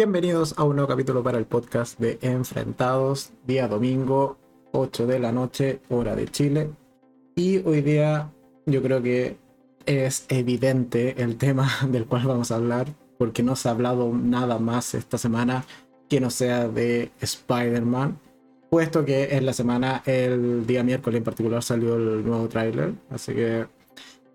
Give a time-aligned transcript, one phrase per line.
[0.00, 4.38] Bienvenidos a un nuevo capítulo para el podcast de Enfrentados, día domingo,
[4.72, 6.70] 8 de la noche, hora de Chile.
[7.36, 8.32] Y hoy día
[8.64, 9.36] yo creo que
[9.84, 12.86] es evidente el tema del cual vamos a hablar,
[13.18, 15.66] porque no se ha hablado nada más esta semana
[16.08, 18.18] que no sea de Spider-Man,
[18.70, 23.34] puesto que en la semana, el día miércoles en particular, salió el nuevo tráiler, así
[23.34, 23.66] que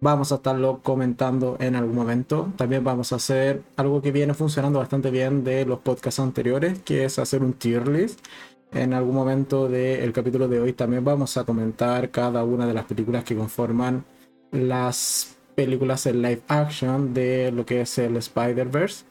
[0.01, 2.51] vamos a estarlo comentando en algún momento.
[2.57, 7.05] También vamos a hacer algo que viene funcionando bastante bien de los podcasts anteriores, que
[7.05, 8.19] es hacer un tier list.
[8.71, 12.85] En algún momento del capítulo de hoy también vamos a comentar cada una de las
[12.85, 14.03] películas que conforman
[14.51, 19.05] las películas en live action de lo que es el Spider-Verse.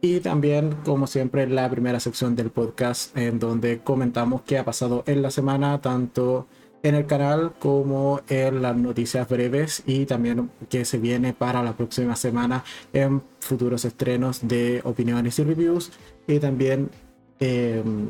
[0.00, 5.02] Y también, como siempre, la primera sección del podcast en donde comentamos qué ha pasado
[5.06, 6.46] en la semana, tanto
[6.82, 11.76] en el canal como en las noticias breves y también que se viene para la
[11.76, 15.92] próxima semana en futuros estrenos de opiniones y reviews
[16.26, 16.90] y también
[17.38, 18.08] em,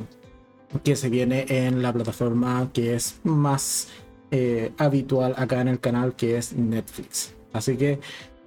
[0.85, 3.89] que se viene en la plataforma que es más
[4.31, 7.35] eh, habitual acá en el canal que es Netflix.
[7.53, 7.99] Así que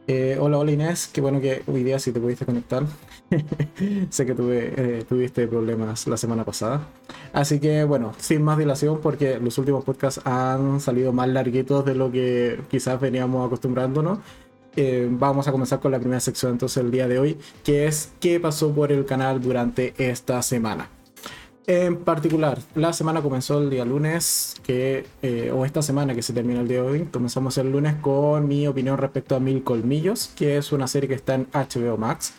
[0.07, 2.83] eh, hola, hola Inés, qué bueno que hoy día sí te pudiste conectar.
[4.09, 6.87] sé que tuve, eh, tuviste problemas la semana pasada.
[7.31, 11.95] Así que bueno, sin más dilación, porque los últimos podcasts han salido más larguitos de
[11.95, 14.19] lo que quizás veníamos acostumbrándonos.
[14.75, 18.11] Eh, vamos a comenzar con la primera sección entonces el día de hoy, que es
[18.19, 20.89] qué pasó por el canal durante esta semana.
[21.65, 26.33] En particular, la semana comenzó el día lunes, que, eh, o esta semana que se
[26.33, 30.33] termina el día de hoy, comenzamos el lunes con mi opinión respecto a Mil Colmillos,
[30.35, 32.33] que es una serie que está en HBO Max,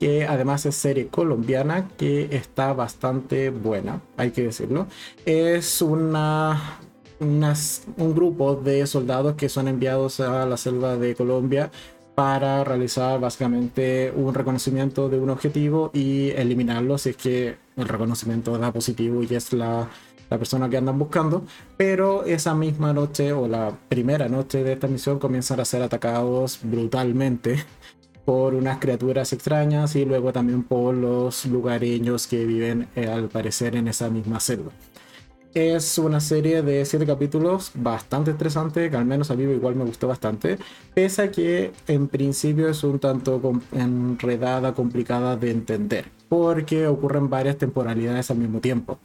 [0.00, 4.86] que además es serie colombiana, que está bastante buena, hay que decirlo.
[5.26, 6.78] Es una,
[7.20, 11.70] un grupo de soldados que son enviados a la selva de Colombia
[12.14, 18.56] para realizar básicamente un reconocimiento de un objetivo y eliminarlo si es que el reconocimiento
[18.56, 19.88] da positivo y es la,
[20.30, 21.44] la, persona que andan buscando.
[21.76, 26.60] Pero esa misma noche o la primera noche de esta misión comienzan a ser atacados
[26.62, 27.64] brutalmente
[28.24, 33.74] por unas criaturas extrañas y luego también por los lugareños que viven eh, al parecer
[33.76, 34.70] en esa misma selva.
[35.54, 39.84] Es una serie de siete capítulos bastante estresante, que al menos a mí igual me
[39.84, 40.58] gustó bastante,
[40.94, 47.56] pese a que en principio es un tanto enredada, complicada de entender, porque ocurren varias
[47.56, 48.98] temporalidades al mismo tiempo.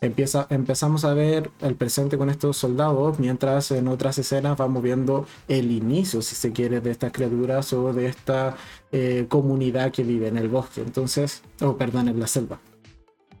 [0.00, 5.24] Empieza, empezamos a ver el presente con estos soldados, mientras en otras escenas vamos viendo
[5.46, 8.56] el inicio, si se quiere, de estas criaturas o de esta
[8.90, 12.58] eh, comunidad que vive en el bosque, entonces, o oh, perdón, en la selva.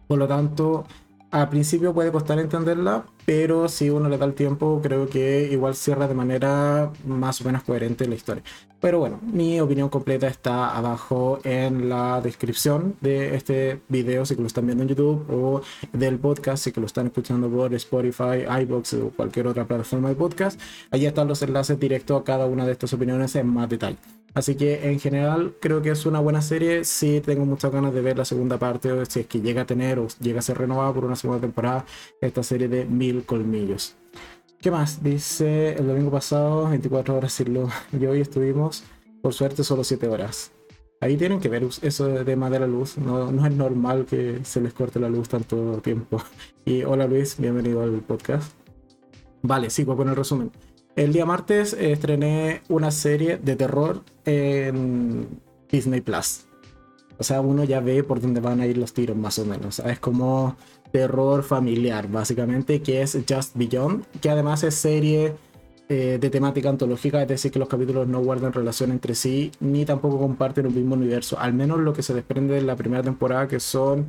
[0.06, 0.84] Por lo tanto,
[1.32, 5.74] al principio puede costar entenderla, pero si uno le da el tiempo, creo que igual
[5.74, 8.42] cierra de manera más o menos coherente la historia.
[8.80, 14.46] Pero bueno, mi opinión completa está abajo en la descripción de este video si lo
[14.46, 15.62] están viendo en YouTube o
[15.92, 20.60] del podcast si lo están escuchando por Spotify, iBox o cualquier otra plataforma de podcast.
[20.90, 23.96] Allí están los enlaces directos a cada una de estas opiniones en más detalle.
[24.34, 26.84] Así que en general creo que es una buena serie.
[26.84, 29.66] Sí tengo muchas ganas de ver la segunda parte, o si es que llega a
[29.66, 31.84] tener o llega a ser renovada por una segunda temporada
[32.20, 33.94] esta serie de Mil Colmillos.
[34.60, 35.02] ¿Qué más?
[35.02, 37.72] Dice el domingo pasado, 24 horas sin luz.
[37.98, 38.84] Y hoy estuvimos,
[39.20, 40.52] por suerte, solo 7 horas.
[41.00, 42.96] Ahí tienen que ver eso de tema de la luz.
[42.96, 46.22] No, no es normal que se les corte la luz tanto tiempo.
[46.64, 48.52] Y hola Luis, bienvenido al podcast.
[49.42, 50.52] Vale, sigo con el resumen.
[50.94, 55.26] El día martes estrené una serie de terror en
[55.70, 56.44] Disney Plus.
[57.18, 59.78] O sea, uno ya ve por dónde van a ir los tiros más o menos.
[59.78, 60.54] Es como
[60.92, 65.32] terror familiar, básicamente, que es Just Beyond, que además es serie
[65.88, 69.86] eh, de temática antológica, es decir, que los capítulos no guardan relación entre sí, ni
[69.86, 71.38] tampoco comparten un mismo universo.
[71.38, 74.08] Al menos lo que se desprende de la primera temporada, que son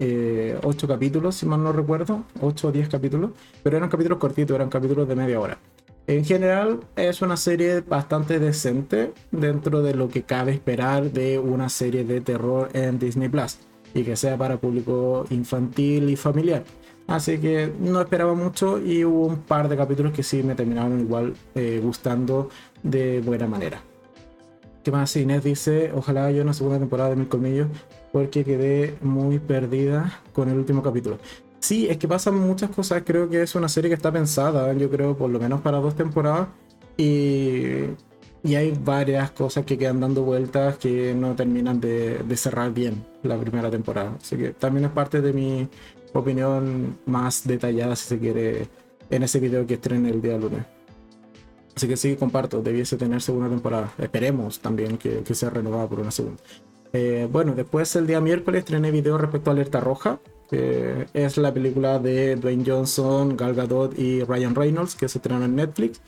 [0.00, 3.30] eh, 8 capítulos, si mal no recuerdo, 8 o 10 capítulos,
[3.62, 5.56] pero eran capítulos cortitos, eran capítulos de media hora.
[6.08, 11.68] En general es una serie bastante decente dentro de lo que cabe esperar de una
[11.68, 13.58] serie de terror en Disney Plus
[13.92, 16.62] y que sea para público infantil y familiar.
[17.08, 21.00] Así que no esperaba mucho y hubo un par de capítulos que sí me terminaron
[21.00, 22.50] igual eh, gustando
[22.84, 23.80] de buena manera.
[24.84, 25.16] ¿Qué más?
[25.16, 27.66] Inés dice, ojalá haya una segunda temporada de Mil Colmillos
[28.12, 31.18] porque quedé muy perdida con el último capítulo.
[31.60, 33.02] Sí, es que pasan muchas cosas.
[33.04, 35.94] Creo que es una serie que está pensada, yo creo, por lo menos para dos
[35.94, 36.48] temporadas.
[36.96, 37.84] Y,
[38.42, 43.04] y hay varias cosas que quedan dando vueltas que no terminan de, de, cerrar bien
[43.22, 44.16] la primera temporada.
[44.20, 45.68] Así que también es parte de mi
[46.12, 48.68] opinión más detallada, si se quiere,
[49.10, 50.64] en ese video que estrene el día lunes.
[51.74, 53.92] Así que sí, comparto, debiese tener segunda temporada.
[53.98, 56.42] Esperemos también que, que sea renovada por una segunda.
[56.92, 60.18] Eh, bueno, después el día miércoles estrené video respecto a Alerta Roja,
[60.50, 65.56] es la película de Dwayne Johnson, Gal Gadot y Ryan Reynolds, que se estrenó en
[65.56, 66.00] Netflix.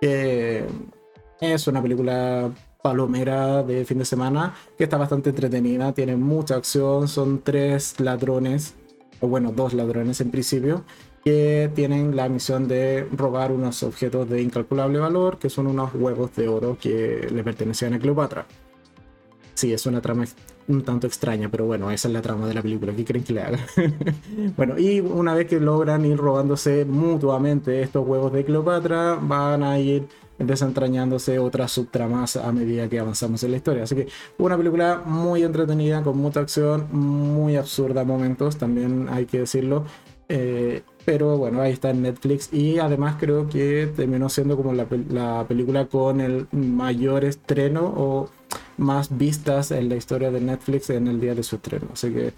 [0.00, 2.50] Es una película
[2.82, 8.74] palomera de fin de semana que está bastante entretenida, tiene mucha acción, son tres ladrones,
[9.20, 10.84] o bueno, dos ladrones en principio,
[11.24, 16.36] que tienen la misión de robar unos objetos de incalculable valor, que son unos huevos
[16.36, 18.46] de oro que le pertenecían a Cleopatra.
[19.54, 20.24] Sí, es una trama
[20.68, 22.92] un tanto extraña, pero bueno, esa es la trama de la película.
[22.94, 23.58] ¿Qué creen que le haga?
[24.56, 29.78] bueno, y una vez que logran ir robándose mutuamente estos huevos de Cleopatra, van a
[29.78, 30.08] ir
[30.38, 33.84] desentrañándose otras subtramas a medida que avanzamos en la historia.
[33.84, 34.08] Así que
[34.38, 39.84] una película muy entretenida, con mucha acción, muy absurda momentos, también hay que decirlo.
[40.28, 44.88] Eh, pero bueno, ahí está en Netflix y además creo que terminó siendo como la,
[45.08, 48.28] la película con el mayor estreno o
[48.76, 51.88] más vistas en la historia de Netflix en el día de su estreno.
[51.92, 52.32] Así que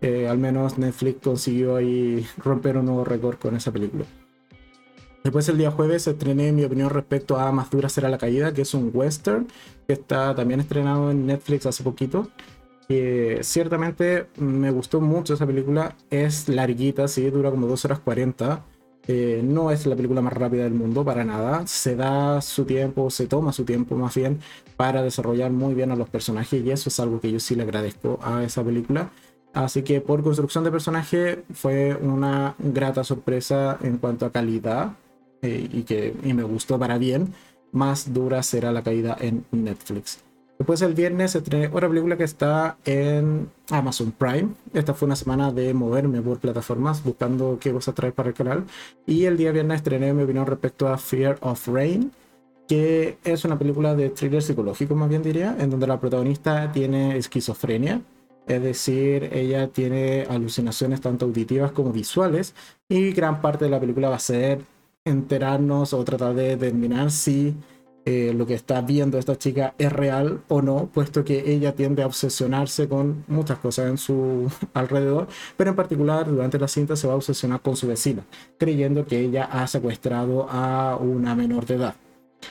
[0.00, 4.04] eh, al menos Netflix consiguió ahí romper un nuevo récord con esa película.
[5.24, 8.62] Después el día jueves estrené mi opinión respecto a Más dura será la caída, que
[8.62, 9.48] es un western
[9.86, 12.28] que está también estrenado en Netflix hace poquito.
[12.88, 15.96] que ciertamente me gustó mucho esa película.
[16.10, 18.64] Es larguita, sí, dura como 2 horas 40
[19.08, 21.66] eh, no es la película más rápida del mundo para nada.
[21.66, 24.40] Se da su tiempo, se toma su tiempo más bien
[24.76, 27.62] para desarrollar muy bien a los personajes y eso es algo que yo sí le
[27.62, 29.10] agradezco a esa película.
[29.54, 34.96] Así que por construcción de personaje fue una grata sorpresa en cuanto a calidad
[35.40, 37.32] eh, y que y me gustó para bien.
[37.72, 40.25] Más dura será la caída en Netflix.
[40.58, 44.48] Después el viernes estrené otra película que está en Amazon Prime.
[44.72, 48.64] Esta fue una semana de moverme por plataformas buscando qué cosas traer para el canal.
[49.06, 52.10] Y el día viernes estrené mi opinión respecto a Fear of Rain,
[52.66, 57.18] que es una película de thriller psicológico, más bien diría, en donde la protagonista tiene
[57.18, 58.00] esquizofrenia.
[58.46, 62.54] Es decir, ella tiene alucinaciones tanto auditivas como visuales.
[62.88, 64.62] Y gran parte de la película va a ser
[65.04, 67.54] enterarnos o tratar de determinar si
[68.08, 72.04] eh, lo que está viendo esta chica es real o no, puesto que ella tiende
[72.04, 75.26] a obsesionarse con muchas cosas en su alrededor,
[75.56, 78.24] pero en particular durante la cinta se va a obsesionar con su vecina,
[78.58, 81.96] creyendo que ella ha secuestrado a una menor de edad.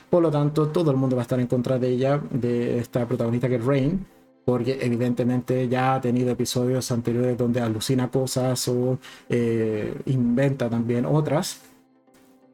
[0.10, 3.08] Por lo tanto, todo el mundo va a estar en contra de ella, de esta
[3.08, 4.06] protagonista que es Rain,
[4.44, 9.00] porque evidentemente ya ha tenido episodios anteriores donde alucina cosas o
[9.30, 11.62] eh, inventa también otras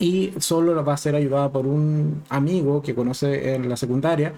[0.01, 4.33] y solo va a ser ayudada por un amigo que conoce en la secundaria,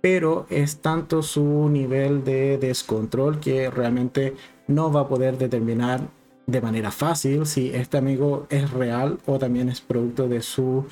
[0.00, 4.36] pero es tanto su nivel de descontrol que realmente
[4.68, 6.02] no va a poder determinar
[6.46, 10.84] de manera fácil si este amigo es real o también es producto de sus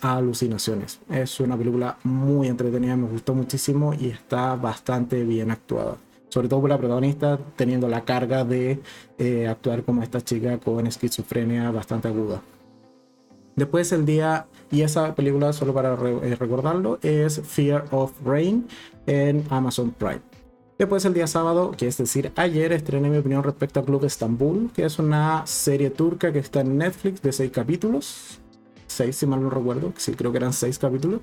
[0.00, 0.98] alucinaciones.
[1.08, 5.96] Es una película muy entretenida, me gustó muchísimo y está bastante bien actuada.
[6.30, 8.80] Sobre todo por la protagonista teniendo la carga de
[9.18, 12.42] eh, actuar como esta chica con esquizofrenia bastante aguda.
[13.58, 18.68] Después el día, y esa película solo para eh, recordarlo, es Fear of Rain
[19.06, 20.20] en Amazon Prime.
[20.78, 24.70] Después el día sábado, que es decir, ayer estrené mi opinión respecto a Club Estambul,
[24.72, 28.38] que es una serie turca que está en Netflix de seis capítulos.
[28.86, 31.20] Seis, si mal no recuerdo, sí, creo que eran seis capítulos.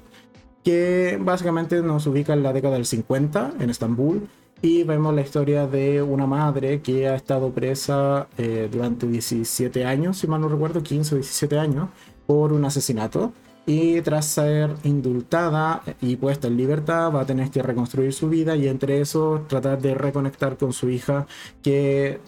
[0.61, 4.27] Que básicamente nos ubica en la década del 50 en Estambul.
[4.61, 10.17] Y vemos la historia de una madre que ha estado presa eh, durante 17 años,
[10.17, 11.89] si mal no recuerdo, 15 o 17 años,
[12.27, 13.33] por un asesinato
[13.65, 18.55] y tras ser indultada y puesta en libertad va a tener que reconstruir su vida
[18.55, 21.25] y entre eso tratar de reconectar con su hija
[21.63, 22.19] que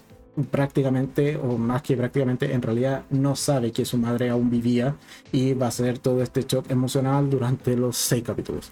[0.52, 4.96] prácticamente o más que prácticamente en realidad no sabe que su madre aún vivía
[5.32, 8.72] y va a ser todo este shock emocional durante los seis capítulos.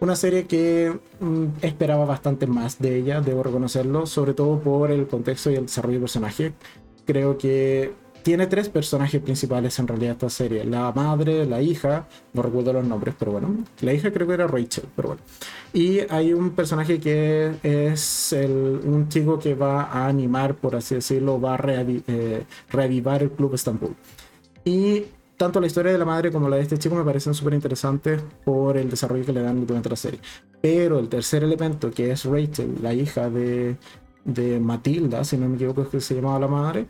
[0.00, 5.08] Una serie que mm, esperaba bastante más de ella, debo reconocerlo, sobre todo por el
[5.08, 6.52] contexto y el desarrollo del personaje.
[7.04, 7.92] Creo que
[8.28, 10.62] tiene tres personajes principales en realidad esta serie.
[10.62, 13.64] La madre, la hija, no recuerdo los nombres, pero bueno.
[13.80, 15.22] La hija creo que era Rachel, pero bueno.
[15.72, 21.40] Y hay un personaje que es un chico que va a animar, por así decirlo,
[21.40, 23.96] va a eh, reavivar el Club Estambul.
[24.62, 25.04] Y
[25.38, 28.20] tanto la historia de la madre como la de este chico me parecen súper interesantes
[28.44, 30.20] por el desarrollo que le dan durante la serie.
[30.60, 33.78] Pero el tercer elemento, que es Rachel, la hija de,
[34.26, 36.88] de Matilda, si no me equivoco es que se llamaba la madre,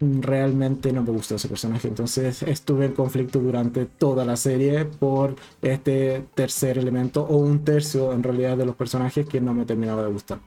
[0.00, 1.88] realmente no me gustó ese personaje.
[1.88, 8.12] Entonces estuve en conflicto durante toda la serie por este tercer elemento o un tercio
[8.12, 10.38] en realidad de los personajes que no me terminaba de gustar.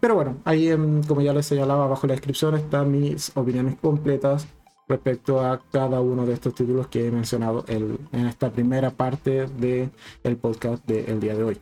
[0.00, 0.70] Pero bueno, ahí
[1.06, 4.46] como ya les señalaba abajo en la descripción están mis opiniones completas
[4.88, 9.90] respecto a cada uno de estos títulos que he mencionado en esta primera parte del
[10.22, 11.58] el podcast del día de hoy.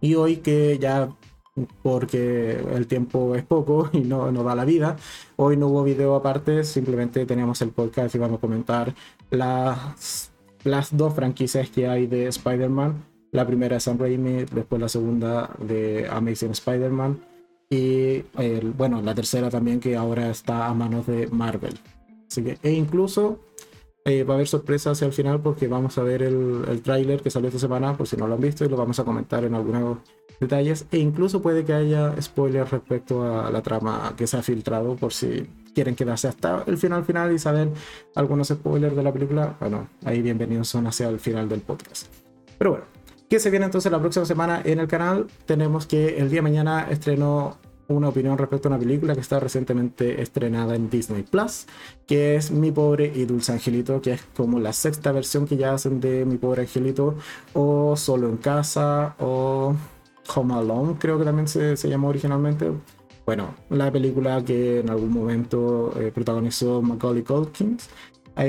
[0.00, 1.08] Y hoy que ya
[1.82, 4.96] porque el tiempo es poco y no nos da la vida.
[5.36, 8.94] Hoy no hubo video aparte, simplemente teníamos el podcast y vamos a comentar
[9.30, 10.30] las,
[10.64, 13.04] las dos franquicias que hay de Spider-Man.
[13.32, 17.20] La primera es Sam Raimi, después la segunda de Amazing Spider-Man
[17.70, 18.22] y
[18.76, 21.78] bueno, la tercera también que ahora está a manos de Marvel.
[22.26, 23.40] Así que, e incluso
[24.04, 27.22] eh, va a haber sorpresas hacia el final porque vamos a ver el, el tráiler
[27.22, 29.44] que salió esta semana, por si no lo han visto, y lo vamos a comentar
[29.44, 29.98] en algunos
[30.40, 30.86] detalles.
[30.90, 35.12] E incluso puede que haya spoilers respecto a la trama que se ha filtrado, por
[35.12, 37.68] si quieren quedarse hasta el final final y saber
[38.14, 39.56] algunos spoilers de la película.
[39.60, 42.06] Bueno, ahí bienvenidos son hacia el final del podcast.
[42.58, 42.86] Pero bueno,
[43.28, 45.26] ¿qué se viene entonces la próxima semana en el canal?
[45.46, 49.40] Tenemos que el día de mañana estrenó una opinión respecto a una película que está
[49.40, 51.66] recientemente estrenada en Disney Plus,
[52.06, 55.72] que es Mi Pobre y Dulce Angelito, que es como la sexta versión que ya
[55.72, 57.14] hacen de Mi Pobre Angelito,
[57.54, 59.74] o Solo en Casa, o
[60.34, 62.70] Home Alone, creo que también se, se llamó originalmente.
[63.26, 67.76] Bueno, la película que en algún momento eh, protagonizó Macaulay Culkin.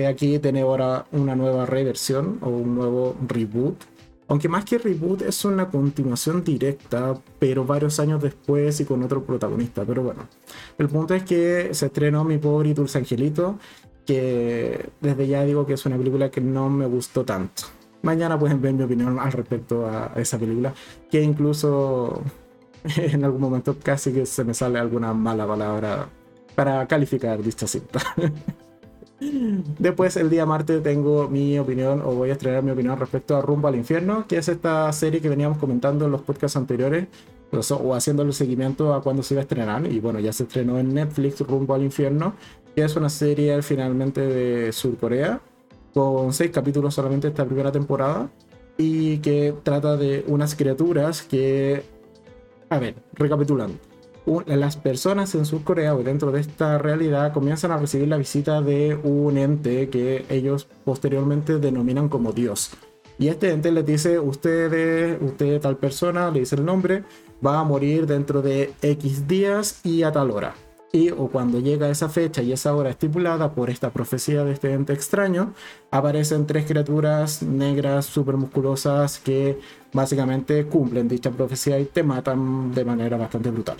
[0.08, 3.84] aquí tiene ahora una nueva reversión o un nuevo reboot
[4.30, 9.24] aunque más que reboot es una continuación directa, pero varios años después y con otro
[9.24, 9.84] protagonista.
[9.86, 10.28] Pero bueno,
[10.78, 13.58] el punto es que se estrenó Mi Pobre y Dulce Angelito,
[14.06, 17.64] que desde ya digo que es una película que no me gustó tanto.
[18.02, 20.74] Mañana pueden ver mi opinión al respecto a esa película,
[21.12, 22.22] que incluso
[22.98, 26.08] en algún momento casi que se me sale alguna mala palabra
[26.56, 28.00] para calificar dicha cinta.
[29.80, 33.42] Después, el día martes, tengo mi opinión, o voy a estrenar mi opinión respecto a
[33.42, 37.08] Rumbo al Infierno, que es esta serie que veníamos comentando en los podcasts anteriores,
[37.52, 39.86] o haciéndole seguimiento a cuando se iba a estrenar.
[39.92, 42.34] Y bueno, ya se estrenó en Netflix Rumbo al Infierno,
[42.76, 45.42] que es una serie finalmente de Surcorea,
[45.94, 48.30] con seis capítulos solamente esta primera temporada,
[48.78, 51.84] y que trata de unas criaturas que.
[52.70, 53.76] A ver, recapitulando
[54.46, 58.96] las personas en Surcorea o dentro de esta realidad comienzan a recibir la visita de
[58.96, 62.72] un ente que ellos posteriormente denominan como Dios.
[63.18, 67.04] Y este ente les dice, usted, usted tal persona, le dice el nombre,
[67.46, 70.54] va a morir dentro de X días y a tal hora.
[70.92, 74.74] Y o cuando llega esa fecha y esa hora estipulada por esta profecía de este
[74.74, 75.54] ente extraño,
[75.92, 79.60] aparecen tres criaturas negras super musculosas que
[79.94, 83.78] básicamente cumplen dicha profecía y te matan de manera bastante brutal.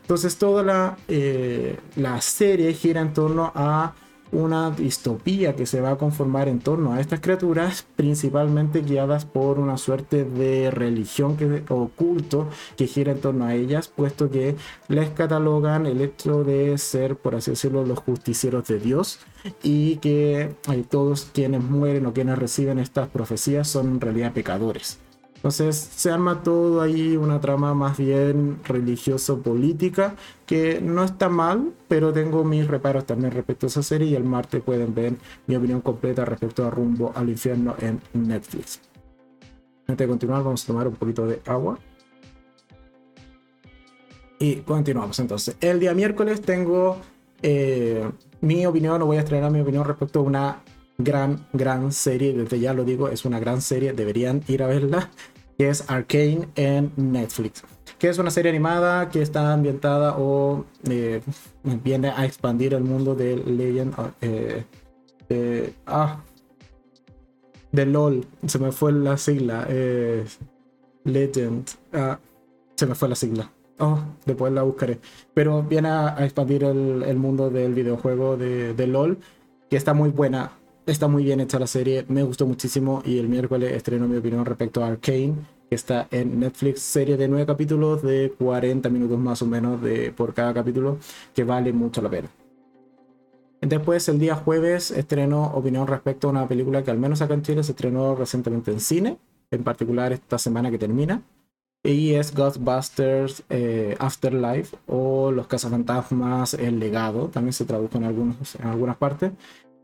[0.00, 3.92] Entonces toda la, eh, la serie gira en torno a
[4.32, 9.58] una distopía que se va a conformar en torno a estas criaturas, principalmente guiadas por
[9.58, 14.56] una suerte de religión que, o culto que gira en torno a ellas, puesto que
[14.88, 19.20] les catalogan el hecho de ser, por así decirlo, los justicieros de Dios
[19.62, 24.98] y que hay todos quienes mueren o quienes reciben estas profecías son en realidad pecadores.
[25.42, 30.14] Entonces se arma todo ahí una trama más bien religioso-política
[30.46, 34.22] que no está mal, pero tengo mis reparos también respecto a esa serie y el
[34.22, 35.14] martes pueden ver
[35.48, 38.82] mi opinión completa respecto a Rumbo al Infierno en Netflix.
[39.88, 41.76] Antes de continuar vamos a tomar un poquito de agua.
[44.38, 45.56] Y continuamos entonces.
[45.60, 46.98] El día miércoles tengo
[47.42, 48.08] eh,
[48.40, 50.62] mi opinión, o voy a estrenar mi opinión respecto a una
[50.98, 52.32] gran, gran serie.
[52.32, 53.92] Desde ya lo digo, es una gran serie.
[53.92, 55.10] Deberían ir a verla
[55.62, 57.62] que es Arcane en Netflix,
[58.00, 61.22] que es una serie animada que está ambientada o eh,
[61.62, 64.64] viene a expandir el mundo de Legend eh,
[65.28, 66.20] de, ah,
[67.70, 70.24] de LOL, se me fue la sigla, eh,
[71.04, 72.18] Legend, ah,
[72.74, 73.52] se me fue la sigla.
[73.78, 74.98] Oh, después la buscaré.
[75.32, 79.16] Pero viene a, expandir el, mundo del videojuego de, de LOL,
[79.70, 80.50] que está muy buena
[80.86, 84.44] está muy bien hecha la serie, me gustó muchísimo y el miércoles estreno mi opinión
[84.44, 85.34] respecto a Arcane,
[85.68, 90.12] que está en Netflix, serie de nueve capítulos de 40 minutos más o menos de,
[90.12, 90.98] por cada capítulo,
[91.34, 92.28] que vale mucho la pena.
[93.60, 97.42] Después, el día jueves, estreno opinión respecto a una película que al menos acá en
[97.42, 99.18] Chile se estrenó recientemente en cine,
[99.52, 101.22] en particular esta semana que termina,
[101.84, 108.54] y es Ghostbusters eh, Afterlife o Los Cazafantasmas El Legado, también se tradujo en, algunos,
[108.56, 109.32] en algunas partes,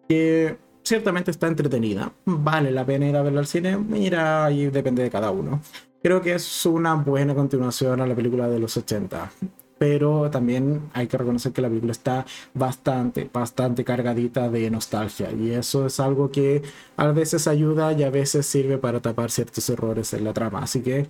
[0.09, 2.11] que ciertamente está entretenida.
[2.25, 3.77] Vale la pena ir a verla al cine.
[3.77, 5.61] Mira, ahí depende de cada uno.
[6.03, 9.31] Creo que es una buena continuación a la película de los 80.
[9.77, 15.31] Pero también hay que reconocer que la película está bastante, bastante cargadita de nostalgia.
[15.31, 16.63] Y eso es algo que
[16.97, 20.61] a veces ayuda y a veces sirve para tapar ciertos errores en la trama.
[20.63, 21.07] Así que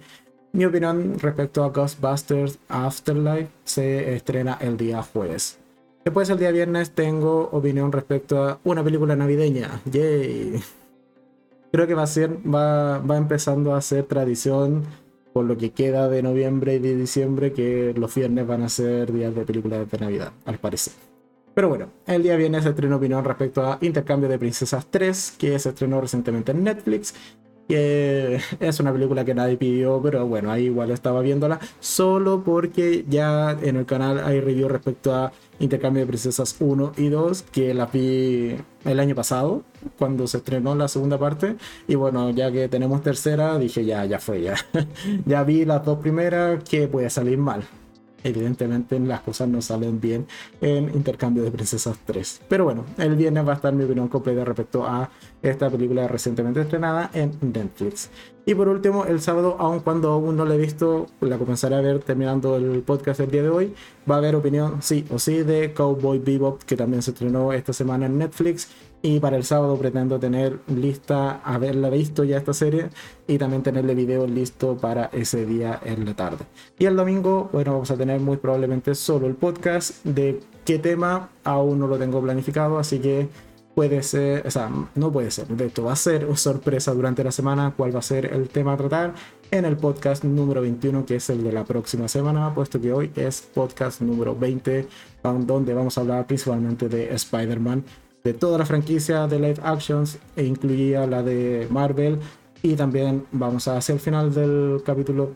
[0.53, 5.59] mi opinión respecto a Ghostbusters Afterlife se estrena el día jueves.
[6.09, 9.83] Después el día viernes tengo opinión respecto a una película navideña.
[9.85, 10.59] Yay.
[11.71, 14.85] Creo que va a ser, va, va empezando a ser tradición
[15.35, 19.13] por lo que queda de noviembre y de diciembre, que los viernes van a ser
[19.13, 20.95] días de películas de Navidad, al parecer.
[21.53, 25.59] Pero bueno, el día viernes se estrenó opinión respecto a Intercambio de Princesas 3, que
[25.59, 27.13] se estrenó recientemente en Netflix
[27.69, 33.05] que es una película que nadie pidió, pero bueno, ahí igual estaba viéndola, solo porque
[33.09, 37.75] ya en el canal hay review respecto a Intercambio de Princesas 1 y 2, que
[37.75, 39.63] la vi el año pasado,
[39.99, 44.19] cuando se estrenó la segunda parte, y bueno, ya que tenemos tercera, dije ya, ya
[44.19, 44.55] fue, ya,
[45.27, 47.65] ya vi las dos primeras, que puede salir mal
[48.25, 50.27] evidentemente las cosas no salen bien
[50.61, 52.43] en Intercambio de Princesas 3.
[52.49, 55.11] Pero bueno, el viernes va a estar mi opinión completa respecto a
[55.43, 58.11] esta película recientemente estrenada en Netflix.
[58.45, 61.81] Y por último, el sábado, aun cuando aún no la he visto, la comenzaré a
[61.83, 63.75] ver terminando el podcast el día de hoy,
[64.11, 67.75] va a haber opinión sí o sí de Cowboy Bebop, que también se estrenó esta
[67.75, 68.69] semana en Netflix
[69.03, 72.91] y para el sábado pretendo tener lista, haberla visto ya esta serie
[73.27, 76.45] y también tenerle video listo para ese día en la tarde.
[76.79, 81.31] Y el domingo, bueno, vamos a tener muy probablemente solo el podcast de qué tema
[81.45, 83.29] aún no lo tengo planificado, así que
[83.75, 87.31] puede ser, o sea, no puede ser, de hecho va a ser sorpresa durante la
[87.31, 89.15] semana cuál va a ser el tema a tratar
[89.53, 93.13] en el podcast número 21, que es el de la próxima semana, puesto que hoy
[93.15, 94.89] es podcast número 20,
[95.47, 97.85] donde vamos a hablar principalmente de Spider-Man
[98.29, 102.19] de toda la franquicia de live actions e incluía la de Marvel.
[102.63, 105.33] Y también vamos a hacia el final del capítulo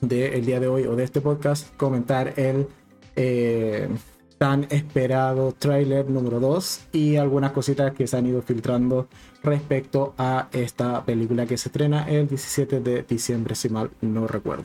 [0.00, 2.66] del día de hoy o de este podcast comentar el
[3.14, 3.88] eh,
[4.36, 9.06] tan esperado trailer número 2 y algunas cositas que se han ido filtrando
[9.44, 14.64] respecto a esta película que se estrena el 17 de diciembre si mal no recuerdo.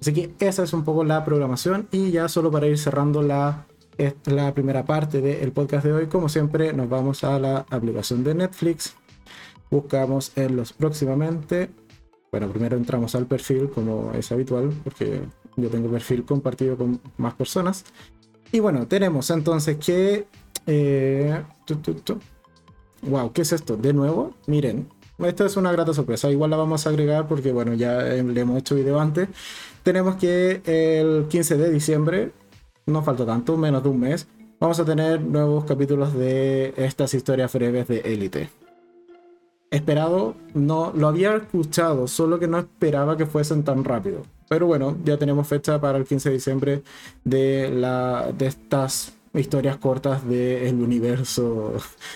[0.00, 3.66] Así que esa es un poco la programación y ya solo para ir cerrando la
[3.98, 6.06] es la primera parte del podcast de hoy.
[6.06, 8.94] Como siempre, nos vamos a la aplicación de Netflix.
[9.70, 11.68] Buscamos en los próximamente.
[12.30, 15.20] Bueno, primero entramos al perfil, como es habitual, porque
[15.56, 17.84] yo tengo perfil compartido con más personas.
[18.52, 20.26] Y bueno, tenemos entonces que.
[20.66, 21.42] Eh,
[23.02, 23.76] wow, ¿qué es esto?
[23.76, 26.30] De nuevo, miren, esta es una grata sorpresa.
[26.30, 29.28] Igual la vamos a agregar porque, bueno, ya le hemos hecho video antes.
[29.82, 32.32] Tenemos que el 15 de diciembre
[32.88, 34.26] no falta tanto, menos de un mes,
[34.58, 38.50] vamos a tener nuevos capítulos de estas historias breves de Élite.
[39.70, 44.22] Esperado, no lo había escuchado, solo que no esperaba que fuesen tan rápido.
[44.48, 46.82] Pero bueno, ya tenemos fecha para el 15 de diciembre
[47.24, 51.74] de, estas historias cortas del universo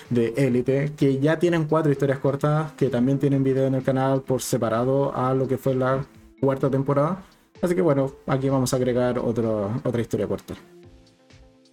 [0.09, 4.23] de Élite, que ya tienen cuatro historias cortas, que también tienen video en el canal
[4.23, 6.07] por separado a lo que fue la
[6.41, 7.23] cuarta temporada.
[7.63, 10.55] Así que bueno, aquí vamos a agregar otra historia corta.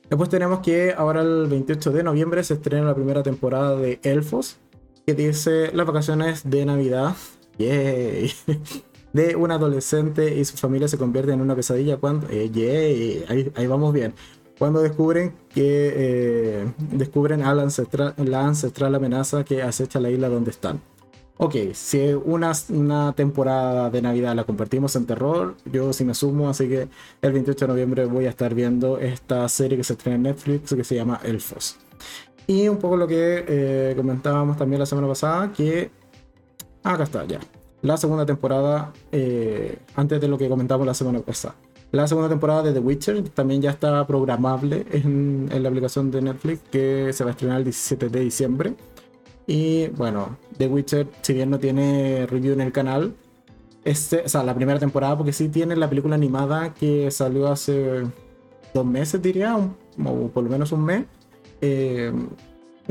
[0.08, 4.58] Después tenemos que ahora el 28 de noviembre se estrena la primera temporada de Elfos,
[5.06, 7.16] que dice las vacaciones de Navidad.
[7.58, 8.32] Yay.
[9.12, 12.28] De un adolescente y su familia se convierten en una pesadilla cuando...
[12.30, 13.26] Eh, yay.
[13.56, 14.14] Ahí, vamos bien.
[14.60, 20.30] Cuando descubren que eh, descubren a la ancestral, la ancestral amenaza que acecha la isla
[20.30, 20.80] donde están
[21.42, 26.50] ok, si una, una temporada de Navidad la compartimos en terror, yo sí me sumo,
[26.50, 26.90] así que
[27.22, 30.76] el 28 de noviembre voy a estar viendo esta serie que se estrena en Netflix
[30.76, 31.78] que se llama Elfos.
[32.46, 35.90] Y un poco lo que eh, comentábamos también la semana pasada, que
[36.84, 37.40] acá está ya.
[37.84, 41.56] La segunda temporada, eh, antes de lo que comentamos la semana pasada.
[41.94, 46.22] La segunda temporada de The Witcher también ya está programable en, en la aplicación de
[46.22, 48.76] Netflix que se va a estrenar el 17 de diciembre.
[49.50, 53.16] Y bueno, The Witcher, si bien no tiene review en el canal,
[53.84, 58.04] este, o sea, la primera temporada, porque sí tiene la película animada que salió hace
[58.76, 61.06] dos meses, diría, o por lo menos un mes.
[61.62, 62.14] Eh,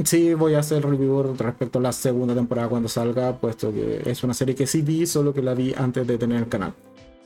[0.03, 4.25] sí voy a hacer review respecto a la segunda temporada cuando salga, puesto que es
[4.25, 6.75] una serie que sí vi, solo que la vi antes de tener el canal.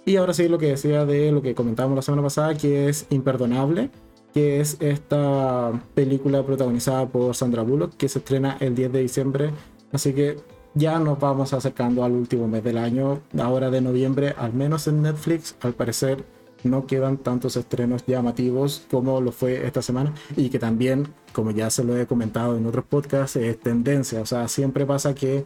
[0.04, 3.06] Y ahora sí lo que decía de lo que comentábamos la semana pasada, que es
[3.08, 3.88] imperdonable
[4.32, 9.50] que es esta película protagonizada por Sandra Bullock, que se estrena el 10 de diciembre.
[9.92, 10.36] Así que
[10.74, 15.02] ya nos vamos acercando al último mes del año, ahora de noviembre, al menos en
[15.02, 16.24] Netflix, al parecer
[16.64, 20.14] no quedan tantos estrenos llamativos como lo fue esta semana.
[20.36, 24.26] Y que también, como ya se lo he comentado en otros podcasts, es tendencia, o
[24.26, 25.44] sea, siempre pasa que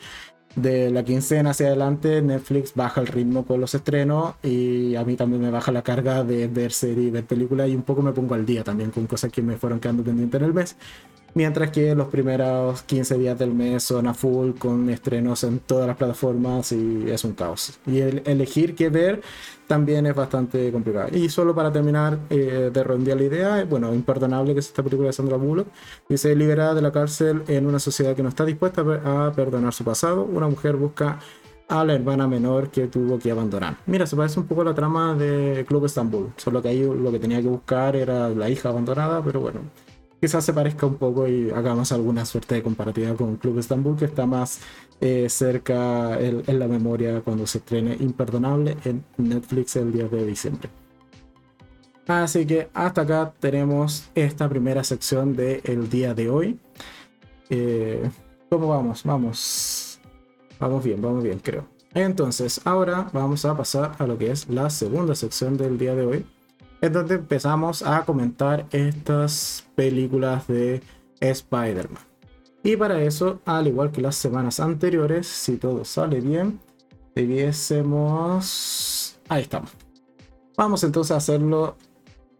[0.56, 5.14] de la quincena hacia adelante, Netflix baja el ritmo con los estrenos y a mí
[5.14, 8.34] también me baja la carga de ver series, ver películas y un poco me pongo
[8.34, 10.76] al día también con cosas que me fueron quedando pendientes en el mes.
[11.36, 15.86] Mientras que los primeros 15 días del mes son a full con estrenos en todas
[15.86, 17.78] las plataformas y es un caos.
[17.86, 19.20] Y el elegir qué ver
[19.66, 21.14] también es bastante complicado.
[21.14, 25.08] Y solo para terminar eh, de redondear la idea, bueno, imperdonable que es esta película
[25.08, 25.66] de Sandra Bullock.
[26.08, 29.84] Dice, liberada de la cárcel en una sociedad que no está dispuesta a perdonar su
[29.84, 31.18] pasado, una mujer busca
[31.68, 33.76] a la hermana menor que tuvo que abandonar.
[33.84, 37.12] Mira, se parece un poco a la trama de Club Estambul, solo que ahí lo
[37.12, 39.60] que tenía que buscar era la hija abandonada, pero bueno,
[40.20, 44.06] quizás se parezca un poco y hagamos alguna suerte de comparativa con Club Estambul, que
[44.06, 44.60] está más
[45.00, 50.70] eh, cerca en, la memoria cuando se estrene Imperdonable en Netflix el 10 de diciembre.
[52.06, 56.60] Así que hasta acá tenemos esta primera sección del día de hoy.
[57.50, 58.08] Eh,
[58.48, 59.02] ¿Cómo vamos?
[59.02, 60.00] Vamos.
[60.60, 61.66] Vamos bien, vamos bien, creo.
[61.94, 66.04] Entonces, ahora vamos a pasar a lo que es la segunda sección del día de
[66.04, 66.26] hoy,
[66.86, 70.82] en donde empezamos a comentar estas películas de
[71.20, 72.02] Spider-Man.
[72.62, 76.60] Y para eso, al igual que las semanas anteriores, si todo sale bien,
[77.14, 79.18] debiésemos...
[79.28, 79.70] Ahí estamos.
[80.56, 81.76] Vamos entonces a hacerlo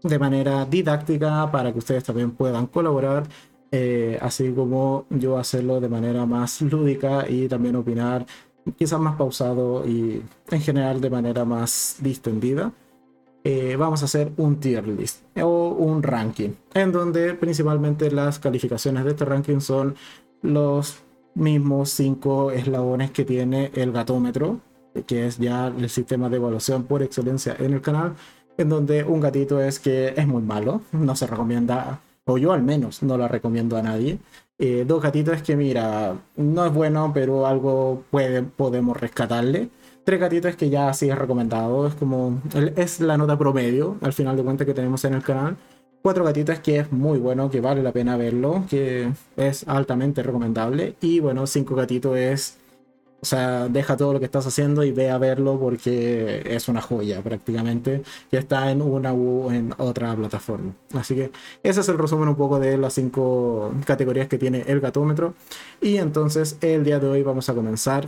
[0.03, 3.25] de manera didáctica para que ustedes también puedan colaborar
[3.73, 8.25] eh, así como yo hacerlo de manera más lúdica y también opinar
[8.79, 12.73] quizás más pausado y en general de manera más distendida.
[13.49, 19.05] Eh, vamos a hacer un tier list o un ranking en donde principalmente las calificaciones
[19.05, 19.95] de este ranking son
[20.43, 20.97] los
[21.37, 24.59] mismos cinco eslabones que tiene el gatómetro
[25.07, 28.17] que es ya el sistema de evaluación por excelencia en el canal
[28.59, 32.63] en donde un gatito es que es muy malo no se recomienda o yo al
[32.63, 34.19] menos no la recomiendo a nadie.
[34.59, 39.69] Eh, dos gatitos que mira, no es bueno, pero algo puede, podemos rescatarle.
[40.07, 42.41] Tres gatitos que ya sí es recomendado, es como,
[42.77, 45.57] es la nota promedio al final de cuentas que tenemos en el canal.
[46.01, 50.95] Cuatro gatitos que es muy bueno, que vale la pena verlo, que es altamente recomendable.
[51.01, 52.57] Y bueno, cinco gatitos es
[53.21, 56.81] o sea, deja todo lo que estás haciendo y ve a verlo porque es una
[56.81, 60.73] joya prácticamente que está en una u en otra plataforma.
[60.95, 61.33] Así que
[61.65, 65.35] ese es el resumen un poco de las cinco categorías que tiene el gatómetro.
[65.81, 68.07] Y entonces el día de hoy vamos a comenzar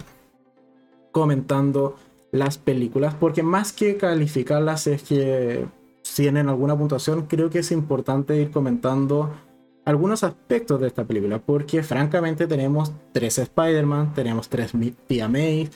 [1.12, 1.97] comentando
[2.31, 5.66] las películas porque más que calificarlas es que
[6.14, 9.31] tienen alguna puntuación creo que es importante ir comentando
[9.88, 14.73] algunos aspectos de esta película, porque francamente tenemos tres Spider-Man, tenemos tres
[15.07, 15.71] Tia May,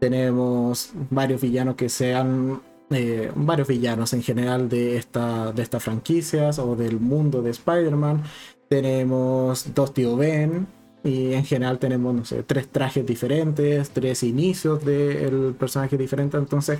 [0.00, 6.58] tenemos varios villanos que sean eh, varios villanos en general de esta de estas franquicias
[6.58, 8.22] o del mundo de Spider-Man.
[8.70, 10.66] Tenemos dos tío Ben
[11.04, 16.78] y en general tenemos no sé, tres trajes diferentes, tres inicios del personaje diferente, entonces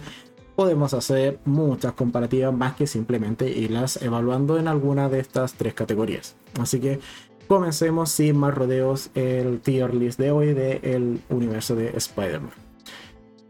[0.56, 6.34] podemos hacer muchas comparativas más que simplemente irlas evaluando en alguna de estas tres categorías.
[6.58, 6.98] Así que
[7.46, 12.50] comencemos sin más rodeos el tier list de hoy del universo de Spider-Man.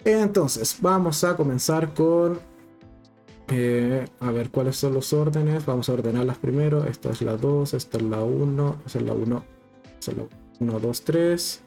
[0.04, 2.40] Entonces, vamos a comenzar con...
[3.50, 5.64] Eh, a ver cuáles son los órdenes.
[5.64, 6.84] Vamos a ordenarlas primero.
[6.84, 9.44] Esta es la 2, esta es la 1, esta es la 1,
[9.98, 11.62] esta es la 1, 2, 3.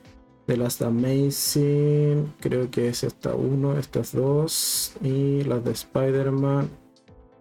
[0.47, 4.93] The Last Amazing, creo que es esta 1, estas dos.
[5.01, 6.69] Y las de Spider-Man,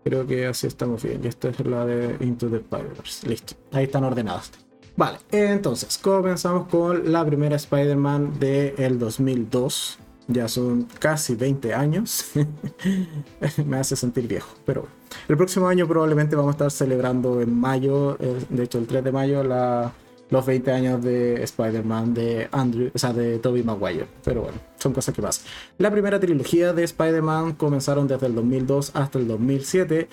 [0.04, 1.20] creo que así estamos bien.
[1.24, 3.26] Y esta es la de Into the Spider-Verse.
[3.28, 4.52] Listo, ahí están ordenadas.
[4.96, 9.98] Vale, entonces comenzamos con la primera Spider-Man del 2002.
[10.28, 12.26] Ya son casi 20 años.
[13.66, 14.86] Me hace sentir viejo, pero
[15.26, 19.02] el próximo año probablemente vamos a estar celebrando en mayo, eh, de hecho el 3
[19.02, 19.92] de mayo, la
[20.30, 24.06] los 20 años de Spider-Man de Andrew, o sea, de Tobey Maguire.
[24.24, 25.46] Pero bueno, son cosas que pasan.
[25.78, 30.08] La primera trilogía de Spider-Man comenzaron desde el 2002 hasta el 2007,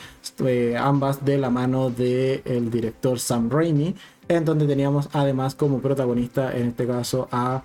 [0.46, 3.96] eh, ambas de la mano del el director Sam Raimi,
[4.28, 7.64] en donde teníamos además como protagonista, en este caso, a.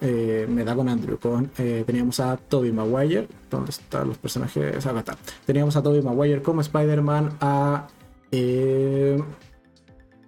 [0.00, 4.84] Eh, me da con Andrew, con, eh, teníamos a Tobey Maguire, ¿dónde están los personajes?
[4.84, 5.16] Acá está.
[5.44, 7.86] Teníamos a Tobey Maguire como Spider-Man, a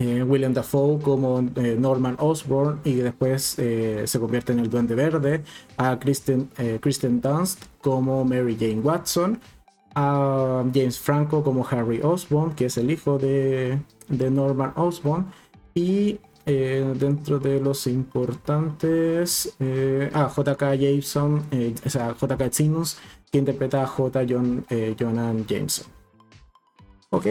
[0.00, 4.94] eh, William Dafoe como eh, Norman Osborn y después eh, se convierte en el Duende
[4.94, 5.42] Verde,
[5.76, 6.48] a Kristen,
[6.80, 9.40] Kristen Dunst como Mary Jane Watson,
[9.96, 15.26] a James Franco como Harry Osborn, que es el hijo de, Norman Osborn,
[15.74, 19.54] y dentro de los importantes,
[20.14, 21.44] a JK Jameson,
[21.84, 22.98] o sea, JK Simmons,
[23.30, 24.24] que interpreta a J.
[24.28, 24.64] John,
[24.98, 25.86] Jonan Jameson.
[27.10, 27.26] Ok,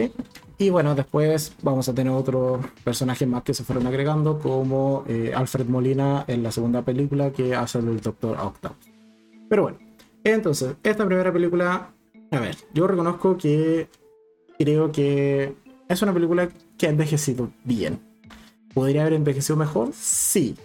[0.58, 5.32] y bueno, después vamos a tener otros personajes más que se fueron agregando, como eh,
[5.34, 8.90] Alfred Molina en la segunda película que hace el Doctor Octopus.
[9.48, 9.78] Pero bueno,
[10.24, 11.92] entonces, esta primera película,
[12.32, 13.88] a ver, yo reconozco que
[14.58, 15.54] creo que
[15.88, 18.00] es una película que ha envejecido bien.
[18.74, 19.90] ¿Podría haber envejecido mejor?
[19.92, 20.56] Sí,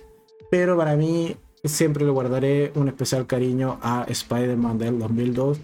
[0.49, 5.59] pero para mí siempre le guardaré un especial cariño a Spider-Man del 2002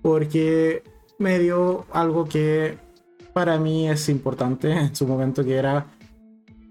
[0.00, 0.82] porque
[1.18, 2.78] me dio algo que
[3.32, 5.86] para mí es importante en su momento que era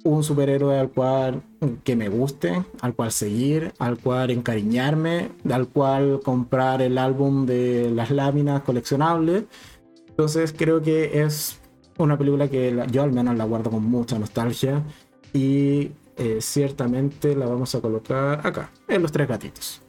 [0.04, 1.43] un superhéroe al cual
[1.84, 7.91] que me guste, al cual seguir, al cual encariñarme, al cual comprar el álbum de
[7.91, 9.43] las láminas coleccionables.
[10.08, 11.60] Entonces creo que es
[11.97, 14.84] una película que yo al menos la guardo con mucha nostalgia
[15.34, 19.82] y eh, ciertamente la vamos a colocar acá, en los tres gatitos.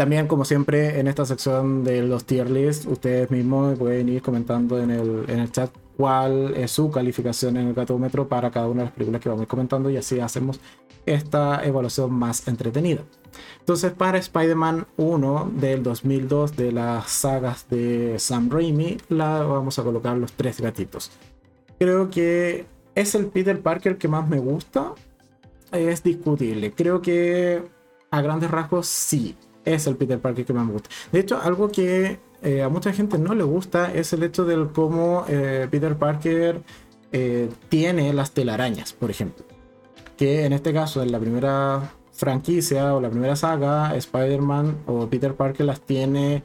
[0.00, 4.80] También, como siempre, en esta sección de los tier list, ustedes mismos pueden ir comentando
[4.80, 8.78] en el, en el chat cuál es su calificación en el gatómetro para cada una
[8.78, 10.58] de las películas que vamos comentando y así hacemos
[11.04, 13.02] esta evaluación más entretenida.
[13.58, 19.82] Entonces, para Spider-Man 1 del 2002 de las sagas de Sam Raimi, la vamos a
[19.82, 21.10] colocar los tres gatitos.
[21.78, 24.94] Creo que es el Peter Parker que más me gusta.
[25.72, 26.72] Es discutible.
[26.72, 27.62] Creo que
[28.10, 30.90] a grandes rasgos sí es el Peter Parker que más me gusta.
[31.12, 34.68] De hecho, algo que eh, a mucha gente no le gusta es el hecho de
[34.72, 36.62] cómo eh, Peter Parker
[37.12, 39.44] eh, tiene las telarañas, por ejemplo.
[40.16, 45.34] Que en este caso, en la primera franquicia o la primera saga, Spider-Man o Peter
[45.34, 46.44] Parker las tiene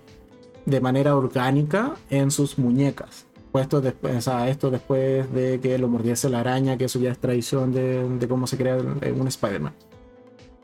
[0.66, 3.26] de manera orgánica en sus muñecas.
[3.52, 7.12] Puesto después, o sea, esto después de que lo mordiese la araña, que eso ya
[7.12, 9.74] es tradición de, de cómo se crea un Spider-Man.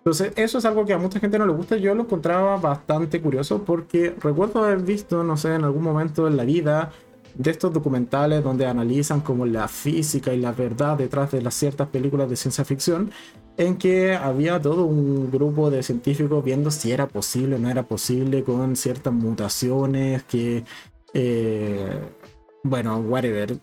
[0.01, 1.77] Entonces, eso es algo que a mucha gente no le gusta.
[1.77, 6.37] Yo lo encontraba bastante curioso porque recuerdo haber visto, no sé, en algún momento en
[6.37, 6.91] la vida
[7.35, 11.87] de estos documentales donde analizan como la física y la verdad detrás de las ciertas
[11.87, 13.11] películas de ciencia ficción,
[13.57, 17.83] en que había todo un grupo de científicos viendo si era posible o no era
[17.83, 20.63] posible con ciertas mutaciones que,
[21.13, 21.99] eh,
[22.63, 23.59] bueno, whatever,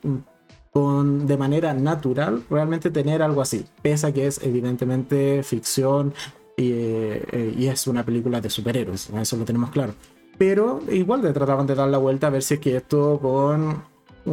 [1.26, 6.14] de manera natural realmente tener algo así, pese a que es evidentemente ficción
[6.56, 9.94] y, eh, es una película de superhéroes, eso lo tenemos claro.
[10.36, 13.82] Pero igual trataban de dar la vuelta a ver si es que esto con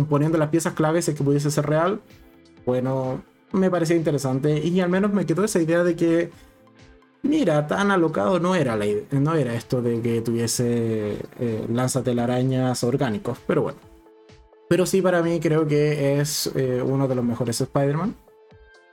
[0.10, 2.02] poniendo las piezas claves es que pudiese ser real.
[2.66, 6.32] Bueno, me parecía interesante y al menos me quedó esa idea de que
[7.24, 13.40] mira, tan alocado no era, la no era esto de que tuviese eh, lanzatelarañas orgánicos,
[13.46, 13.95] pero bueno.
[14.68, 18.16] Pero sí, para mí creo que es eh, uno de los mejores Spider-Man.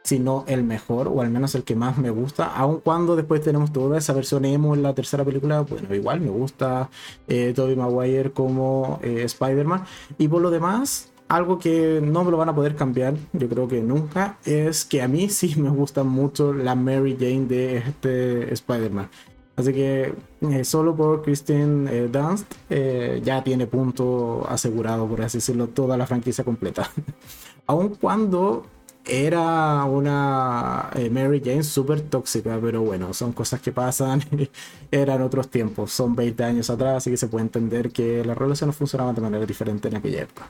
[0.05, 2.47] Si no el mejor, o al menos el que más me gusta.
[2.47, 6.31] Aun cuando después tenemos toda esa versión emo en la tercera película, bueno, igual me
[6.31, 6.91] gusta
[7.29, 9.85] eh, Tobey Maguire como eh, Spider-Man.
[10.19, 13.69] Y por lo demás, algo que no me lo van a poder cambiar, yo creo
[13.69, 18.53] que nunca, es que a mí sí me gusta mucho la Mary Jane de este
[18.53, 19.09] Spider-Man.
[19.55, 25.39] Así que eh, solo por Christine eh, Dunst eh, ya tiene punto asegurado, por así
[25.39, 26.91] decirlo, toda la franquicia completa.
[27.67, 28.67] Aun cuando
[29.05, 34.23] era una Mary Jane súper tóxica, pero bueno, son cosas que pasan,
[34.91, 38.77] eran otros tiempos, son 20 años atrás, así que se puede entender que las relaciones
[38.77, 40.49] funcionaban de manera diferente en aquella época.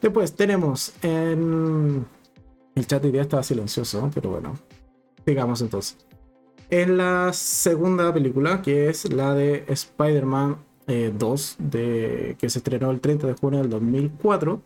[0.00, 2.06] Después tenemos en
[2.74, 4.56] el chat de día estaba silencioso, pero bueno,
[5.24, 5.96] sigamos entonces.
[6.70, 13.00] En la segunda película, que es la de Spider-Man 2, eh, que se estrenó el
[13.00, 14.60] 30 de junio del 2004,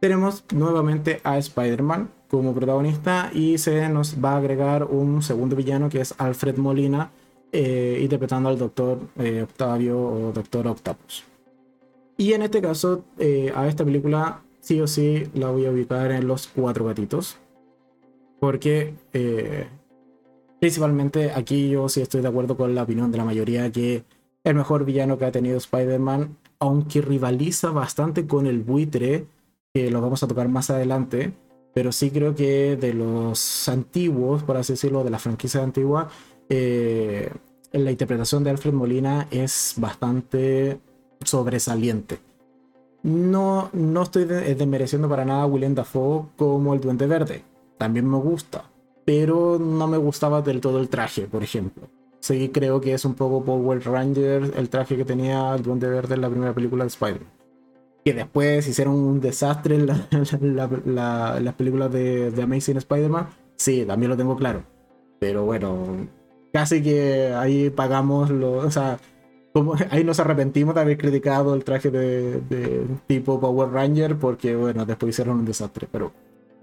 [0.00, 5.88] tenemos nuevamente a Spider-Man como protagonista y se nos va a agregar un segundo villano
[5.88, 7.10] que es Alfred Molina,
[7.52, 11.24] eh, interpretando al Doctor eh, Octavio o Doctor Octopus.
[12.16, 13.04] Y en este caso,
[13.54, 17.36] a esta película sí o sí la voy a ubicar en los cuatro gatitos.
[18.40, 18.94] Porque
[20.66, 24.02] Principalmente aquí yo sí estoy de acuerdo con la opinión de la mayoría que
[24.42, 29.28] el mejor villano que ha tenido Spider-Man, aunque rivaliza bastante con el buitre,
[29.72, 31.32] que lo vamos a tocar más adelante,
[31.72, 36.08] pero sí creo que de los antiguos, por así decirlo, de la franquicia antigua,
[36.48, 37.30] eh,
[37.70, 40.80] la interpretación de Alfred Molina es bastante
[41.22, 42.18] sobresaliente.
[43.04, 47.44] No, no estoy desmereciendo para nada a Willem Dafoe como el Duende Verde.
[47.78, 48.64] También me gusta
[49.06, 51.88] pero no me gustaba del todo el traje, por ejemplo.
[52.20, 56.16] Sí, creo que es un poco Power Ranger el traje que tenía el Duende Verde
[56.16, 57.30] en la primera película de Spider-Man.
[58.04, 59.86] Que después hicieron un desastre en,
[60.56, 63.28] las películas de, Amazing Spider-Man.
[63.54, 64.64] Sí, también lo tengo claro.
[65.20, 66.08] Pero bueno,
[66.52, 68.54] casi que ahí pagamos lo.
[68.54, 68.98] O sea,
[69.52, 74.56] como, ahí nos arrepentimos de haber criticado el traje de, de tipo Power Ranger porque,
[74.56, 75.86] bueno, después hicieron un desastre.
[75.92, 76.10] Pero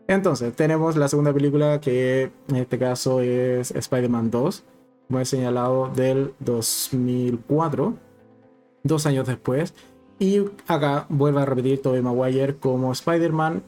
[0.08, 4.64] entonces, tenemos la segunda película que en este caso es Spider-Man 2,
[5.08, 7.94] como he señalado, del 2004,
[8.84, 9.74] dos años después.
[10.20, 13.64] Y acá vuelve a repetir Tobey Maguire como Spider-Man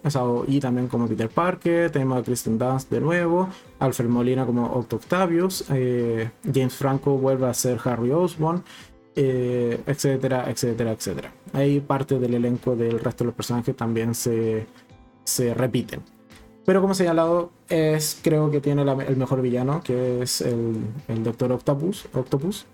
[0.47, 1.89] y también como Peter Parker.
[1.91, 7.47] Tenemos a Kristen Dunst de nuevo, Alfred Molina como Otto Octavius, eh, James Franco vuelve
[7.47, 8.63] a ser Harry Osborn,
[9.15, 11.33] eh, etcétera, etcétera, etcétera.
[11.53, 14.67] Ahí parte del elenco del resto de los personajes también se,
[15.23, 16.01] se repiten.
[16.65, 21.51] Pero como señalado, es, creo que tiene el mejor villano, que es el, el Doctor
[21.51, 22.65] Octopus, Octopus.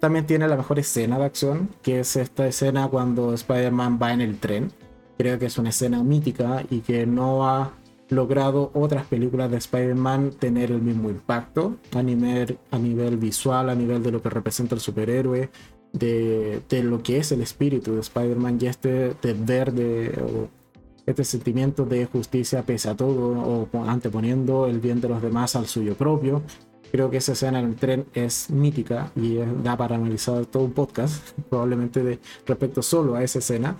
[0.00, 4.20] También tiene la mejor escena de acción, que es esta escena cuando Spider-Man va en
[4.22, 4.72] el tren.
[5.18, 7.72] Creo que es una escena mítica y que no ha
[8.08, 13.74] logrado otras películas de Spider-Man tener el mismo impacto a nivel, a nivel visual, a
[13.74, 15.50] nivel de lo que representa el superhéroe,
[15.92, 20.48] de, de lo que es el espíritu de Spider-Man y este deber de,
[21.06, 25.66] este sentimiento de justicia pese a todo o anteponiendo el bien de los demás al
[25.66, 26.42] suyo propio.
[26.90, 30.72] Creo que esa escena en el tren es mítica y da para analizar todo un
[30.72, 33.76] podcast, probablemente respecto solo a esa escena.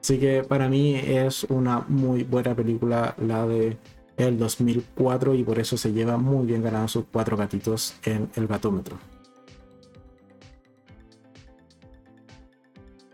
[0.00, 3.76] Así que para mí es una muy buena película la de
[4.16, 8.46] el 2004 y por eso se lleva muy bien ganando sus cuatro gatitos en el
[8.46, 8.98] gatómetro.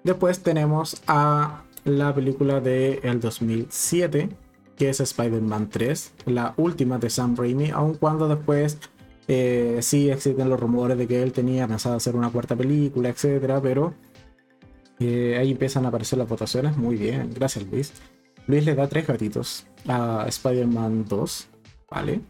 [0.03, 4.29] Después tenemos a la película de el 2007,
[4.77, 8.79] que es Spider-Man 3, la última de Sam Raimi, aun cuando después
[9.29, 13.61] eh, sí existen los rumores de que él tenía pensado hacer una cuarta película, etcétera,
[13.61, 13.95] pero
[14.99, 16.77] eh, ahí empiezan a aparecer las votaciones.
[16.77, 17.93] Muy bien, gracias Luis.
[18.47, 21.49] Luis le da tres gatitos a Spider-Man 2,
[21.91, 22.21] ¿vale?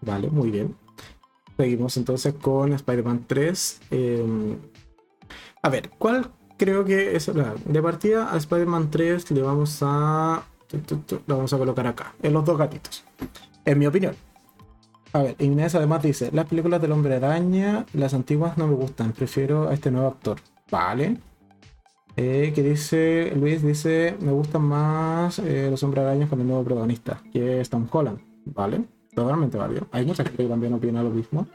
[0.00, 0.76] Vale, muy bien.
[1.56, 3.80] Seguimos entonces con Spider-Man 3.
[3.90, 4.58] Em,
[5.62, 10.42] a ver, ¿cuál creo que es de partida a Spider-Man 3 le vamos a
[11.26, 13.04] lo vamos a colocar acá en los dos gatitos
[13.64, 14.14] en mi opinión.
[15.12, 19.12] A ver Inés además dice las películas del hombre araña las antiguas no me gustan
[19.12, 20.38] prefiero a este nuevo actor.
[20.70, 21.18] Vale.
[22.16, 26.64] Eh, que dice Luis dice me gustan más eh, los hombres arañas con el nuevo
[26.64, 28.18] protagonista que es Tom Holland.
[28.46, 29.86] Vale totalmente válido.
[29.92, 31.46] Hay mucha gente que también opina lo mismo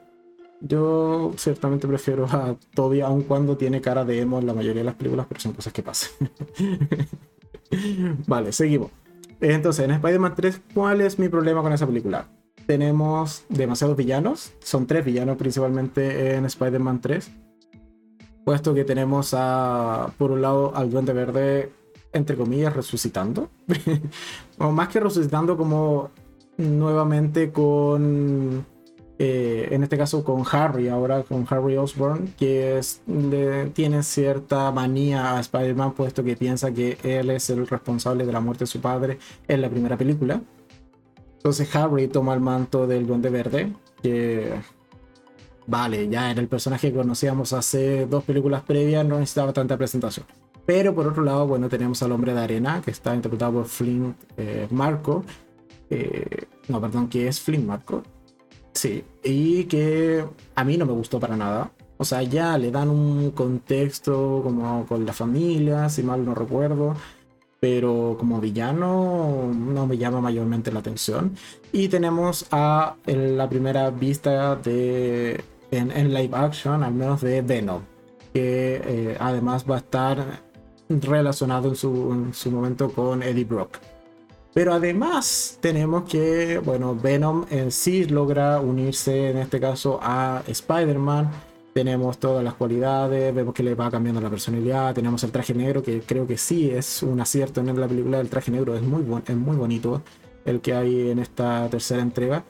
[0.62, 4.86] yo ciertamente prefiero a Toby, aun cuando tiene cara de emo en la mayoría de
[4.86, 6.12] las películas, pero son cosas que pasan.
[8.28, 8.92] vale, seguimos.
[9.42, 12.28] Entonces, en Spider-Man 3, ¿cuál es mi problema con esa película?
[12.66, 17.32] Tenemos demasiados villanos, son tres villanos principalmente en Spider-Man 3.
[18.44, 21.72] Puesto que tenemos a, por un lado, al Duende Verde,
[22.12, 23.50] entre comillas, resucitando.
[24.58, 26.12] o más que resucitando, como
[26.58, 28.66] nuevamente con
[29.22, 32.80] eh, en este caso con Harry, ahora con Harry Osborn, que
[33.74, 38.40] tiene cierta manía a Spider-Man, puesto que piensa que él es el responsable de la
[38.40, 40.42] muerte de su padre en la primera película.
[41.36, 44.54] Entonces Harry toma el manto del Duende Verde, que
[45.68, 50.26] vale, ya era el personaje que conocíamos hace dos películas previas, no necesitaba tanta presentación.
[50.66, 54.16] Pero por otro lado, bueno, tenemos al hombre de arena, que está interpretado por Flint
[54.38, 55.26] eh, Marco.
[55.90, 58.04] Eh, no, perdón, que es Flint Marco.
[58.80, 60.24] Sí, y que
[60.56, 61.70] a mí no me gustó para nada.
[61.98, 66.96] O sea, ya le dan un contexto como con la familia, si mal no recuerdo.
[67.60, 71.36] Pero como villano no me llama mayormente la atención.
[71.74, 77.82] Y tenemos a la primera vista de en, live action, al menos de Venom.
[78.34, 80.42] Que eh, además va a estar
[80.88, 83.78] relacionado en su, en su momento con Eddie Brock.
[84.60, 91.32] Pero además tenemos que, bueno, Venom en sí logra unirse en este caso a Spider-Man.
[91.74, 95.82] Tenemos todas las cualidades, vemos que le va cambiando la personalidad, tenemos el traje negro,
[95.82, 99.06] que creo que sí es un acierto en la película, el traje negro es muy,
[99.26, 100.02] es muy bonito,
[100.44, 102.44] el que hay en esta tercera entrega.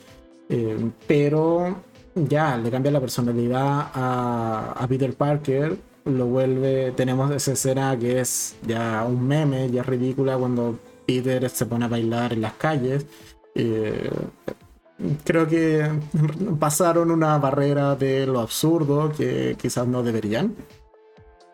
[0.49, 1.75] Eh, pero
[2.15, 8.55] ya le cambia la personalidad a, Peter Parker, lo vuelve, tenemos esa escena que es
[8.65, 13.07] ya un meme, ya ridícula cuando Peter se pone a bailar en las calles.
[13.55, 14.11] Eh,
[15.23, 15.89] creo que
[16.59, 20.53] pasaron una barrera de lo absurdo que quizás no deberían.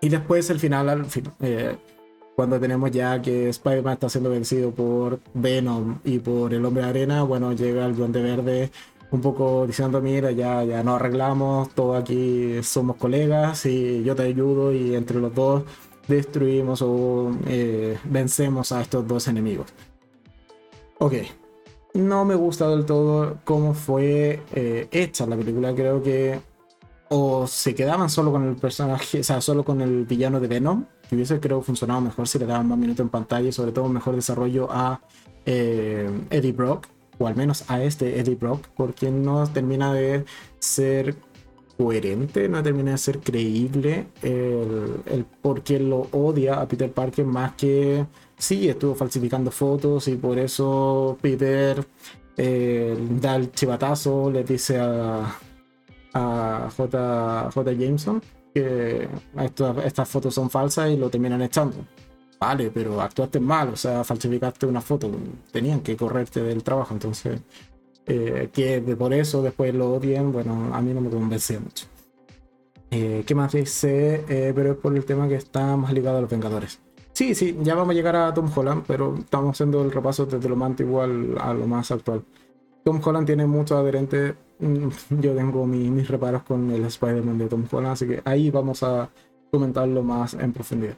[0.02, 1.78] Y después el final, al fin, eh,
[2.36, 6.90] cuando tenemos ya que Spider-Man está siendo vencido por Venom y por el Hombre de
[6.90, 8.72] Arena, bueno, llega el Duende Verde
[9.12, 14.24] un poco diciendo, mira, ya, ya nos arreglamos, todos aquí somos colegas y yo te
[14.24, 15.64] ayudo y entre los dos
[16.08, 19.68] destruimos o eh, vencemos a estos dos enemigos.
[21.00, 21.14] Ok,
[21.94, 25.74] no me gusta del todo cómo fue eh, hecha la película.
[25.74, 26.40] Creo que
[27.10, 30.86] o se quedaban solo con el personaje, o sea, solo con el villano de Venom,
[31.08, 33.88] que hubiese creo funcionado mejor si le daban más minutos en pantalla y sobre todo
[33.90, 35.02] mejor desarrollo a
[35.46, 36.88] eh, Eddie Brock,
[37.18, 40.26] o al menos a este Eddie Brock, porque no termina de
[40.60, 41.16] ser
[41.78, 47.54] coherente, no termina de ser creíble el, por qué lo odia a Peter Parker más
[47.54, 48.06] que
[48.38, 51.86] sí, estuvo falsificando fotos y por eso Peter
[52.38, 55.38] eh, da el chivatazo, le dice a,
[56.14, 57.72] a J, J.
[57.74, 58.22] Jameson
[58.54, 59.10] que
[59.84, 61.76] estas fotos son falsas y lo terminan echando.
[62.40, 65.12] vale, pero actuaste mal, o sea, falsificaste una foto,
[65.52, 67.42] tenían que correrte del trabajo, entonces,
[68.08, 71.86] eh, que por eso después lo odien, bueno, a mí no me convence mucho.
[72.92, 74.24] Eh, ¿Qué más dice?
[74.30, 76.80] Eh, pero es por el tema que está más ligado a los Vengadores.
[77.14, 80.50] Sí, sí, ya vamos a llegar a Tom Holland, pero estamos haciendo el repaso desde
[80.50, 82.24] lo más antiguo a lo más actual.
[82.84, 84.36] Tom Holland tiene muchos adherentes.
[84.60, 84.90] Mm,
[85.22, 89.10] yo tengo mis reparos con el Spider-Man de Tom Holland, así que ahí vamos a
[89.52, 90.96] comentarlo más en profundidad.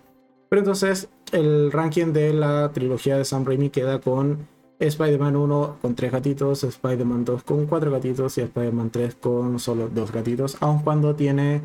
[0.50, 4.48] Pero entonces, el ranking de la trilogía de Sam Raimi queda con
[4.80, 9.90] Spider-Man 1 con 3 gatitos, Spider-Man 2 con 4 gatitos y Spider-Man 3 con solo
[9.90, 11.62] 2 gatitos, aun cuando tiene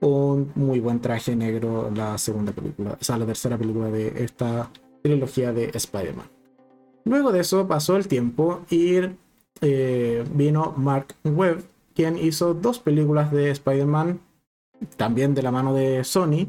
[0.00, 4.70] un muy buen traje negro la segunda película, o sea, la tercera película de esta
[5.02, 6.26] trilogía de Spider-Man.
[7.04, 8.98] Luego de eso pasó el tiempo y
[9.60, 11.62] eh, vino Mark Webb,
[11.94, 14.20] quien hizo dos películas de Spider-Man,
[14.96, 16.48] también de la mano de Sony,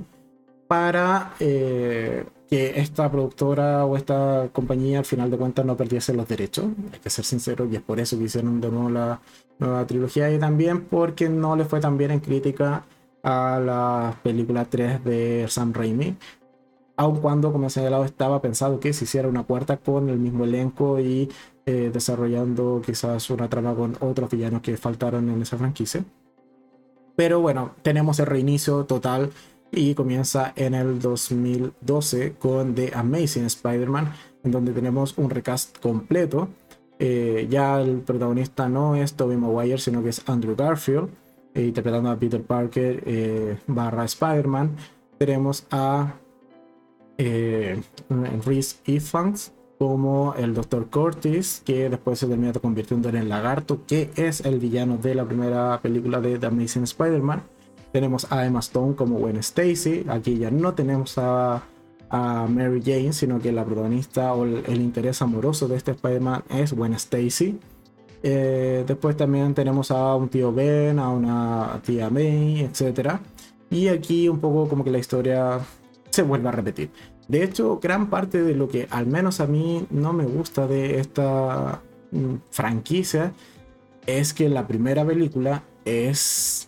[0.68, 6.28] para eh, que esta productora o esta compañía al final de cuentas no perdiese los
[6.28, 9.20] derechos, hay que ser sincero, y es por eso que hicieron de nuevo la
[9.60, 12.86] nueva trilogía y también porque no le fue tan bien en crítica
[13.24, 16.16] a la película 3 de Sam Raimi,
[16.96, 21.00] aun cuando, como señalado, estaba pensado que se hiciera una cuarta con el mismo elenco
[21.00, 21.30] y
[21.66, 26.04] eh, desarrollando quizás una trama con otros villanos que faltaron en esa franquicia.
[27.16, 29.32] Pero bueno, tenemos el reinicio total
[29.72, 34.14] y comienza en el 2012 con The Amazing Spider-Man,
[34.44, 36.50] en donde tenemos un recast completo.
[37.00, 41.10] Eh, ya el protagonista no es Tobey Maguire, sino que es Andrew Garfield,
[41.54, 44.76] eh, interpretando a Peter Parker eh, barra Spider-Man.
[45.18, 46.16] Tenemos a
[47.18, 50.88] Reese Ifans como el Dr.
[50.88, 55.26] Curtis, que después se termina convirtiendo en el lagarto, que es el villano de la
[55.26, 57.44] primera película de The Amazing Spider-Man.
[57.92, 60.06] Tenemos a Emma Stone como Gwen Stacy.
[60.10, 61.64] Aquí ya no tenemos a,
[62.10, 66.94] Mary Jane, sino que la protagonista o el, interés amoroso de este Spider-Man es Gwen
[66.94, 67.60] Stacy.
[68.24, 73.20] Eh, después también tenemos a un tío Ben, a una tía May, etc.
[73.70, 75.60] Y aquí un poco como que la historia
[76.10, 76.90] se vuelve a repetir.
[77.28, 81.00] De hecho, gran parte de lo que al menos a mí no me gusta de
[81.00, 81.82] esta
[82.12, 83.34] mm, franquicia
[84.06, 86.67] es que la primera película es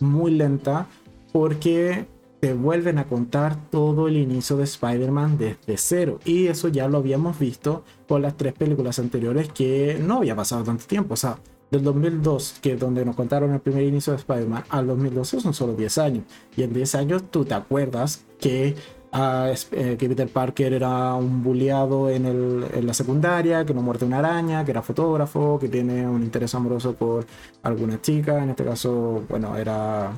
[0.00, 0.86] muy lenta
[1.32, 2.06] porque
[2.40, 6.20] te vuelven a contar todo el inicio de Spider-Man desde cero.
[6.24, 10.62] Y eso ya lo habíamos visto con las tres películas anteriores que no había pasado
[10.62, 11.14] tanto tiempo.
[11.14, 11.38] O sea,
[11.70, 15.52] del 2002, que es donde nos contaron el primer inicio de Spider-Man, al 2012 son
[15.52, 16.24] solo 10 años.
[16.56, 18.76] Y en 10 años tú te acuerdas que,
[19.12, 24.64] uh, que Peter Parker era un bulleado en, la secundaria, que no muerde una araña,
[24.64, 27.26] que era fotógrafo, que tiene un interés amoroso por
[27.62, 28.42] alguna chica.
[28.42, 30.12] En este caso, bueno, era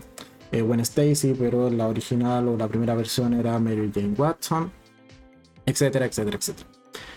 [0.52, 4.70] eh, Gwen Stacy, pero la original o la primera versión era Mary Jane Watson,
[5.66, 6.68] etcétera, etcétera, etcétera.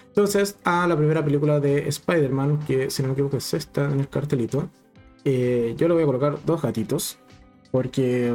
[0.07, 3.99] Entonces, a la primera película de Spider-Man, que si no me equivoco es esta en
[3.99, 4.69] el cartelito,
[5.25, 7.17] eh, yo le voy a colocar dos gatitos,
[7.71, 8.31] porque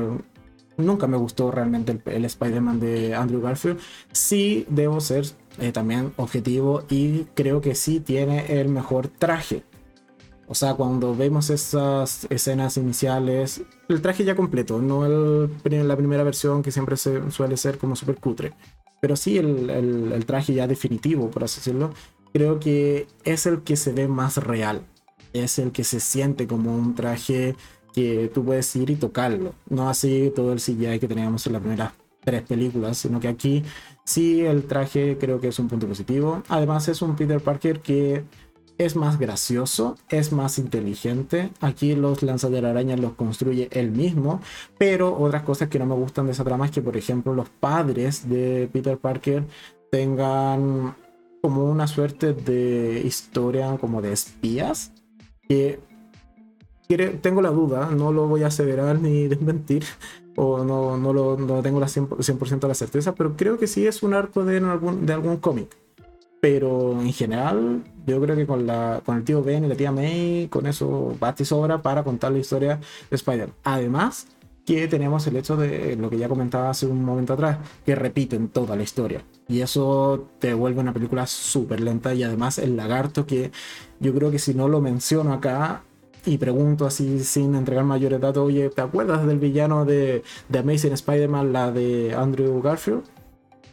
[0.79, 3.79] nunca me gustó realmente el, Spider-Man de Andrew Garfield.
[4.13, 5.27] Sí, debo ser
[5.59, 9.65] eh, también objetivo y creo que sí tiene el mejor traje.
[10.47, 15.51] O sea, cuando vemos esas escenas iniciales, el traje ya completo, no el,
[15.87, 18.55] la primera versión que siempre se, suele ser como super cutre
[19.01, 21.93] pero sí el, traje ya definitivo, por así decirlo,
[22.33, 24.83] creo que es el que se ve más real.
[25.33, 27.55] Es el que se siente como un traje
[27.99, 29.55] que tú puedes ir y tocarlo.
[29.69, 31.93] No así todo el CGI que teníamos en las primeras
[32.23, 33.65] tres películas, sino que aquí
[34.05, 36.45] sí el traje creo que es un punto positivo.
[36.49, 38.23] Además es un Peter Parker que
[38.79, 41.51] es más gracioso, es más inteligente.
[41.61, 44.41] Aquí los arañas los construye él mismo.
[44.79, 47.49] Pero otras cosas que no me gustan de esa trama es que, por ejemplo, los
[47.49, 49.43] padres de Peter Parker
[49.91, 50.95] tengan
[51.43, 54.93] como una suerte de historia como de espías.
[55.49, 55.81] Que
[56.97, 59.85] tengo la duda, no lo voy a aseverar ni desmentir.
[60.37, 64.05] O no, no, lo, no tengo la 100%, la certeza, pero creo que sí es
[64.05, 65.77] un arco de, algún, de algún cómic.
[66.41, 69.91] Pero en general, yo creo que con, la, con el tío Ben y la tía
[69.91, 72.79] May, con eso basta y sobra para contar la historia
[73.11, 73.51] de Spider.
[73.65, 74.29] Además,
[74.69, 78.49] que tenemos el hecho de lo que ya comentaba hace un momento atrás, que repiten
[78.49, 79.25] toda la historia.
[79.49, 82.13] Y eso te vuelve una película súper lenta.
[82.13, 83.51] Y además, el lagarto, que
[83.99, 85.85] yo creo que si no lo menciono acá,
[86.29, 90.93] y pregunto así sin entregar mayores datos, oye, ¿te acuerdas del villano de, de Amazing
[90.93, 93.03] Spider-Man, la de Andrew Garfield?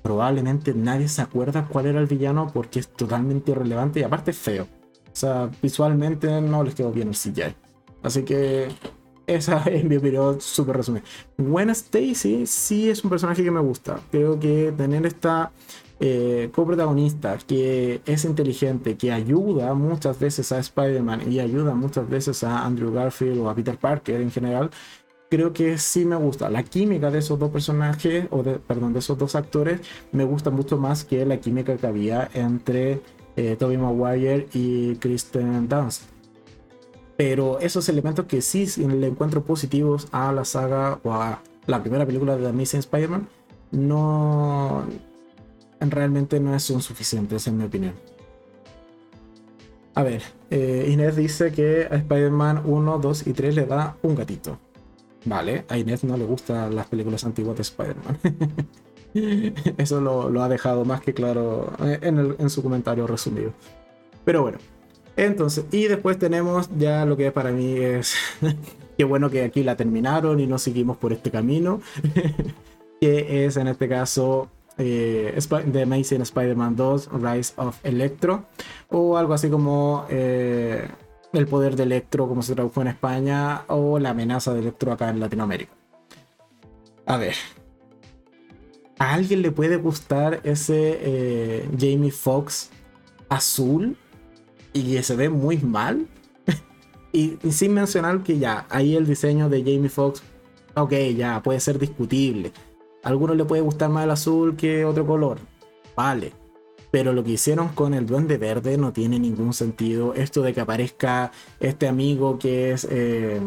[0.06, 4.66] probablemente nadie se acuerda cuál era el villano porque es totalmente irrelevante y aparte feo.
[4.66, 7.56] O sea, visualmente no les quedó bien el CGI.
[8.04, 8.68] Así que
[9.28, 11.04] esa es mi opinión súper resumida.
[11.38, 14.00] Gwen Stacy sí es un personaje que me gusta.
[14.12, 15.52] Creo que tener esta
[16.00, 22.44] eh, coprotagonista que es inteligente, que ayuda muchas veces a Spider-Man y ayuda muchas veces
[22.44, 24.72] a Andrew Garfield o a Peter Parker en general,
[25.30, 26.50] creo que sí me gusta.
[26.50, 29.80] La química de esos dos personajes, o de, perdón, de esos dos actores,
[30.12, 33.02] me gusta mucho más que la química que había entre
[33.36, 36.15] eh, Tobey Maguire y Kristen Dunst.
[37.18, 42.06] Pero esos elementos que sí le encuentro positivos a la saga o a la primera
[42.06, 43.28] película de The Amazing Spider-Man,
[43.72, 44.84] no.
[45.80, 47.94] Realmente no son suficientes, en mi opinión.
[49.94, 54.16] A ver, eh, Inés dice que a Spider-Man 1, 2 y 3 le da un
[54.16, 54.58] gatito.
[55.26, 58.20] Vale, a Inés no le gustan las películas antiguas de Spider-Man.
[59.78, 63.54] Eso lo, ha dejado más que claro eh, en, su comentario resumido.
[64.26, 64.58] Pero bueno,
[65.18, 68.16] entonces, y después tenemos ya lo que para mí es.
[68.98, 71.82] Qué bueno que aquí la terminaron y no seguimos por este camino.
[73.02, 75.38] que es en este caso eh,
[75.72, 78.46] The Amazing Spider-Man 2 Rise of Electro.
[78.90, 80.06] O algo así como.
[80.10, 80.88] Eh,
[81.34, 85.10] el poder de Electro, como se tradujo en España, o la amenaza de Electro acá
[85.10, 85.72] en Latinoamérica.
[87.06, 87.36] A ver.
[88.98, 92.70] ¿A alguien le puede gustar ese eh, Jamie Foxx
[93.28, 93.98] azul
[94.76, 96.06] y que se ve muy mal?
[97.12, 100.22] y, sin mencionar que ya, ahí el diseño de Jamie Foxx,
[100.76, 102.52] ok, ya puede ser discutible.
[103.04, 105.40] A algunos le puede gustar más el azul que otro color.
[105.96, 106.46] Vale
[106.96, 110.14] pero lo que hicieron con el Duende Verde no tiene ningún sentido.
[110.14, 112.88] Esto de que aparezca este amigo que es.
[112.90, 113.42] Eh...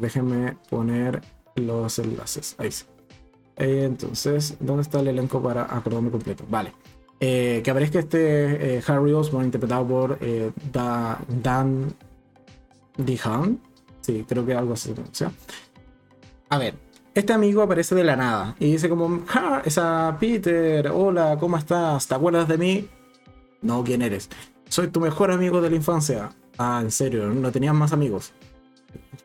[0.00, 1.20] déjenme poner
[1.54, 2.56] los enlaces.
[2.58, 2.86] Ahí sí.
[3.56, 6.44] Eh, entonces, ¿dónde está el elenco para acordarme completo?
[6.50, 6.72] Vale.
[7.24, 10.18] Eh, que aparezca este eh, Harry Osborn interpretado por
[10.72, 11.94] Dan
[12.96, 13.60] Dihan.
[14.00, 14.92] Sí, creo que algo así.
[15.12, 15.30] Sea,
[16.48, 16.74] a ver,
[17.14, 19.24] este amigo aparece de la nada y dice como.
[19.64, 22.06] Esa Peter, hola, ¿cómo estás?
[22.08, 22.88] ¿Te acuerdas de mí?
[23.60, 24.28] No, ¿quién eres?
[24.68, 26.30] Soy tu mejor amigo de la infancia.
[26.58, 28.32] Ah, en serio, ¿no tenías más amigos?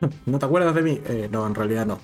[0.26, 1.00] ¿No te acuerdas de mí?
[1.06, 1.98] Eh, no, en realidad no.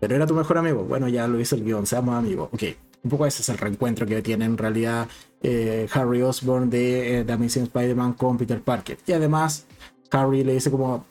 [0.00, 0.84] Pero era tu mejor amigo.
[0.84, 2.48] Bueno, ya lo hizo el guion, seamos amigos.
[2.52, 2.62] Ok,
[3.02, 5.08] un poco ese es el reencuentro que tiene en realidad
[5.42, 8.98] eh, Harry Osborn de eh, The Amazing Spider-Man con Peter Parker.
[9.06, 9.66] Y además,
[10.10, 11.04] Harry le dice como,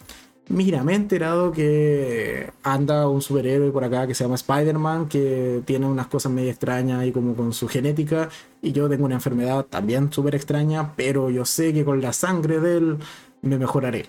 [0.50, 5.62] Mira, me he enterado que anda un superhéroe por acá que se llama Spider-Man, que
[5.66, 8.30] tiene unas cosas medio extrañas ahí como con su genética,
[8.62, 12.62] y yo tengo una enfermedad también súper extraña, pero yo sé que con la sangre
[12.62, 12.98] de él
[13.42, 14.06] me mejoraré.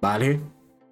[0.00, 0.40] ¿Vale?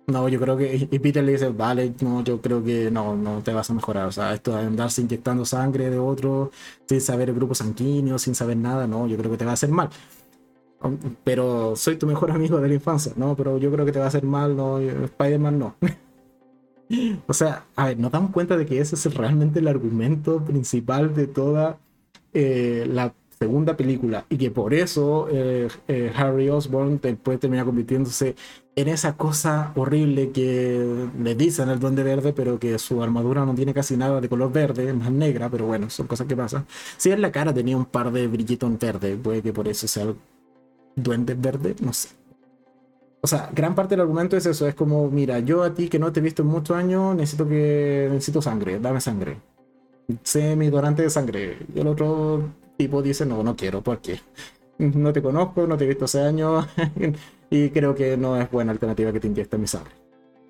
[0.06, 0.88] No, yo creo que...
[0.90, 4.06] Y Peter le dice, vale, no, yo creo que no, no te vas a mejorar.
[4.06, 6.50] O sea, esto de andarse inyectando sangre de otro
[6.86, 9.54] sin saber el grupo sanguíneo, sin saber nada, no, yo creo que te va a
[9.54, 9.90] hacer mal
[11.24, 13.36] pero soy tu mejor amigo de la infancia, ¿no?
[13.36, 15.76] Pero yo creo que te va a hacer mal, no, Spider-Man no.
[17.26, 21.14] o sea, a ver, nos damos cuenta de que ese es realmente el argumento principal
[21.14, 21.78] de toda
[22.32, 28.36] eh, la segunda película y que por eso eh, eh, Harry Osborn puede terminar convirtiéndose
[28.74, 33.54] en esa cosa horrible que le dicen el duende verde, pero que su armadura no
[33.54, 36.66] tiene casi nada de color verde, es más negra, pero bueno, son cosas que pasan.
[36.96, 40.06] Si en la cara tenía un par de brillitos verde, puede que por eso sea
[40.96, 42.08] duende verde, no sé.
[43.20, 45.98] O sea, gran parte del argumento es eso, es como, mira, yo a ti que
[45.98, 49.38] no te he visto en muchos años, necesito que necesito sangre, dame sangre.
[50.24, 51.58] Sé mi donante de sangre.
[51.74, 54.20] Y el otro tipo dice, no, no quiero, ¿por qué?
[54.78, 56.66] No te conozco, no te he visto hace años
[57.52, 59.92] y creo que no es buena alternativa que te inyecte mi sangre.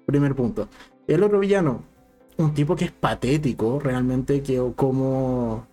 [0.07, 0.69] Primer punto.
[1.09, 1.83] El otro villano,
[2.37, 5.67] un tipo que es patético realmente, que como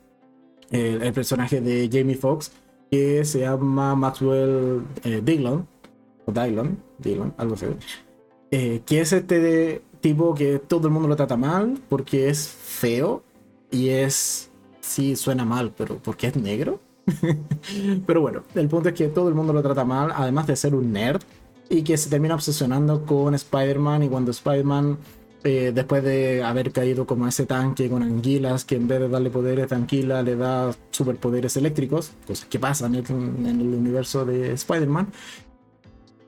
[0.72, 2.52] el, personaje de Jamie Foxx,
[2.90, 5.18] que se llama Maxwell eh,
[6.26, 7.68] o Dillon, Dillon, algo así,
[8.50, 13.22] eh, que es este tipo que todo el mundo lo trata mal porque es feo
[13.70, 14.50] y es,
[14.82, 16.80] sí suena mal, pero porque es negro.
[18.06, 20.76] pero bueno, el punto es que todo el mundo lo trata mal, además de ser
[20.76, 21.22] un nerd,
[21.70, 24.98] y que se termina obsesionando con Spider-Man y cuando Spider-Man
[25.44, 29.30] eh, después de haber caído como ese tanque con anguilas, que en vez de darle
[29.30, 35.08] poderes de anguila le da superpoderes eléctricos, cosas que pasan en, el universo de Spider-Man.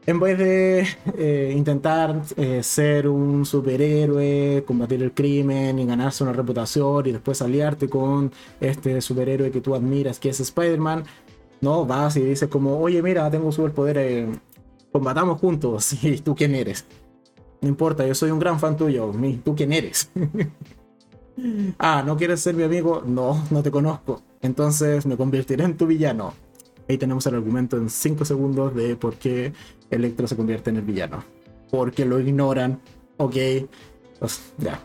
[0.07, 0.87] En vez de
[1.17, 7.41] eh, intentar eh, ser un superhéroe, combatir el crimen y ganarse una reputación y después
[7.41, 11.03] aliarte con este superhéroe que tú admiras, que es Spider-Man,
[11.61, 14.27] no, vas y dices como, oye, mira, tengo superpoderes,
[14.91, 15.93] combatamos juntos.
[16.03, 16.85] ¿Y tú quién eres?
[17.61, 19.11] No importa, yo soy un gran fan tuyo.
[19.43, 20.09] ¿Tú quién eres?
[21.77, 23.03] ah, ¿no quieres ser mi amigo?
[23.05, 24.23] No, no te conozco.
[24.41, 26.33] Entonces me convertiré en tu villano.
[26.89, 29.53] Ahí tenemos el argumento en 5 segundos de por qué
[29.91, 31.23] Electro se convierte en el villano.
[31.69, 32.79] porque lo ignoran.
[33.17, 33.35] Ok,
[34.19, 34.79] pues ya.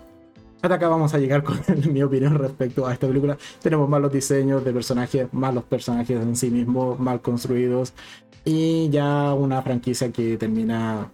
[0.62, 1.61] Hasta acá vamos a llegar con
[1.92, 3.36] mi opinión respecto a esta película.
[3.61, 7.92] Tenemos malos diseños de personajes, malos personajes en sí mismos, mal construidos.
[8.44, 11.11] Y ya una franquicia que termina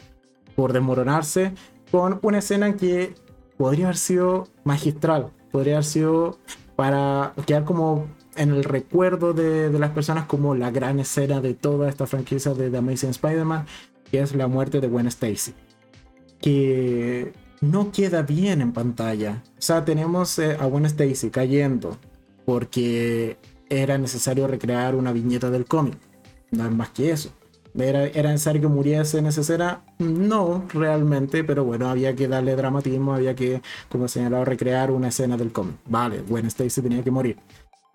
[0.54, 1.52] por desmoronarse
[1.90, 3.14] con una escena que
[3.56, 5.30] podría haber sido magistral.
[5.50, 6.38] Podría haber sido
[6.76, 8.06] para quedar como
[8.36, 12.70] en el recuerdo de, las personas como la gran escena de toda esta franquicia de
[12.70, 13.66] The Amazing Spider-Man,
[14.10, 15.54] que es la muerte de Gwen Stacy.
[16.40, 19.42] Que no queda bien en pantalla.
[19.58, 21.98] O sea, tenemos eh, a Gwen Stacy cayendo
[22.44, 23.36] porque
[23.68, 25.98] era necesario recrear una viñeta del cómic.
[26.50, 27.32] No es más que eso.
[27.74, 29.82] ¿Era, ¿Era necesario que muriese en esa escena?
[29.98, 35.38] No, realmente, pero bueno, había que darle dramatismo, había que, como señalado, recrear una escena
[35.38, 35.76] del cómic.
[35.86, 37.38] Vale, Gwen Stacy tenía que morir.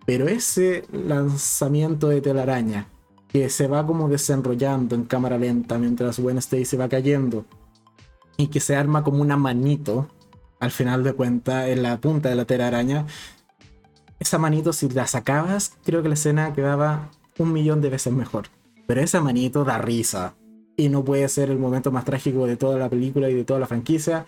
[0.07, 2.87] Pero ese lanzamiento de telaraña,
[3.27, 7.45] que se va como desenrollando en cámara lenta mientras Gwen Stacy va cayendo,
[8.37, 10.07] y que se arma como una manito,
[10.61, 13.05] al final de cuentas, en la punta de la telaraña,
[14.17, 18.47] esa manito, si la sacabas, creo que la escena quedaba un millón de veces mejor.
[18.87, 20.35] Pero esa manito da risa.
[20.77, 23.59] Y no puede ser el momento más trágico de toda la película y de toda
[23.59, 24.25] la franquicia.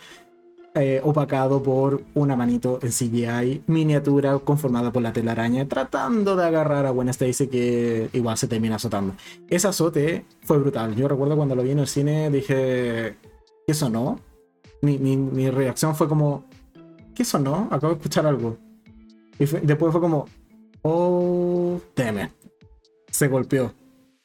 [0.81, 6.85] Eh, opacado por una manito en CGI miniatura conformada por la telaraña tratando de agarrar
[6.85, 9.13] a Gwen Stacy que igual se termina azotando.
[9.49, 10.95] Ese azote fue brutal.
[10.95, 13.17] Yo recuerdo cuando lo vi en el cine dije,
[13.67, 14.21] ¿qué sonó?
[14.81, 16.45] Mi, mi, reacción fue como,
[17.13, 17.67] ¿qué sonó?
[17.71, 18.55] Acabo de escuchar algo.
[19.37, 20.27] Y después fue como,
[20.83, 22.31] oh, teme.
[23.11, 23.73] Se golpeó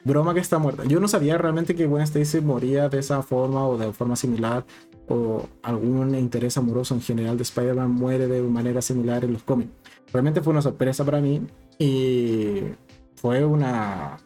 [0.05, 0.85] broma que está muerta.
[0.85, 4.65] Yo no sabía realmente que Gwen Stacy moría de esa forma o de forma similar
[5.09, 9.71] o algún interés amoroso en general de Spider-Man muere de manera similar en los cómics.
[10.13, 11.43] Realmente fue una sorpresa para mí
[11.79, 12.61] y
[13.17, 14.17] fue una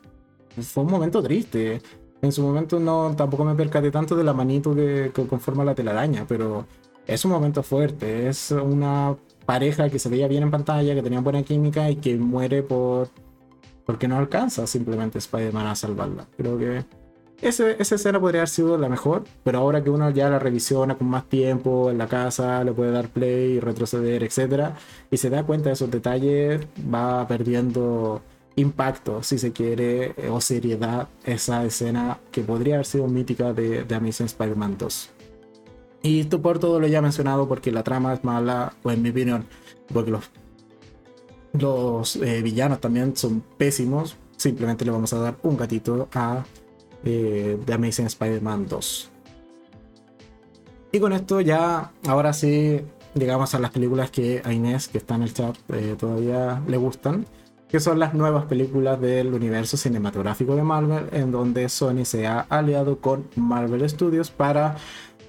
[0.62, 1.80] fue un momento triste.
[2.20, 6.26] En su momento no tampoco me percaté tanto de la manito que, conforma la telaraña,
[6.26, 6.66] pero
[7.06, 8.28] es un momento fuerte.
[8.28, 9.16] Es una
[9.46, 13.08] pareja que se veía bien en pantalla, que tenía buena química y que muere por
[13.86, 16.26] porque no alcanza simplemente Spider-Man a salvarla.
[16.36, 16.84] Creo que
[17.40, 21.08] esa escena podría haber sido la mejor, pero ahora que uno ya la revisiona con
[21.08, 24.70] más tiempo en la casa, le puede dar play retroceder, etc.
[25.10, 28.22] Y se da cuenta de esos detalles, va perdiendo
[28.56, 33.84] impacto, si se quiere, eh, o seriedad esa escena que podría haber sido mítica de,
[33.84, 35.10] de Amazing Spider-Man 2.
[36.02, 39.10] Y esto por todo lo ya mencionado porque la trama es mala, o en mi
[39.10, 39.46] opinión,
[39.92, 40.30] porque los
[41.52, 44.16] los eh, villanos también son pésimos.
[44.36, 46.44] Simplemente le vamos a dar un gatito a
[47.04, 49.10] eh, Amazing Spider-Man 2.
[50.92, 52.80] Y con esto ya, ahora sí,
[53.14, 56.76] llegamos a las películas que a Inés, que está en el chat, eh, todavía le
[56.76, 57.26] gustan.
[57.68, 62.40] Que son las nuevas películas del universo cinematográfico de Marvel, en donde Sony se ha
[62.48, 64.76] aliado con Marvel Studios para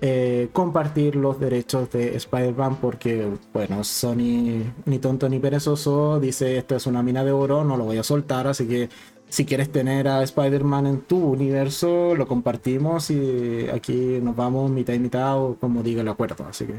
[0.02, 6.78] eh, compartir los derechos de Spider-Man porque, bueno, Sony ni tonto ni perezoso dice esto
[6.78, 8.88] es una mina de oro, no lo voy a soltar, así que
[9.30, 14.94] si quieres tener a Spider-Man en tu universo, lo compartimos y aquí nos vamos mitad
[14.94, 16.76] y mitad o como diga el acuerdo, así que...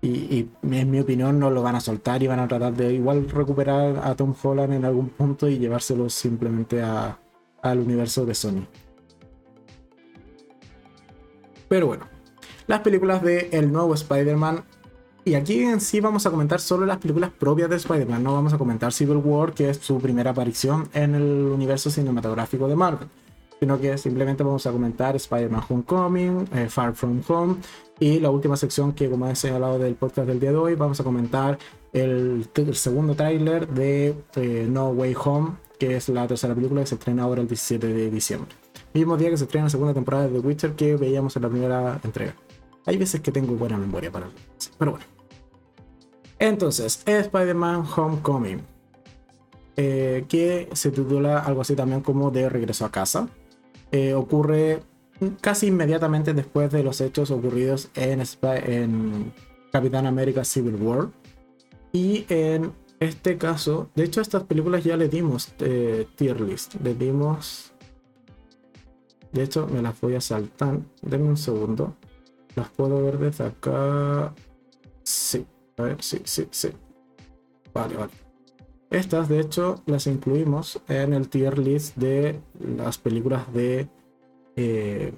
[0.00, 3.28] Y, en mi opinión no lo van a soltar y van a tratar de igual
[3.28, 8.64] recuperar a Tom Holland en algún punto y llevárselo simplemente al universo de Sony.
[11.68, 12.06] Pero bueno,
[12.68, 14.62] las películas de el nuevo Spider-Man.
[15.28, 18.22] Y aquí en sí vamos a comentar solo las películas propias de Spider-Man.
[18.22, 22.66] No vamos a comentar Civil War, que es su primera aparición en el universo cinematográfico
[22.66, 23.08] de Marvel.
[23.60, 27.56] Sino que simplemente vamos a comentar Spider-Man Homecoming, eh, Far From Home.
[28.00, 30.98] Y la última sección que, como he señalado del podcast del día de hoy, vamos
[30.98, 31.58] a comentar
[31.92, 36.94] el, segundo tráiler de eh, No Way Home, que es la tercera película que se
[36.94, 38.56] estrena ahora el 17 de diciembre.
[38.94, 41.48] Mismo día que se estrena la segunda temporada de The Witcher que veíamos en la
[41.50, 42.34] primera entrega.
[42.86, 44.30] Hay veces que tengo buena memoria para
[44.78, 45.17] pero bueno.
[46.38, 48.62] Entonces, Spider-Man Homecoming,
[49.76, 53.28] eh, que se titula algo así también como de regreso a casa,
[53.90, 54.80] eh, ocurre
[55.40, 59.32] casi inmediatamente después de los hechos ocurridos en,
[59.70, 61.10] Capitán América Civil War.
[61.92, 66.74] Y en este caso, de hecho, a estas películas ya le dimos eh, tier list,
[66.82, 67.72] le dimos.
[69.32, 70.80] De hecho, me las voy a saltar.
[71.02, 71.96] Denme un segundo.
[72.56, 74.34] Las puedo ver desde acá.
[75.02, 75.46] Sí,
[75.78, 76.70] a ver, sí, sí, sí.
[77.72, 78.12] Vale, vale.
[78.90, 82.40] Estas, de hecho, las incluimos en el tier list de
[82.76, 83.88] las películas de.
[84.56, 85.12] Eh,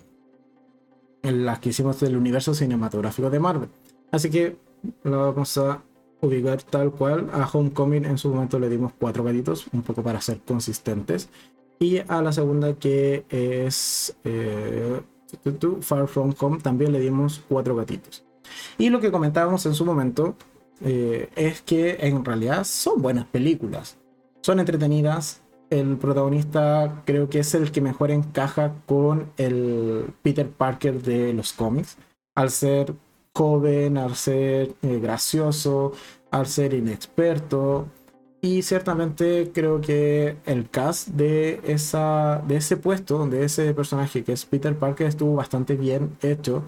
[1.23, 3.69] en las que hicimos del universo cinematográfico de Marvel.
[4.11, 4.57] Así que
[5.03, 5.83] lo vamos a
[6.21, 7.31] ubicar tal cual.
[7.33, 11.29] A Homecoming en su momento le dimos cuatro gatitos, un poco para ser consistentes.
[11.79, 15.01] Y a la segunda que es eh,
[15.81, 18.25] Far From Home también le dimos cuatro gatitos.
[18.79, 20.37] Y lo que comentábamos en su momento
[20.81, 23.99] eh, es que en realidad son buenas películas.
[24.43, 25.43] Son entretenidas.
[25.69, 31.53] El protagonista creo que es el que mejor encaja con el Peter Parker de los
[31.53, 31.97] cómics.
[32.35, 32.95] Al ser
[33.35, 35.93] joven, al ser eh, gracioso,
[36.31, 37.87] al ser inexperto.
[38.43, 44.33] Y ciertamente creo que el cast de, esa, de ese puesto, de ese personaje que
[44.33, 46.65] es Peter Parker, estuvo bastante bien hecho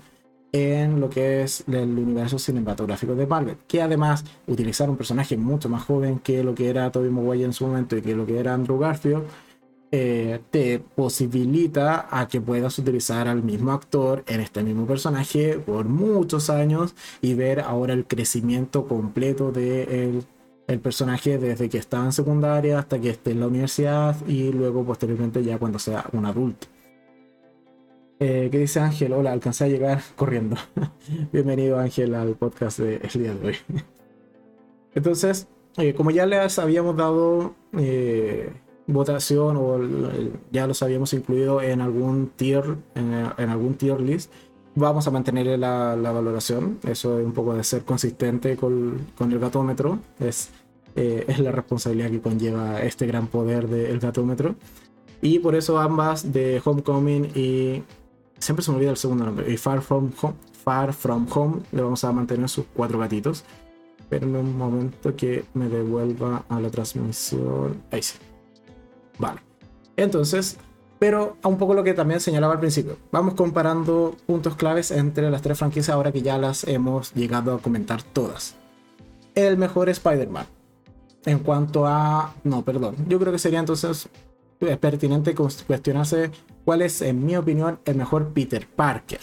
[0.53, 5.69] en lo que es el universo cinematográfico de Marvel, que además utilizar un personaje mucho
[5.69, 8.39] más joven que lo que era Tobey Maguire en su momento y que lo que
[8.39, 9.25] era Andrew Garfield,
[9.95, 15.85] eh, te posibilita a que puedas utilizar al mismo actor en este mismo personaje por
[15.87, 20.25] muchos años y ver ahora el crecimiento completo del
[20.67, 24.85] el personaje desde que estaba en secundaria hasta que esté en la universidad y luego
[24.85, 26.69] posteriormente ya cuando sea un adulto.
[28.25, 29.15] Eh, ¿Qué dice Ángel?
[29.15, 30.55] Hola, alcancé a llegar corriendo.
[31.33, 33.57] Bienvenido Ángel al podcast del día de hoy.
[34.95, 38.53] Entonces, eh, como ya les habíamos dado eh,
[38.87, 39.81] votación o
[40.53, 44.31] ya los habíamos incluido en algún tier, en, algún tier list,
[44.77, 46.79] vamos a mantener la, valoración.
[46.87, 49.99] Eso es un poco de ser consistente con, con el gatómetro.
[50.21, 50.51] Es,
[50.95, 54.55] es la responsabilidad que conlleva este gran poder del gatómetro.
[55.21, 57.83] Y por eso ambas de Homecoming y
[58.43, 59.51] siempre se me olvida el segundo nombre.
[59.51, 60.35] Y Far From Home,
[60.65, 63.45] Far From Home le vamos a mantener sus cuatro gatitos.
[64.09, 67.83] Pero en un momento que me devuelva a la transmisión.
[67.91, 68.19] Ahí sí.
[69.19, 69.41] Vale.
[69.97, 70.59] Entonces,
[70.99, 72.99] pero a un poco lo que también señalaba al principio.
[73.11, 77.59] Vamos comparando puntos claves entre las tres franquicias ahora que ya las hemos llegado a
[77.59, 78.57] comentar todas.
[79.35, 80.47] El mejor Spider-Man.
[81.25, 82.35] En cuanto a...
[82.45, 82.97] No, perdón.
[83.09, 84.09] Yo creo que sería entonces
[84.61, 86.31] es pertinente cuestionarse
[86.65, 89.21] cuál es, en mi opinión, el mejor Peter Parker.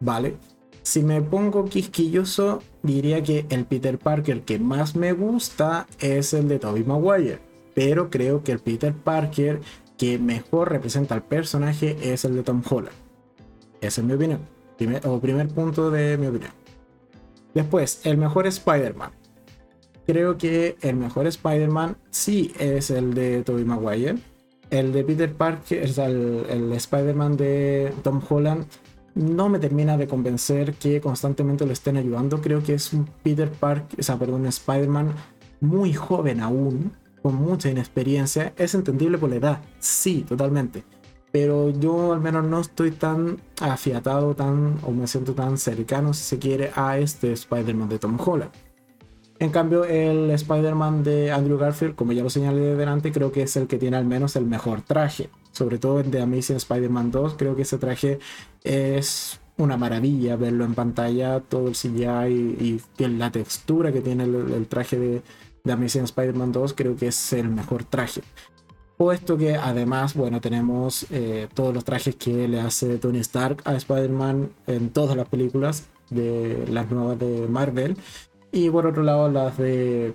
[0.00, 0.36] ¿Vale?
[0.82, 6.46] Si me pongo quisquilloso, diría que el Peter Parker que más me gusta es el
[6.48, 7.40] de Tobey Maguire.
[7.74, 9.60] Pero creo que el Peter Parker
[9.96, 12.94] que mejor representa al personaje es el de Tom Holland.
[13.80, 14.40] Esa es mi opinión.
[14.76, 16.52] Primer, o primer punto de mi opinión.
[17.54, 19.12] Después, el mejor Spider-Man.
[20.06, 24.18] Creo que el mejor Spider-Man sí es el de Tobey Maguire
[24.74, 28.66] el de Peter Parker, el, el Spider-Man de Tom Holland,
[29.14, 32.40] no me termina de convencer que constantemente lo estén ayudando.
[32.40, 35.12] Creo que es un Peter Parker, o sea, perdón, Spider-Man
[35.60, 38.52] muy joven aún, con mucha inexperiencia.
[38.56, 40.84] Es entendible por la edad, sí, totalmente.
[41.30, 46.24] Pero yo al menos no estoy tan afiatado, tan, o me siento tan cercano, si
[46.24, 48.50] se quiere, a este Spider-Man de Tom Holland.
[49.38, 53.42] En cambio, el Spider-Man de Andrew Garfield, como ya lo señalé de delante, creo que
[53.42, 55.28] es el que tiene al menos el mejor traje.
[55.50, 58.20] Sobre todo en The Amazing Spider-Man 2, creo que ese traje
[58.62, 64.66] es una maravilla verlo en pantalla, todo el CGI y, la textura que tiene el,
[64.68, 65.22] traje de,
[65.64, 68.22] The Amazing Spider-Man 2, creo que es el mejor traje.
[68.96, 73.74] Puesto que además, bueno, tenemos eh, todos los trajes que le hace Tony Stark a
[73.74, 77.96] Spider-Man en todas las películas de las nuevas de Marvel
[78.54, 80.14] y por otro lado, las de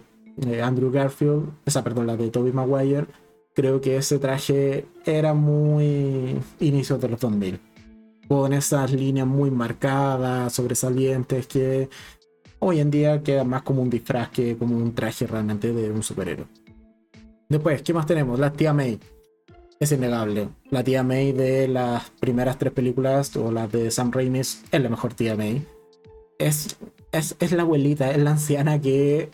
[0.64, 3.06] Andrew Garfield, esa, perdón, la de Tobey Maguire,
[3.54, 7.60] creo que ese traje era muy inicio de los 2000.
[8.30, 11.90] Con esas líneas muy marcadas, sobresalientes, que
[12.60, 16.02] hoy en día queda más como un disfraz que como un traje realmente de un
[16.02, 16.48] superhéroe.
[17.50, 18.40] Después, ¿qué más tenemos?
[18.40, 19.00] La tía May.
[19.80, 20.48] Es innegable.
[20.70, 24.88] La tía May de las primeras tres películas o las de Sam Raimi es la
[24.88, 25.66] mejor tía May.
[26.38, 26.78] Es
[27.12, 29.30] es, la abuelita, es la anciana que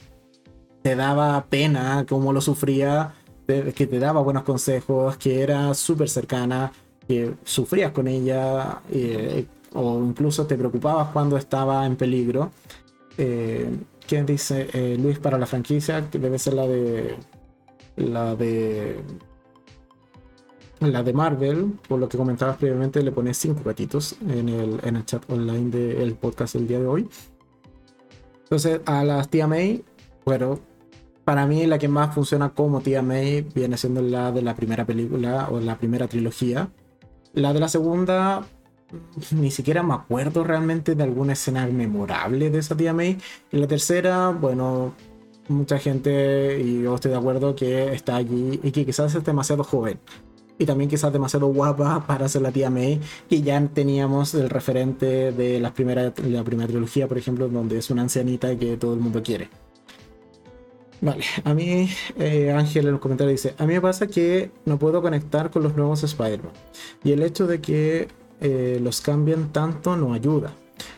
[0.82, 3.14] te daba pena cómo lo sufría,
[3.48, 6.72] que te daba buenos consejos, que era súper cercana,
[7.08, 12.52] que sufrías con ella eh, o incluso te preocupabas cuando estaba en peligro.
[13.18, 13.70] Eh,
[14.08, 16.02] ¿Quién dice eh, Luis para la franquicia?
[16.02, 17.16] Debe ser la de.
[17.98, 19.02] La de.
[20.82, 24.98] La de Marvel, por lo que comentabas previamente, le pones cinco gatitos en el, en
[24.98, 27.10] el chat online del podcast del día de hoy.
[28.46, 29.84] Entonces, a las tía May,
[30.24, 30.60] bueno,
[31.24, 34.86] para mí la que más funciona como tía May viene siendo la de la primera
[34.86, 36.70] película o la primera trilogía.
[37.34, 38.46] La de la segunda,
[39.32, 43.18] ni siquiera me acuerdo realmente de alguna escena memorable de esa tía May.
[43.52, 44.94] Y la tercera, bueno,
[45.48, 49.64] mucha gente, y yo estoy de acuerdo, que está allí y que quizás es demasiado
[49.64, 50.00] joven
[50.58, 53.00] y también quizás demasiado guapa para ser la tía May.
[53.30, 57.90] Y ya teníamos el referente de la primera, la primera trilogía, por ejemplo, donde es
[57.90, 59.50] una ancianita que todo el mundo quiere.
[61.02, 64.80] Vale, a mí eh, Ángel en los comentarios dice, a mí me pasa que no
[64.80, 66.54] puedo conectar con los nuevos Spider-Man.
[67.04, 68.08] Y el hecho de que
[68.42, 70.54] eh, los cambien tanto no ayuda?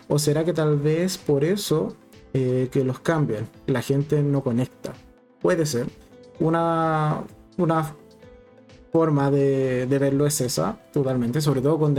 [0.08, 1.96] ¿O será que tal vez por eso
[2.34, 4.94] eh, que los cambian la gente no conecta?
[5.42, 5.88] Puede ser.
[6.40, 7.24] Una,
[7.58, 7.96] una
[8.92, 11.96] forma de, verlo es esa, totalmente, sobre todo con,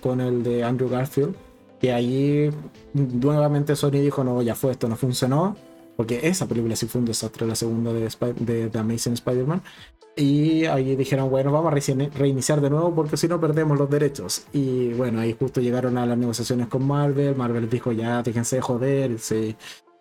[0.00, 1.34] con el de Andrew Garfield,
[1.80, 2.50] que allí
[2.94, 5.56] nuevamente Sony dijo, no, ya fue, esto no funcionó,
[5.96, 8.08] porque esa película sí fue un desastre, la segunda de,
[8.40, 9.62] de The Amazing Spider-Man,
[10.18, 14.46] y ahí dijeron, bueno, vamos a reiniciar de nuevo porque si no perdemos los derechos.
[14.54, 17.36] Y bueno, ahí justo llegaron a las negociaciones con Marvel.
[17.36, 19.18] Marvel dijo, ya, déjense de joder.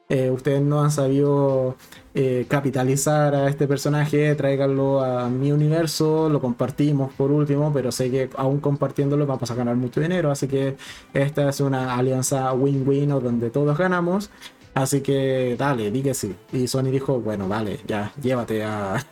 [0.08, 1.76] Eh, ustedes no han sabido
[2.14, 8.12] eh, capitalizar a este personaje, tráiganlo a mi universo, lo compartimos por último, pero sé
[8.12, 10.32] que aún compartiéndolo vamos a ganar mucho dinero.
[10.32, 10.78] Así que
[11.14, 14.30] esta es una alianza win-win o donde todos ganamos.
[14.76, 16.36] Así que dale, di que sí.
[16.52, 19.04] Y Sony dijo, bueno, vale, ya, llévate a...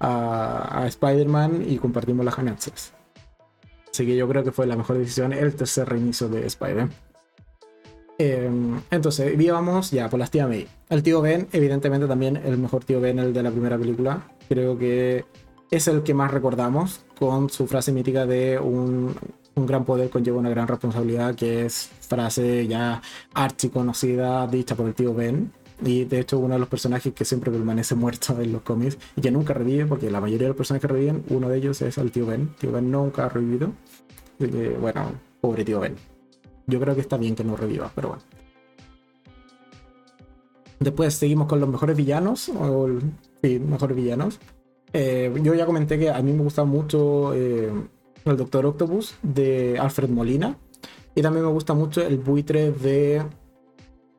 [0.00, 2.92] a, Spider-Man y compartimos las ganancias.
[3.90, 6.90] Así que yo creo que fue la mejor decisión el tercer reinicio de Spider-Man.
[8.18, 10.66] Em, entonces, íbamos ya por las tía May.
[10.88, 14.26] El tío Ben, evidentemente también el mejor tío Ben, el de la primera película.
[14.48, 15.24] Creo que
[15.70, 19.14] es el que más recordamos con su frase mítica de un,
[19.54, 23.02] un gran poder conlleva una gran responsabilidad, que es frase ya
[23.34, 25.52] archiconocida dicha por el tío Ben.
[25.84, 29.20] Y de hecho, uno de los personajes que siempre permanece muerto en los cómics y
[29.20, 31.98] que nunca revive, porque la mayoría de los personajes que reviven, uno de ellos es
[31.98, 32.54] el tío Ben.
[32.58, 33.72] Tío Ben nunca ha revivido.
[34.80, 36.15] Bueno, pobre tío Ben.
[36.66, 38.22] Yo creo que está bien que no reviva, pero bueno.
[40.80, 42.88] Después seguimos con los mejores villanos, o
[43.42, 44.38] sí, mejores villanos.
[44.92, 47.72] Eh, yo ya comenté que a mí me gusta mucho eh,
[48.24, 50.56] el Doctor Octopus de Alfred Molina.
[51.14, 53.22] Y también me gusta mucho el buitre de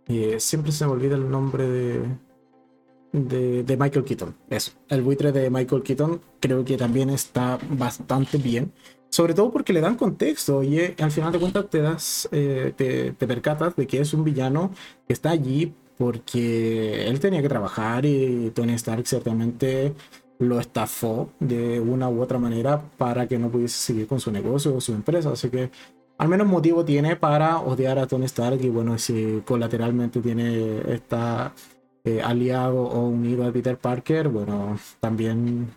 [0.07, 4.35] eh, siempre se me olvida el nombre de, de, Michael Keaton.
[4.49, 8.71] Eso, el buitre de Michael Keaton creo que también está bastante bien.
[9.17, 12.71] Sobre todo porque le dan contexto y eh, al final de cuentas te das, eh,
[12.77, 14.69] te, percatas de que es un villano
[15.07, 19.93] que está allí porque él tenía que trabajar y Tony Stark ciertamente
[20.37, 24.75] lo estafó de una u otra manera para que no pudiese seguir con su negocio
[24.75, 25.31] o su empresa.
[25.31, 25.71] Así que
[26.19, 31.55] al menos motivo tiene para odiar a Tony Stark y bueno, si colateralmente tiene esta
[32.03, 35.69] eh, aliado o unido a Peter Parker, bueno, también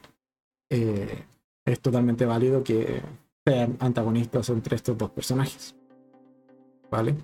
[0.68, 3.00] es totalmente válido que
[3.46, 5.74] sean antagonistas entre estos dos personajes.
[6.90, 7.14] ¿Vale?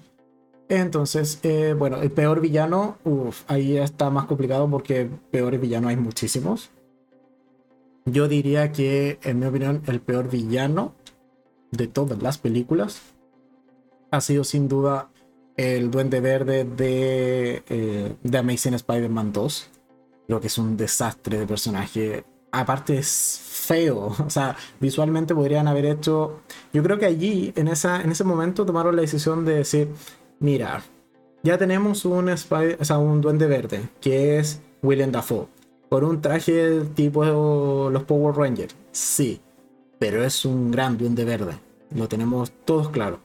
[0.68, 2.98] Entonces, eh, bueno, el peor villano,
[3.46, 6.70] ahí está más complicado porque peores villanos hay muchísimos.
[8.04, 10.94] Yo diría que, en mi opinión, el peor villano
[11.70, 13.00] de todas las películas
[14.10, 15.10] ha sido sin duda
[15.56, 19.70] el Duende Verde de, eh, de Amazing Spider-Man 2.
[20.26, 22.24] Creo que es un desastre de personaje.
[22.60, 24.14] Aparte es feo.
[24.26, 26.40] O sea, visualmente podrían haber hecho...
[26.72, 29.88] Yo creo que allí, en, esa, en ese momento, tomaron la decisión de decir,
[30.38, 30.82] mira,
[31.42, 35.46] ya tenemos un, Spider o sea, un Duende Verde, que es William Dafoe.
[35.88, 37.24] Por un traje tipo
[37.90, 38.74] los Power Rangers.
[38.90, 39.40] Sí,
[39.98, 41.58] pero es un gran Duende Verde.
[41.94, 43.20] Lo tenemos todos claro.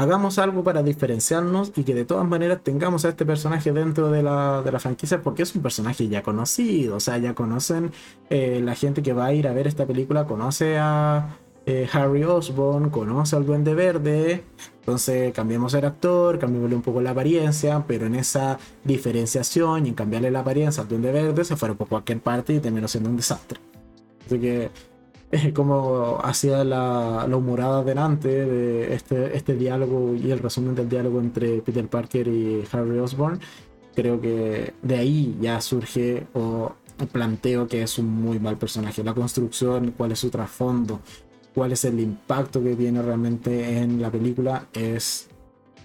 [0.00, 4.22] Hagamos algo para diferenciarnos y que de todas maneras tengamos a este personaje dentro de
[4.22, 6.96] la, de la franquicia porque es un personaje ya conocido.
[6.96, 7.92] O sea, ya conocen
[8.30, 11.36] eh, la gente que va a ir a ver esta película, conoce a
[11.66, 14.42] eh, Harry Osborn, conoce al Duende Verde.
[14.78, 19.94] Entonces cambiamos el actor, cambiémosle un poco la apariencia, pero en esa diferenciación y en
[19.94, 23.18] cambiarle la apariencia al Duende Verde se fueron por cualquier parte y terminó siendo un
[23.18, 23.60] desastre.
[24.24, 24.70] Así que
[25.54, 31.20] como hacía la, la, humorada delante de este, este diálogo y el resumen del diálogo
[31.20, 33.40] entre Peter Parker y Harry Osborn,
[33.94, 36.72] creo que de ahí ya surge o
[37.06, 39.02] planteo que es un muy mal personaje.
[39.04, 41.00] La construcción, cuál es su trasfondo,
[41.54, 45.28] cuál es el impacto que tiene realmente en la película es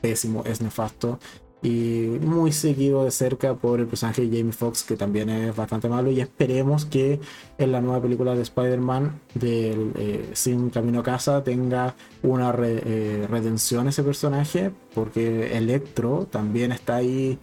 [0.01, 1.19] pésimo, es nefasto
[1.65, 5.89] y muy seguido de cerca por el personaje de Jamie Foxx que también es bastante
[5.89, 7.19] malo y esperemos que
[7.57, 13.87] en la nueva película de Spider-Man eh, Sin Camino a Casa tenga una eh, redención
[13.87, 17.39] ese personaje porque Electro también está ahí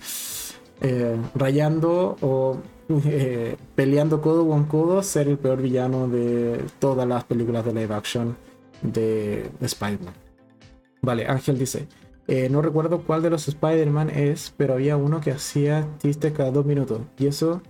[0.80, 2.58] eh, rayando o
[3.74, 8.36] peleando codo con codo ser el peor villano de todas las películas de live action
[8.82, 10.14] de Spider-Man.
[11.00, 11.88] Vale, Ángel dice,
[12.28, 16.50] eh, no recuerdo cuál de los Spider-Man es, pero había uno que hacía chistes cada
[16.50, 17.00] dos minutos.
[17.18, 17.62] Y eso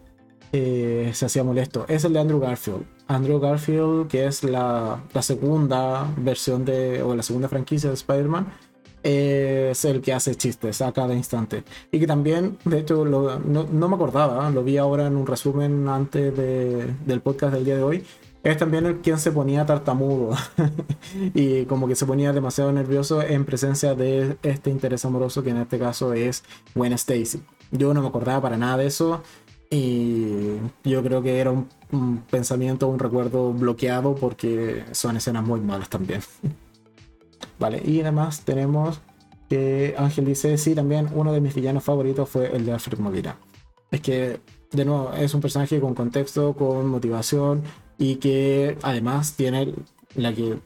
[0.53, 1.87] eh, se hacía molesto.
[1.89, 2.85] Es el de Andrew Garfield.
[3.09, 8.53] Andrew Garfield, que es la, segunda versión de, o la segunda franquicia de Spider-Man,
[9.03, 11.65] es el que hace chistes a cada instante.
[11.91, 16.37] Y que también, de hecho, no, me acordaba, lo vi ahora en un resumen antes
[16.37, 18.05] del podcast del día de hoy,
[18.45, 20.37] es también el quien se ponía tartamudo
[21.35, 25.59] y como que se ponía demasiado nervioso en presencia de este interés amoroso que en
[25.59, 26.43] este caso es
[26.75, 27.43] Gwen Stacy.
[27.71, 29.23] Yo no me acordaba para nada de eso
[29.71, 35.89] y yo creo que era un, pensamiento, un recuerdo bloqueado porque son escenas muy malas
[35.89, 36.21] también.
[37.59, 39.01] vale, y además tenemos
[39.49, 43.37] que Ángel dice, sí, también uno de mis villanos favoritos fue el de Alfred Molina.
[43.91, 44.41] Es que,
[44.73, 47.63] de nuevo, es un personaje con contexto, con motivación,
[48.03, 49.75] y que además tiene
[50.17, 50.59] la que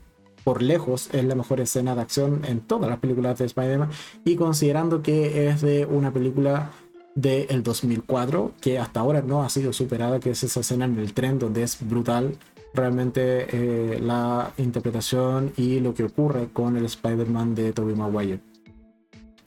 [0.42, 3.90] por lejos es la mejor escena de acción en todas las películas de Spider-Man
[4.24, 6.70] y considerando que es de una película
[7.14, 11.12] del 2004 que hasta ahora no ha sido superada, que es esa escena en el
[11.12, 12.38] tren donde es brutal
[12.72, 18.40] realmente eh, la interpretación y lo que ocurre con el Spider-Man de Tobey Maguire.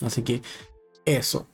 [0.02, 0.44] Así que
[1.06, 1.48] eso.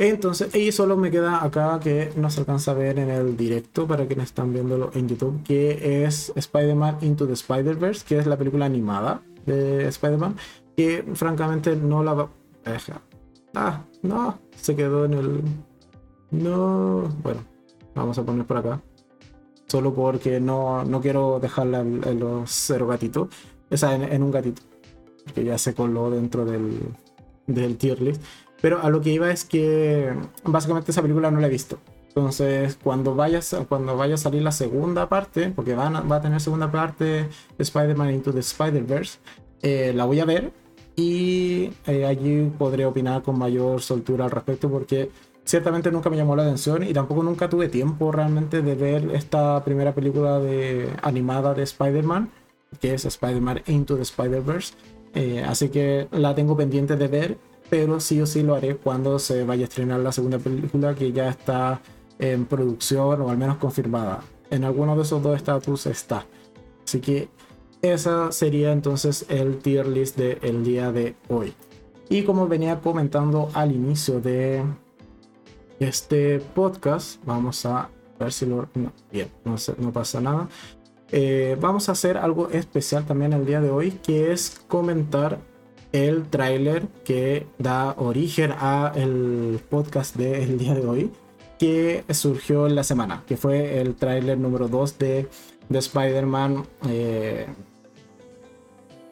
[0.00, 3.88] Entonces, y solo me queda acá que no se alcanza a ver en el directo
[3.88, 8.36] para quienes están viéndolo en YouTube, que es Spider-Man Into the Spider-Verse, que es la
[8.36, 10.36] película animada de Spider-Man,
[10.76, 12.30] que francamente no la va...
[13.54, 15.42] Ah, no, se quedó en el...
[16.30, 17.40] No, bueno,
[17.96, 18.80] vamos a poner por acá.
[19.66, 23.28] Solo porque no, no quiero dejarla en, los cero gatitos.
[23.68, 24.62] O sea, en, un gatito.
[25.34, 26.78] Que ya se coló dentro del,
[27.46, 28.22] del tier list.
[28.60, 30.12] Pero a lo que iba es que
[30.44, 31.78] básicamente esa película no la he visto.
[32.08, 36.70] Entonces, cuando vaya, cuando vaya a salir la segunda parte, porque va a tener segunda
[36.70, 37.28] parte
[37.58, 39.18] Spider-Man Into the Spider-Verse,
[39.62, 40.52] eh, la voy a ver
[40.96, 45.10] y eh, allí podré opinar con mayor soltura al respecto porque
[45.44, 49.62] ciertamente nunca me llamó la atención y tampoco nunca tuve tiempo realmente de ver esta
[49.64, 52.30] primera película de, animada de Spider-Man,
[52.80, 54.74] que es Spider-Man Into the Spider-Verse.
[55.14, 57.38] Eh, así que la tengo pendiente de ver
[57.70, 61.12] pero sí o sí lo haré cuando se vaya a estrenar la segunda película que
[61.12, 61.80] ya está
[62.18, 64.20] en producción o al menos confirmada.
[64.50, 66.26] En alguno de esos dos estatus está.
[66.84, 67.28] Así que
[67.82, 71.52] esa sería entonces el tier list del día de hoy.
[72.08, 74.64] Y como venía comentando al inicio de
[75.78, 78.68] este podcast, vamos a ver si lo...
[78.74, 80.48] No, bien, no, no pasa nada.
[81.10, 85.38] Eh, vamos a hacer algo especial también el día de hoy, que es comentar
[85.92, 91.12] el tráiler que da origen a el podcast del día de hoy
[91.58, 95.28] que surgió en la semana, que fue el tráiler número 2 de,
[95.68, 96.64] de Spider-Man.
[96.88, 97.46] Eh,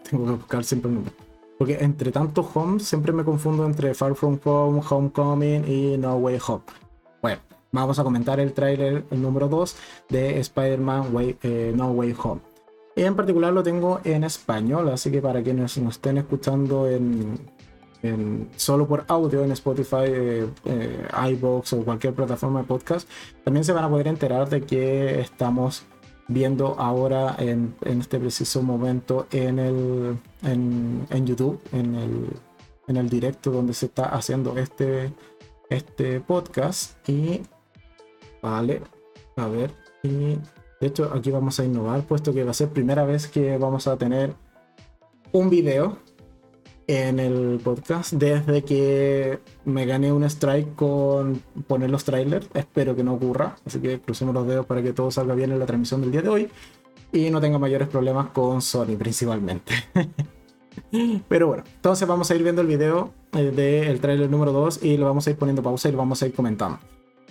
[0.09, 1.13] tengo que buscar siempre el nombre.
[1.59, 6.39] Porque entre tanto Home siempre me confundo entre Far From Home, Homecoming y No Way
[6.47, 6.63] Home.
[7.23, 7.41] Bueno,
[7.73, 9.77] vamos a comentar el tráiler número 2
[10.11, 11.13] de Spider-Man
[11.43, 12.41] eh, No Way Home.
[12.97, 17.39] En particular lo tengo en español, así que para quienes nos estén escuchando en,
[18.57, 23.07] solo por audio en Spotify, eh, iBox o cualquier plataforma de podcast,
[23.45, 25.85] también se van a poder enterar de que estamos
[26.29, 32.31] viendo ahora en, este preciso momento en, el, en, YouTube, en el,
[32.89, 35.13] en el directo donde se está haciendo este,
[35.69, 37.07] este podcast.
[37.09, 37.43] Y
[38.41, 38.81] vale,
[39.37, 39.71] a ver,
[40.03, 40.39] y
[40.81, 43.87] de hecho, aquí vamos a innovar, puesto que va a ser primera vez que vamos
[43.87, 44.35] a tener
[45.33, 45.99] un video
[46.87, 52.49] en el podcast desde que me gané un strike con poner los trailers.
[52.55, 55.59] Espero que no ocurra, así que crucemos los dedos para que todo salga bien en
[55.59, 56.51] la transmisión del día de hoy
[57.13, 59.73] y no tenga mayores problemas con Sony principalmente.
[61.29, 64.97] Pero bueno, entonces vamos a ir viendo el video eh, del trailer número 2 y
[64.99, 66.79] lo vamos a ir poniendo pausa y lo vamos a ir comentando.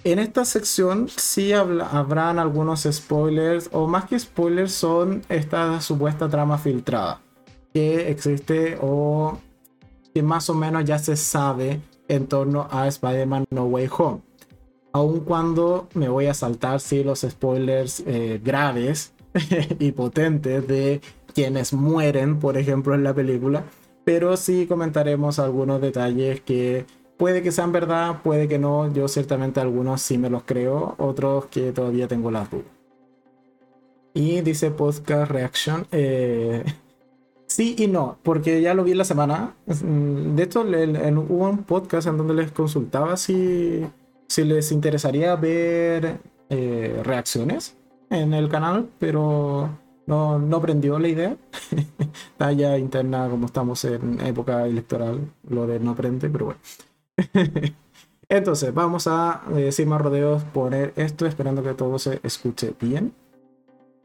[0.06, 6.60] En esta sección sí habrán algunos spoilers, o más que spoilers, son esta supuesta trama
[6.60, 7.22] filtrada
[7.74, 9.40] que existe o
[10.14, 14.22] que más o menos ya se sabe en torno a Spider-Man No Way Home.
[14.94, 19.12] Aun cuando me voy a saltar sí los spoilers eh, graves
[19.80, 21.02] y potentes de
[21.34, 23.64] quienes mueren, por ejemplo, en la película,
[24.04, 26.86] pero sí comentaremos algunos detalles que
[27.18, 28.92] Puede que sean verdad, puede que no.
[28.94, 32.66] Yo ciertamente algunos sí me los creo, otros que todavía tengo las dudas.
[34.14, 35.88] Y dice podcast reaction.
[35.92, 36.64] Eh,
[37.48, 39.56] sí y no, porque ya lo vi en la semana.
[39.66, 43.86] De hecho, hubo un podcast en donde les consultaba si,
[44.28, 47.78] si les interesaría ver eh, reacciones
[48.10, 49.70] en el canal, pero
[50.06, 51.38] no, no prendió la idea.
[52.38, 56.60] Talla interna, como estamos en época electoral, lo de no prende, pero bueno.
[58.30, 63.14] Entonces, vamos a, eh, sin más rodeos, poner esto esperando que todo se escuche bien.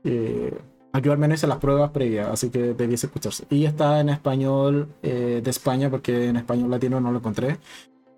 [0.04, 0.56] Eh,
[1.02, 3.44] yo al menos hice las pruebas previas, así que debiese escucharse.
[3.48, 7.58] Y está en español eh, de España, porque en español latino no lo encontré.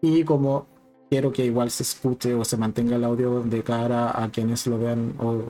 [0.00, 0.66] Y como
[1.10, 4.78] quiero que igual se escuche o se mantenga el audio de cara a quienes lo
[4.78, 5.42] vean o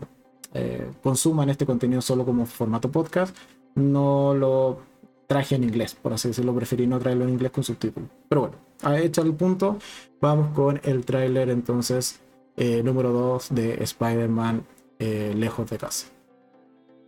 [0.54, 3.34] eh, consuman este contenido solo como formato podcast,
[3.76, 4.78] no lo
[5.26, 8.10] traje en inglés, por así decirlo, preferí no traerlo en inglés con subtítulos.
[8.28, 9.78] Pero bueno, a hecho el punto,
[10.20, 12.20] vamos con el tráiler entonces
[12.56, 14.64] eh, número 2 de Spider-Man
[14.98, 16.08] eh, Lejos de Casa.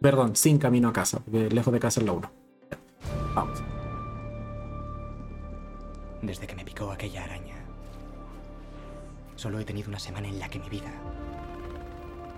[0.01, 2.31] Perdón, sin camino a casa, porque Lejos de Casa es la 1.
[3.35, 3.63] Vamos.
[6.23, 7.57] Desde que me picó aquella araña,
[9.37, 10.93] solo he tenido una semana en la que mi vida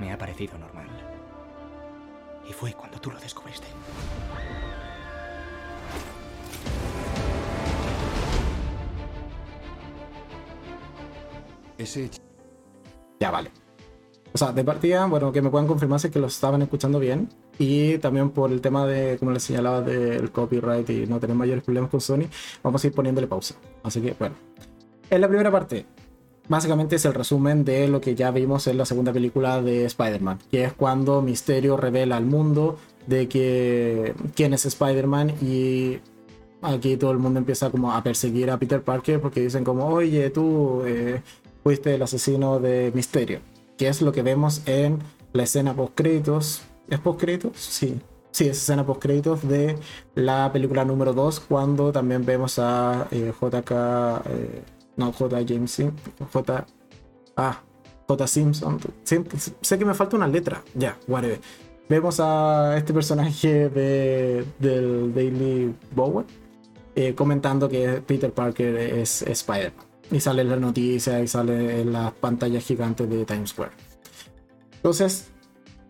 [0.00, 0.88] me ha parecido normal.
[2.48, 3.66] Y fue cuando tú lo descubriste.
[11.78, 12.10] Ese
[13.20, 13.50] Ya vale.
[14.32, 16.98] O sea, de partida, bueno, que me puedan confirmar si es que lo estaban escuchando
[16.98, 17.28] bien.
[17.58, 21.64] Y también por el tema de, como les señalaba, del copyright y no tener mayores
[21.64, 22.24] problemas con Sony,
[22.62, 23.54] vamos a ir poniéndole pausa.
[23.82, 24.34] Así que, bueno.
[25.08, 25.86] En la primera parte,
[26.48, 30.38] básicamente es el resumen de lo que ya vimos en la segunda película de Spider-Man,
[30.50, 35.98] que es cuando Misterio revela al mundo de que quién es Spider-Man y
[36.62, 40.30] aquí todo el mundo empieza como a perseguir a Peter Parker porque dicen como, oye,
[40.30, 41.22] tú eh,
[41.66, 43.40] fuiste el asesino de Misterio,
[43.76, 45.00] que es lo que vemos en
[45.32, 46.62] la escena post créditos.
[46.88, 47.56] ¿Es post créditos?
[47.56, 48.00] Sí.
[48.30, 49.76] Sí, es escena post créditos de
[50.14, 54.62] la película número 2, cuando también vemos a eh, JK, eh,
[54.96, 55.38] no J.
[55.44, 55.82] James,
[56.32, 56.66] J.
[57.36, 57.60] Ah,
[58.06, 58.26] J.
[58.28, 58.78] Simpson.
[59.60, 61.40] Sé que me falta una letra, ya, whatever.
[61.88, 66.26] Vemos a este personaje de, del Daily Bowen
[66.94, 69.85] eh, comentando que Peter Parker es Spider-Man.
[70.10, 73.72] Y sale en la noticia y sale en las pantallas gigantes de Times Square.
[74.76, 75.28] Entonces,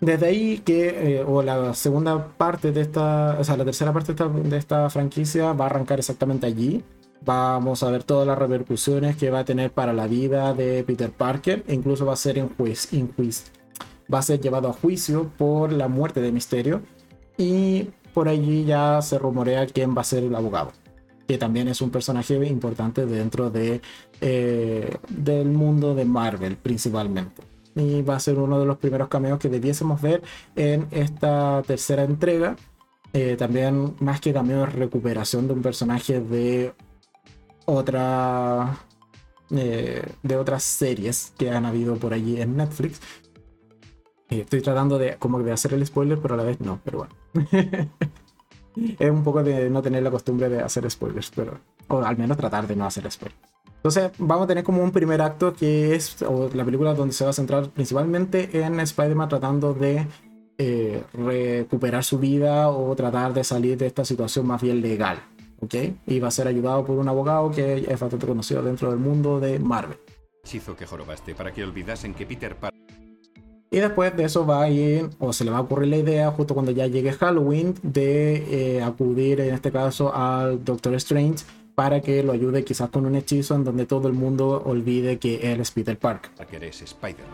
[0.01, 4.15] desde ahí que, eh, o la segunda parte de esta, o sea, la tercera parte
[4.15, 6.83] de esta, de esta franquicia va a arrancar exactamente allí.
[7.25, 11.11] Vamos a ver todas las repercusiones que va a tener para la vida de Peter
[11.11, 11.65] Parker.
[11.69, 13.51] Incluso va a ser en juiz, en juiz-
[14.13, 16.81] va a ser llevado a juicio por la muerte de Misterio.
[17.37, 20.73] Y por allí ya se rumorea quién va a ser el abogado
[21.27, 23.81] que también es un personaje importante dentro de,
[24.21, 27.43] eh, del mundo de Marvel principalmente.
[27.75, 30.23] Y va a ser uno de los primeros cameos que debiésemos ver
[30.55, 32.57] en esta tercera entrega.
[33.13, 36.75] Eh, también, más que cameo, es recuperación de un personaje de
[37.67, 38.79] otra.
[39.51, 43.01] eh, de otras series que han habido por allí en Netflix.
[44.29, 47.15] Estoy tratando de de hacer el spoiler, pero a la vez no, pero bueno.
[48.77, 51.59] es un poco de no tener la costumbre de hacer spoilers, pero.
[51.89, 53.39] O al menos tratar de no hacer spoilers.
[53.77, 57.25] Entonces, vamos a tener como un primer acto que es o la película donde se
[57.25, 60.07] va a centrar principalmente en Spider-Man tratando de
[60.59, 65.23] eh, recuperar su vida o tratar de salir de esta situación más bien legal.
[65.61, 65.75] ¿Ok?
[66.07, 69.39] Y va a ser ayudado por un abogado que es bastante conocido dentro del mundo
[69.41, 69.99] de Marvel.
[70.45, 72.86] hechizo que jorobaste para que olvidasen que Peter Parker
[73.71, 76.31] Y después de eso va a ir, o se le va a ocurrir la idea,
[76.31, 81.45] justo cuando ya llegue Halloween, de eh, acudir en este caso al Doctor Strange
[81.75, 85.53] para que lo ayude quizás con un hechizo en donde todo el mundo olvide que
[85.53, 86.31] él es Peter Parker.
[86.63, 87.27] es Spider-Man.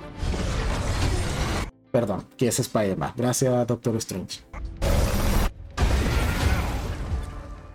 [1.92, 3.12] Perdón, que es Spider-Man.
[3.16, 4.40] Gracias, Doctor Strange.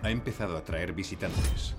[0.02, 1.74] Ha empezado a traer visitantes.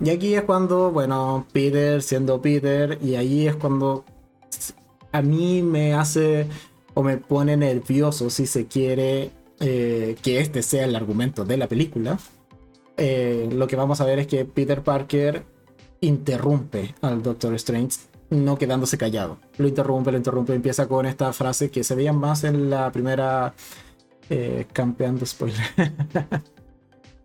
[0.00, 4.04] Y aquí es cuando, bueno, Peter siendo Peter, y ahí es cuando
[5.12, 6.46] a mí me hace
[6.94, 11.68] o me pone nervioso si se quiere eh, que este sea el argumento de la
[11.68, 12.18] película.
[12.96, 15.44] Eh, lo que vamos a ver es que Peter Parker
[16.00, 17.98] interrumpe al Doctor Strange,
[18.30, 19.38] no quedándose callado.
[19.58, 23.54] Lo interrumpe, lo interrumpe, empieza con esta frase que se veía más en la primera
[24.28, 25.60] eh, campeando spoiler.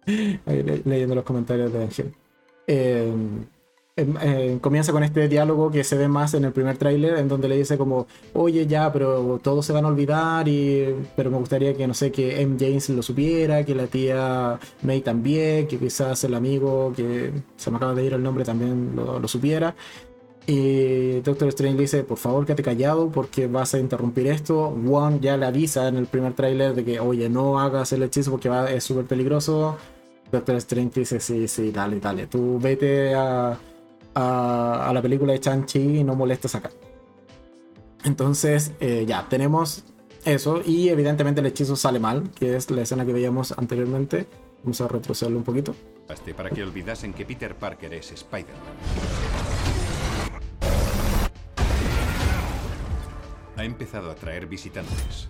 [0.85, 2.13] Leyendo los comentarios de Ángel.
[2.67, 3.13] Eh,
[3.97, 7.29] em- eh, comienza con este diálogo que se ve más en el primer tráiler en
[7.29, 11.37] donde le dice como oye ya pero todos se van a olvidar y pero me
[11.37, 12.57] gustaría que no sé que M.
[12.59, 17.77] James lo supiera que la tía May también que quizás el amigo que se me
[17.77, 19.75] acaba de ir el nombre también lo, lo supiera
[20.47, 25.19] y Doctor Strange le dice por favor quédate callado porque vas a interrumpir esto One
[25.21, 28.49] ya le avisa en el primer tráiler de que oye no hagas el hechizo porque
[28.49, 29.77] va, es súper peligroso
[30.31, 32.27] Doctor Strange dice, sí, sí, dale, dale.
[32.27, 33.57] Tú vete a,
[34.15, 36.71] a, la película de Shang-Chi y no molestes acá.
[38.03, 39.83] Entonces, eh, ya, tenemos
[40.25, 40.61] eso.
[40.65, 44.27] Y evidentemente el hechizo sale mal, que es la escena que veíamos anteriormente.
[44.63, 45.75] Vamos a retrocederlo un poquito.
[46.35, 48.63] Para que olvidasen que Peter Parker es Spider-Man.
[53.57, 55.29] Ha empezado a traer visitantes.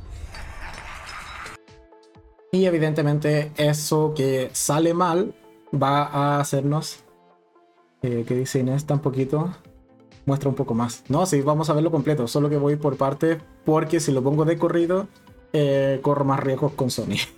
[2.56, 5.36] Y evidentemente eso que sale mal
[5.74, 7.04] va a hacernos...
[8.02, 9.54] Eh, ¿Qué dice Inés tan poquito?
[10.26, 11.04] muestra un poco más.
[11.10, 14.46] No, sí, vamos a verlo completo, solo que voy por partes porque si lo pongo
[14.46, 15.08] de corrido,
[15.52, 17.18] eh, corro más riesgos con Sony.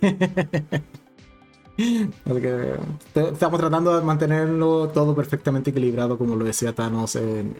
[1.76, 2.74] Así que
[3.14, 7.56] estamos tratando de mantenerlo todo perfectamente equilibrado, como lo decía Thanos en,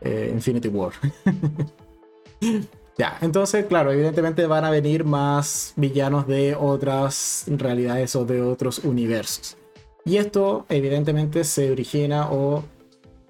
[0.00, 0.92] eh, Infinity War.
[2.96, 8.78] ya, entonces, claro, evidentemente van a venir más villanos de otras realidades o de otros
[8.80, 9.56] universos.
[10.04, 12.62] Y esto, evidentemente, se origina o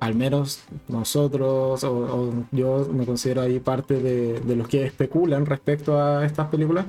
[0.01, 5.99] al menos nosotros o, yo me considero ahí parte de, de, los que especulan respecto
[5.99, 6.85] a estas películas,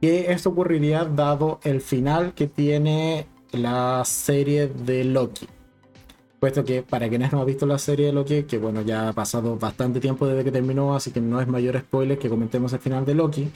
[0.00, 5.46] que esto ocurriría dado el final que tiene la serie de Loki.
[6.38, 9.12] Puesto que para quienes no han visto la serie de Loki, que bueno, ya ha
[9.12, 12.78] pasado bastante tiempo desde que terminó, así que no es mayor spoiler que comentemos el
[12.80, 13.50] final de Loki.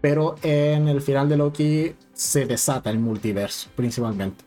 [0.00, 4.44] Pero en el final de Loki se desata el multiverso, principalmente.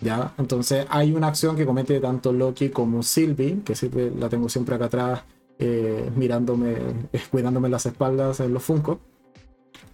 [0.00, 0.34] ¿Ya?
[0.38, 4.74] Entonces hay una acción que comete tanto Loki como Sylvie, que siempre la tengo siempre
[4.74, 5.22] acá atrás,
[5.58, 6.76] eh, mirándome,
[7.30, 9.00] cuidándome las espaldas en los Funko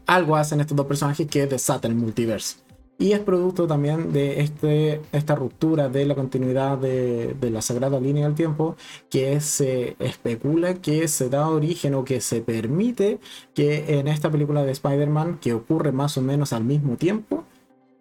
[0.07, 2.57] algo hacen estos dos personajes que desata el multiverso.
[2.99, 8.27] Y es producto también de este, esta ruptura de la continuidad de, la sagrada línea
[8.27, 8.77] del tiempo
[9.11, 13.19] que se especula que se da origen o que se permite
[13.55, 17.45] que en esta película de Spider-Man, que ocurre más o menos al mismo tiempo,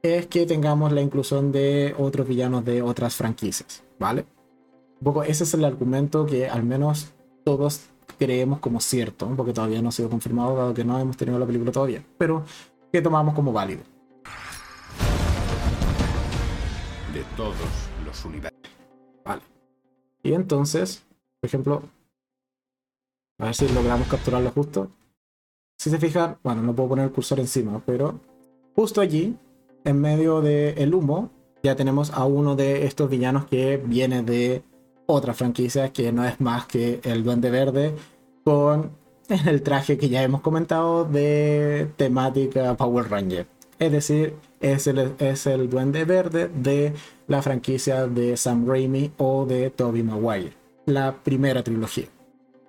[0.03, 4.25] es que tengamos la inclusión de otros villanos de otras franquicias, ¿vale?
[4.99, 7.11] Un poco ese es el argumento que al menos
[7.43, 7.87] todos
[8.19, 11.45] creemos como cierto, porque todavía no ha sido confirmado, dado que no hemos tenido la
[11.45, 12.43] película todavía, pero
[12.91, 13.81] que tomamos como válido.
[17.41, 17.55] Todos
[18.05, 18.59] los universos.
[19.25, 19.41] Vale.
[20.21, 21.03] Y entonces,
[21.39, 21.81] por ejemplo,
[23.39, 24.91] a ver si logramos capturarlo justo.
[25.79, 28.19] Si se fijan, bueno, no puedo poner el cursor encima, pero
[28.75, 29.35] justo allí,
[29.83, 31.31] en medio del humo,
[31.63, 34.61] ya tenemos a uno de estos villanos que viene de
[35.07, 37.95] otra franquicia que no es más que el Duende Verde
[38.43, 38.91] con
[39.29, 43.47] el traje que ya hemos comentado de temática Power Ranger.
[43.79, 46.93] Es decir, es el, es el Duende Verde de
[47.27, 50.53] la franquicia de Sam Raimi o de Tobey Maguire,
[50.85, 52.05] la primera trilogía.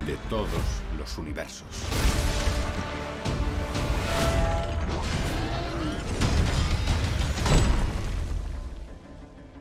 [0.06, 0.48] De todos
[0.98, 1.66] los universos.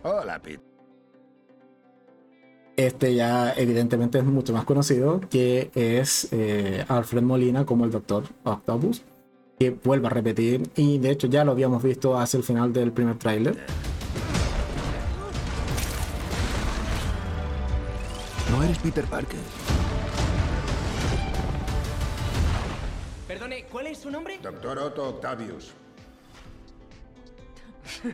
[0.04, 0.64] Hola, Pete.
[2.78, 8.24] Este ya evidentemente es mucho más conocido, que es eh, Alfred Molina como el Doctor
[8.44, 9.04] Octopus,
[9.62, 12.92] que vuelve a repetir y de hecho ya lo habíamos visto hacia el final del
[12.92, 13.64] primer tráiler.
[18.50, 19.40] No eres Peter Parker.
[23.28, 24.40] Perdone, ¿cuál es su nombre?
[24.42, 25.74] Doctor Otto Octavius.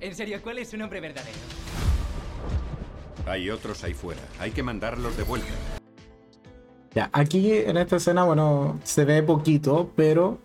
[0.00, 1.38] en serio, ¿cuál es su nombre verdadero?
[3.26, 4.22] Hay otros ahí fuera.
[4.40, 5.79] Hay que mandarlos de vuelta.
[6.94, 10.38] Ya, aquí en esta escena, bueno, se ve poquito, pero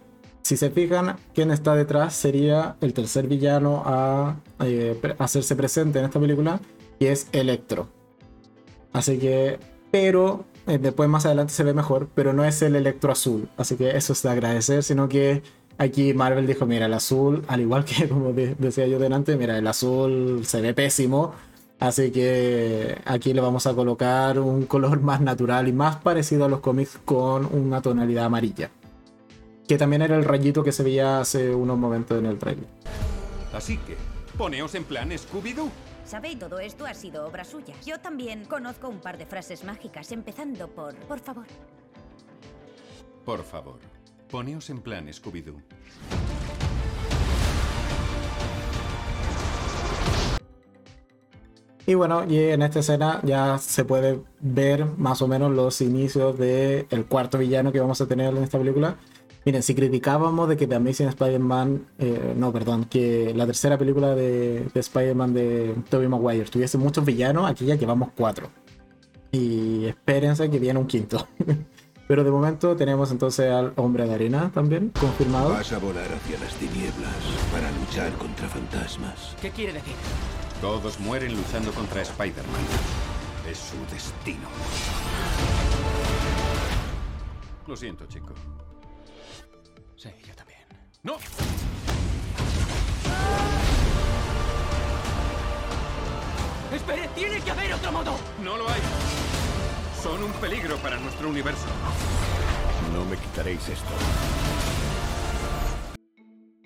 [0.43, 6.05] si se fijan, quien está detrás sería el tercer villano a eh, hacerse presente en
[6.05, 6.59] esta película,
[6.99, 7.87] y es Electro.
[8.93, 9.59] Así que,
[9.89, 13.49] pero eh, después más adelante se ve mejor, pero no es el Electro azul.
[13.57, 15.41] Así que eso es de agradecer, sino que
[15.79, 19.65] aquí Marvel dijo, mira, el azul, al igual que como decía yo delante, mira, el
[19.65, 21.33] azul se ve pésimo
[21.79, 26.49] Así que aquí le vamos a colocar un color más natural y más parecido a
[26.49, 28.71] los cómics con una tonalidad amarilla.
[29.67, 32.67] Que también era el rayito que se veía hace unos momentos en el trailer.
[33.53, 33.97] Así que,
[34.37, 35.69] poneos en plan Scooby-Doo.
[36.05, 37.73] Sabe, todo esto ha sido obra suya.
[37.83, 41.45] Yo también conozco un par de frases mágicas, empezando por por favor.
[43.25, 43.79] Por favor,
[44.29, 45.61] poneos en plan Scooby-Doo.
[51.87, 56.37] Y bueno, y en esta escena ya se puede ver más o menos los inicios
[56.37, 58.95] del el cuarto villano que vamos a tener en esta película.
[59.45, 64.15] Miren, si criticábamos de que The Amazing Spider-Man, eh, no, perdón, que la tercera película
[64.15, 68.49] de, de Spider-Man de Tobey Maguire tuviese muchos villanos, aquí ya llevamos cuatro.
[69.31, 71.27] Y espérense que viene un quinto.
[72.07, 75.49] Pero de momento tenemos entonces al hombre de arena también, confirmado.
[75.49, 77.13] Vas a volar hacia las tinieblas
[77.51, 79.35] para luchar contra fantasmas.
[79.39, 79.93] ¿Qué quiere decir?
[80.65, 82.61] Todos mueren luchando contra Spider-Man.
[83.47, 84.47] Es su destino.
[87.67, 88.33] Lo siento, chico.
[89.95, 90.61] Sí, yo también.
[91.03, 91.17] ¡No!
[96.73, 97.09] ¡Espere!
[97.13, 98.15] ¡Tiene que haber otro modo!
[98.43, 98.81] ¡No lo hay!
[100.01, 101.67] Son un peligro para nuestro universo.
[102.91, 103.91] No me quitaréis esto.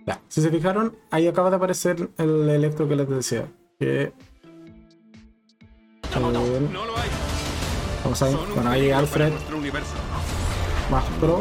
[0.08, 3.46] Ya, si se fijaron, ahí acaba de aparecer el electro que les decía.
[3.80, 4.12] Que
[6.20, 7.10] No, no, Eh, no lo hay.
[8.04, 8.36] vamos a ver.
[8.56, 9.32] Bueno, ahí Alfred
[10.92, 11.40] más pro.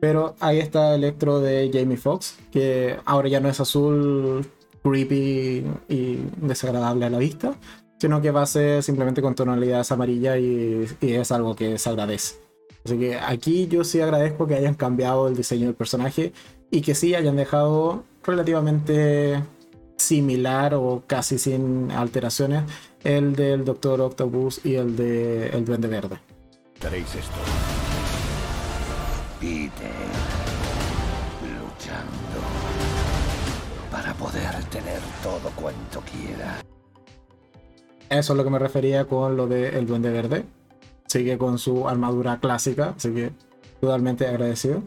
[0.00, 4.46] Pero ahí está Electro de Jamie Foxx, que ahora ya no es azul,
[4.84, 7.56] creepy y desagradable a la vista,
[7.98, 11.88] sino que va a ser simplemente con tonalidades amarillas y, y es algo que se
[11.88, 12.36] agradece.
[12.84, 16.32] Así que aquí yo sí agradezco que hayan cambiado el diseño del personaje
[16.70, 19.42] y que sí hayan dejado relativamente
[19.96, 22.64] similar o casi sin alteraciones
[23.04, 26.18] el del Doctor Octopus y el de el Duende Verde.
[26.80, 27.36] Daréis esto.
[29.40, 29.90] Peter.
[31.42, 32.40] Luchando.
[33.90, 36.58] Para poder tener todo cuanto quiera.
[38.08, 40.44] Eso es lo que me refería con lo de El Duende Verde.
[41.06, 43.32] Sigue con su armadura clásica, así que
[43.80, 44.82] totalmente agradecido.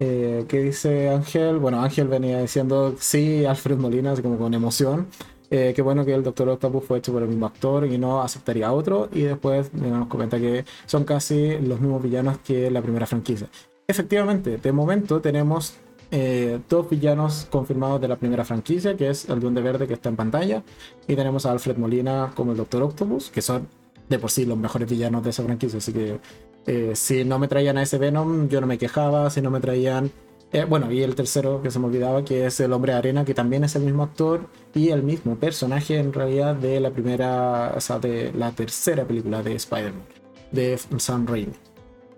[0.00, 1.58] Eh, ¿Qué dice Ángel?
[1.58, 5.06] Bueno, Ángel venía diciendo sí, Alfred Molina, así como con emoción.
[5.50, 8.22] Eh, qué bueno que el Doctor Octopus fue hecho por el mismo actor y no
[8.22, 9.10] aceptaría otro.
[9.12, 13.48] Y después eh, nos comenta que son casi los mismos villanos que la primera franquicia.
[13.86, 15.74] Efectivamente, de momento tenemos
[16.12, 20.08] eh, dos villanos confirmados de la primera franquicia, que es el Duende Verde que está
[20.08, 20.62] en pantalla,
[21.06, 23.68] y tenemos a Alfred Molina como el Doctor Octopus, que son
[24.08, 26.18] de por sí los mejores villanos de esa franquicia, así que
[26.66, 29.60] eh, si no me traían a ese Venom, yo no me quejaba, si no me
[29.60, 30.10] traían...
[30.52, 33.24] eh, bueno, y el tercero que se me olvidaba, que es el Hombre de Arena,
[33.24, 37.72] que también es el mismo actor y el mismo personaje en realidad de la primera,
[37.76, 40.04] o sea, de la tercera película de Spider-Man,
[40.50, 41.52] de Sam Raimi.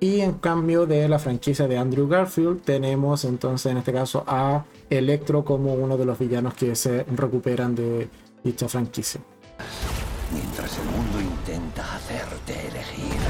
[0.01, 4.64] Y en cambio de la franquicia de Andrew Garfield, tenemos entonces en este caso a
[4.90, 8.09] Electro como uno de los villanos que se recuperan de
[8.43, 9.20] dicha franquicia.
[10.32, 13.20] Mientras el mundo intenta hacerte elegir.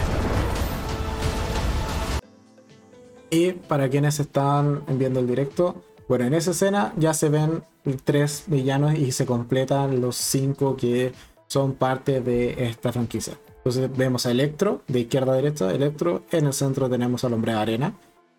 [3.32, 7.64] Y para quienes están viendo el directo, bueno, en esa escena ya se ven
[8.04, 11.12] tres villanos y se completan los cinco que
[11.46, 13.38] son parte de esta franquicia.
[13.56, 16.24] Entonces vemos a Electro, de izquierda a derecha, Electro.
[16.30, 17.94] En el centro tenemos al Hombre de Arena,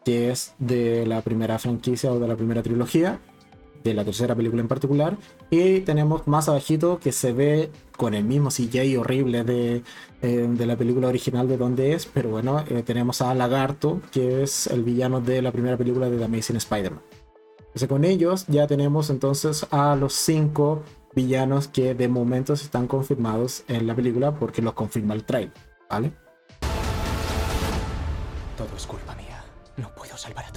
[0.05, 3.19] que es de la primera franquicia o de la primera trilogía,
[3.83, 5.17] de la tercera película en particular.
[5.49, 9.83] Y tenemos más abajito que se ve con el mismo CGI horrible de,
[10.21, 14.43] eh, de la película original de donde es, pero bueno, eh, tenemos a Lagarto, que
[14.43, 17.01] es el villano de la primera película de The Amazing Spider-Man.
[17.59, 20.83] Entonces con ellos ya tenemos entonces a los cinco
[21.15, 25.53] villanos que de momento están confirmados en la película porque los confirma el trailer,
[25.89, 26.11] ¿vale?
[28.55, 29.43] Todo es culpa mía.
[29.77, 30.52] No puedo salvar a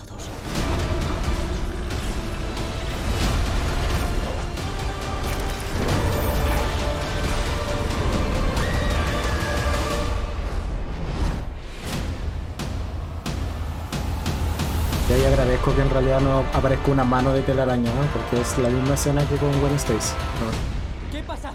[15.67, 18.03] agradezco que en realidad no aparezca una mano de telaraña, ¿no?
[18.13, 20.15] porque es la misma escena que con Gwen Stacy.
[20.41, 21.13] ¿no?
[21.13, 21.55] ¿Qué pasa?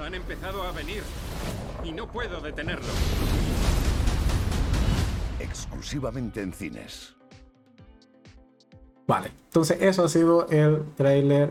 [0.00, 1.02] Han empezado a venir
[1.84, 2.88] y no puedo detenerlo.
[5.38, 7.14] Exclusivamente en cines.
[9.06, 11.50] Vale, entonces eso ha sido el tráiler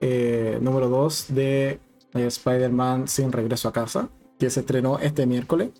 [0.00, 1.80] eh, número 2 de
[2.14, 4.08] eh, Spider-Man sin regreso a casa,
[4.38, 5.70] que se estrenó este miércoles.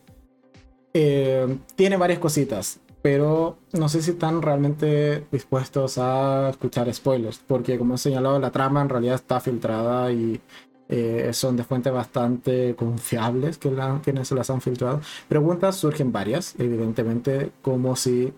[0.93, 7.79] Eh, tiene varias cositas, pero no sé si están realmente dispuestos a escuchar spoilers, porque
[7.79, 10.41] como he señalado, la trama en realidad está filtrada y
[10.89, 15.01] eh, son de fuentes bastante confiables que la, quienes las han filtrado.
[15.29, 18.33] Preguntas surgen varias, evidentemente, como si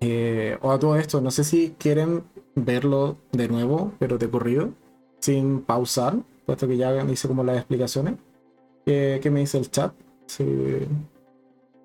[0.00, 2.24] eh, o a todo esto, no sé si quieren
[2.54, 4.70] verlo de nuevo, pero de corrido,
[5.18, 6.16] sin pausar,
[6.46, 8.14] puesto que ya hice como las explicaciones.
[8.86, 9.92] ¿Qué, qué me dice el chat?
[10.26, 10.44] Si,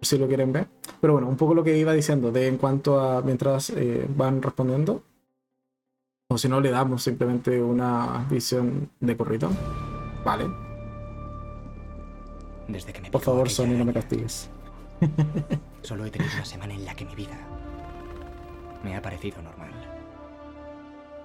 [0.01, 0.67] si lo quieren ver.
[1.01, 4.41] Pero bueno, un poco lo que iba diciendo de en cuanto a mientras eh, van
[4.41, 5.03] respondiendo.
[6.27, 9.49] O si no, le damos simplemente una visión de corrido.
[10.23, 10.47] Vale.
[12.67, 14.49] Desde que me Por favor, Sony, no me castigues.
[15.81, 17.37] Solo he tenido una semana en la que mi vida
[18.83, 19.71] me ha parecido normal.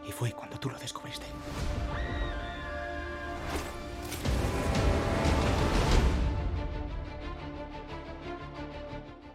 [0.06, 1.26] Y fue cuando tú lo descubriste.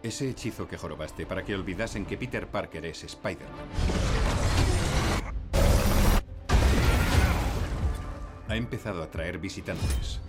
[0.06, 3.66] Ese hechizo que jorobaste para que olvidasen que Peter Parker es Spider-Man.
[8.46, 10.20] Ha empezado a traer visitantes.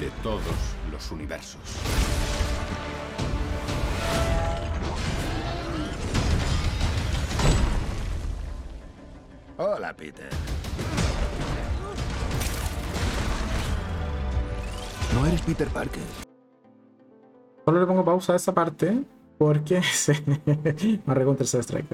[0.00, 0.42] De todos
[0.90, 1.60] los universos.
[9.58, 10.28] Hola, Peter.
[15.16, 16.02] No eres Peter Parker.
[17.64, 19.02] Solo le pongo pausa a esa parte
[19.38, 21.86] porque se me un tercer strike.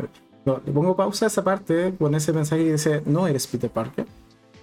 [0.45, 3.71] No, le pongo pausa a esa parte con ese mensaje que dice no eres Peter
[3.71, 4.07] Parker.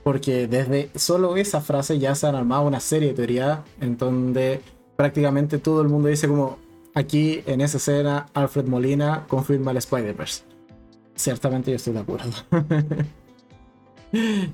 [0.03, 4.59] Porque desde solo esa frase ya se han armado una serie de teorías en donde
[4.97, 6.57] prácticamente todo el mundo dice como
[6.93, 10.43] aquí en esa escena Alfred Molina confirma el Spider-Verse.
[11.15, 12.29] Ciertamente yo estoy de acuerdo.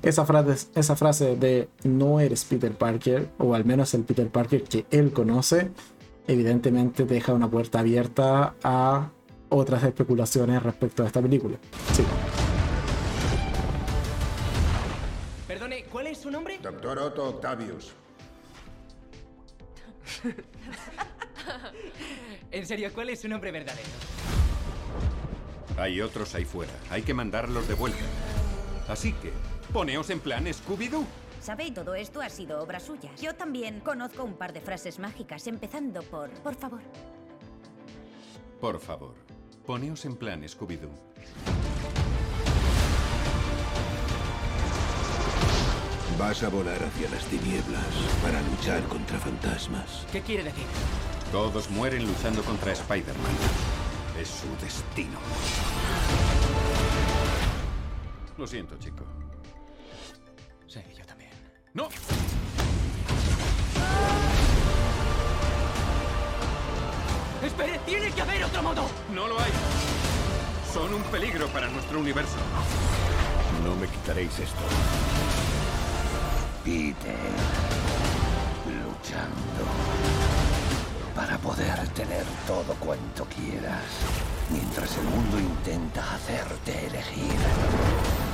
[0.02, 4.64] esa, frase, esa frase de no eres Peter Parker, o al menos el Peter Parker
[4.64, 5.70] que él conoce,
[6.26, 9.10] evidentemente deja una puerta abierta a
[9.48, 11.56] otras especulaciones respecto a esta película.
[11.94, 12.04] Sí.
[15.46, 16.58] Perdone, ¿cuál es su nombre?
[16.62, 17.92] Doctor Otto Octavius.
[22.50, 23.88] En serio, ¿cuál es su nombre verdadero?
[25.76, 26.72] Hay otros ahí fuera.
[26.90, 27.98] Hay que mandarlos de vuelta.
[28.88, 29.32] Así que,
[29.72, 31.04] poneos en plan Scooby-Doo.
[31.40, 33.10] Sabe, todo esto ha sido obra suya.
[33.20, 36.80] Yo también conozco un par de frases mágicas, empezando por, por favor.
[38.60, 39.14] Por favor,
[39.66, 40.90] poneos en plan Scooby-Doo.
[46.18, 47.84] Vas a volar hacia las tinieblas
[48.22, 50.06] para luchar contra fantasmas.
[50.10, 50.64] ¿Qué quiere decir?
[51.30, 53.36] Todos mueren luchando contra Spider-Man.
[54.18, 55.18] Es su destino.
[58.38, 59.02] Lo siento, chico.
[60.66, 61.30] Sí, yo también.
[61.72, 61.88] ¡No!
[67.42, 67.78] ¡Espere!
[67.86, 68.88] ¡Tiene que haber otro modo!
[69.14, 69.50] ¡No lo hay!
[70.72, 72.36] Son un peligro para nuestro universo.
[73.64, 74.60] No me quitaréis esto.
[76.62, 77.16] Peter,
[78.66, 79.64] luchando
[81.14, 83.84] para poder tener todo cuanto quieras,
[84.50, 88.25] mientras el mundo intenta hacerte elegir.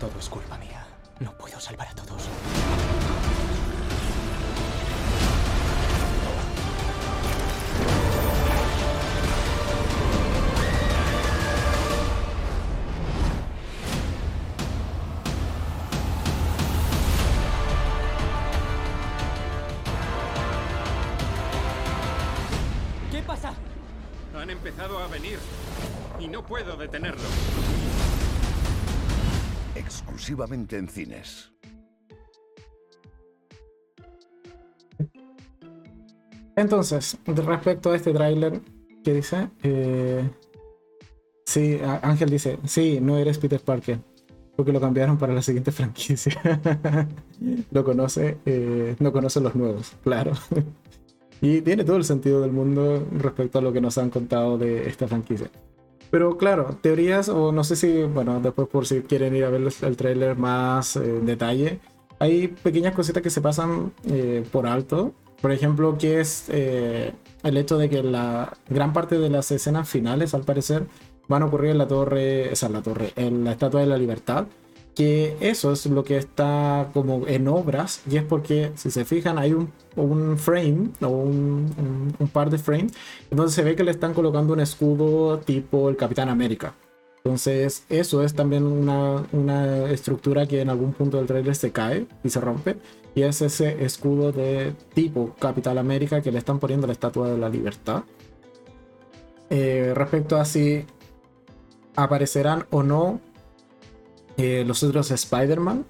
[0.00, 0.86] Todo es culpa mía.
[1.18, 2.26] No puedo salvar a todos.
[30.30, 31.50] Exclusivamente en cines.
[36.54, 38.60] Entonces, respecto a este tráiler,
[39.02, 39.48] ¿qué dice?
[39.64, 40.30] Eh,
[41.44, 43.98] sí, Ángel dice, sí, no eres Peter Parker,
[44.54, 46.40] porque lo cambiaron para la siguiente franquicia.
[47.72, 50.32] lo conoce, eh, no conoce los nuevos, claro.
[51.40, 54.88] y tiene todo el sentido del mundo respecto a lo que nos han contado de
[54.88, 55.50] esta franquicia.
[56.10, 59.62] Pero claro, teorías, o no sé si, bueno, después por si quieren ir a ver
[59.82, 61.78] el tráiler más eh, en detalle,
[62.18, 65.14] hay pequeñas cositas que se pasan eh, por alto.
[65.40, 67.12] Por ejemplo, que es eh,
[67.42, 70.84] el hecho de que la gran parte de las escenas finales, al parecer,
[71.28, 73.96] van a ocurrir en la torre, esa es la torre, en la Estatua de la
[73.96, 74.46] Libertad.
[74.94, 79.38] Que eso es lo que está como en obras, y es porque, si se fijan,
[79.38, 82.92] hay un, un frame o un, un- un par de frames
[83.30, 86.74] donde se ve que le están colocando un escudo tipo el Capitán América.
[87.22, 92.06] Entonces, eso es también una, una estructura que en algún punto del trailer se cae
[92.24, 92.76] y se rompe.
[93.14, 97.38] Y es ese escudo de tipo Capital América que le están poniendo la Estatua de
[97.38, 98.04] la Libertad.
[99.50, 100.84] Eh, respecto a si
[101.96, 103.20] aparecerán o no
[104.40, 105.84] eh, los otros Spider-Man,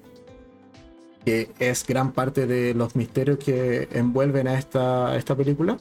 [1.23, 5.77] que es gran parte de los misterios que envuelven a esta, esta película.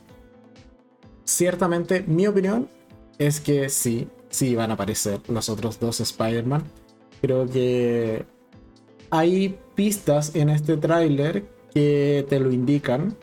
[1.25, 2.69] Ciertamente, mi opinión
[3.19, 6.63] es que sí, sí van a aparecer los otros dos Spider-Man.
[7.21, 8.25] Creo que
[9.11, 11.45] hay pistas en este tráiler
[11.75, 13.17] que te lo indican,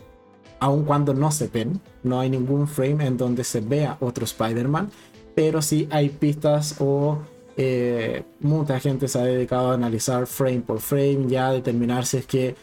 [0.60, 1.80] aun cuando no se ven.
[2.03, 4.91] No hay ningún frame en donde se vea otro Spider-Man,
[5.36, 7.19] pero sí hay pistas o
[7.57, 12.17] eh, mucha gente se ha dedicado a analizar frame por frame, ya a determinar si
[12.17, 12.55] es que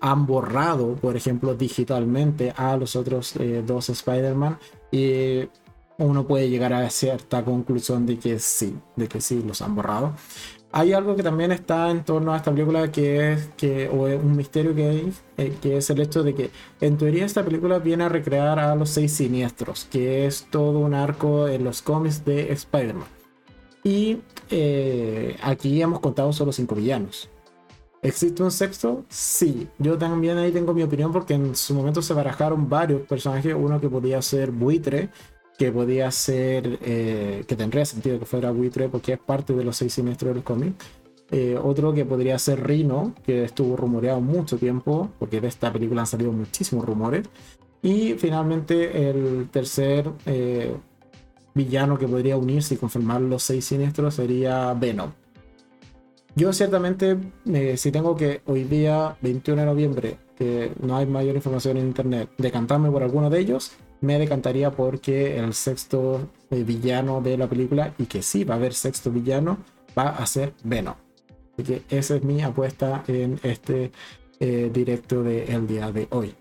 [0.00, 4.58] han borrado, por ejemplo, digitalmente a los otros eh, dos Spider-Man
[4.90, 5.48] y
[5.98, 10.14] uno puede llegar a cierta conclusión de que sí, de que sí los han borrado.
[10.72, 14.22] Hay algo que también está en torno a esta película que es que, o es
[14.22, 16.50] un misterio que hay, eh, que es el hecho de que
[16.80, 20.94] en teoría esta película viene a recrear a los seis siniestros, que es todo un
[20.94, 23.19] arco en los cómics de Spider-Man.
[23.82, 24.18] Y
[24.50, 27.28] eh, aquí hemos contado solo cinco villanos.
[28.02, 29.04] ¿Existe un sexto?
[29.08, 29.68] Sí.
[29.78, 33.54] Yo también ahí tengo mi opinión porque en su momento se barajaron varios personajes.
[33.54, 35.10] Uno que podía ser buitre,
[35.58, 39.76] que podía ser, eh, que tendría sentido que fuera buitre porque es parte de los
[39.76, 40.74] seis siniestros del cómic.
[41.30, 46.00] Eh, otro que podría ser Rino, que estuvo rumoreado mucho tiempo, porque de esta película
[46.00, 47.28] han salido muchísimos rumores.
[47.82, 50.10] Y finalmente el tercer
[51.54, 55.10] villano que podría unirse y confirmar los seis siniestros sería Venom.
[56.36, 61.34] Yo ciertamente, eh, si tengo que hoy día, 21 de noviembre, que no hay mayor
[61.34, 67.20] información en internet, decantarme por alguno de ellos, me decantaría porque el sexto eh, villano
[67.20, 69.58] de la película, y que sí va a haber sexto villano,
[69.98, 70.94] va a ser Venom.
[71.54, 73.90] Así que esa es mi apuesta en este
[74.38, 76.34] eh, directo del día de hoy.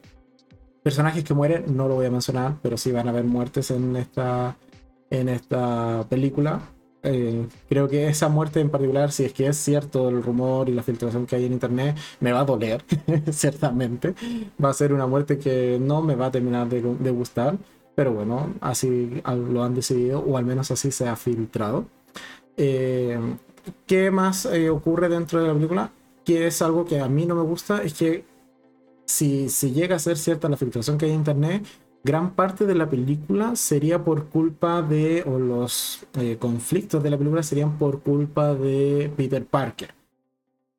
[0.84, 3.96] Personajes que mueren, no lo voy a mencionar, pero sí van a haber muertes en
[3.98, 4.56] esta,
[5.10, 6.62] en esta película.
[7.02, 10.74] Eh, creo que esa muerte en particular, si es que es cierto el rumor y
[10.74, 12.84] la filtración que hay en internet, me va a doler,
[13.32, 14.16] ciertamente.
[14.64, 17.58] Va a ser una muerte que no me va a terminar de, de gustar,
[17.96, 21.86] pero bueno, así lo han decidido, o al menos así se ha filtrado.
[22.58, 23.18] Eh,
[23.86, 25.92] ¿Qué más eh, ocurre dentro de la película?
[26.26, 28.26] Que es algo que a mí no me gusta, es que
[29.06, 31.66] si, si llega a ser cierta la filtración que hay en internet,
[32.04, 37.18] gran parte de la película sería por culpa de, o los eh, conflictos de la
[37.18, 39.94] película serían por culpa de Peter Parker.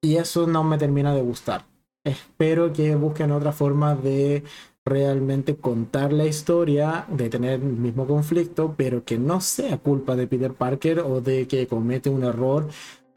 [0.03, 1.67] Y eso no me termina de gustar.
[2.05, 4.43] Espero que busquen otra forma de
[4.85, 10.27] realmente contar la historia, de tener el mismo conflicto, pero que no sea culpa de
[10.27, 12.67] Peter Parker o de que comete un error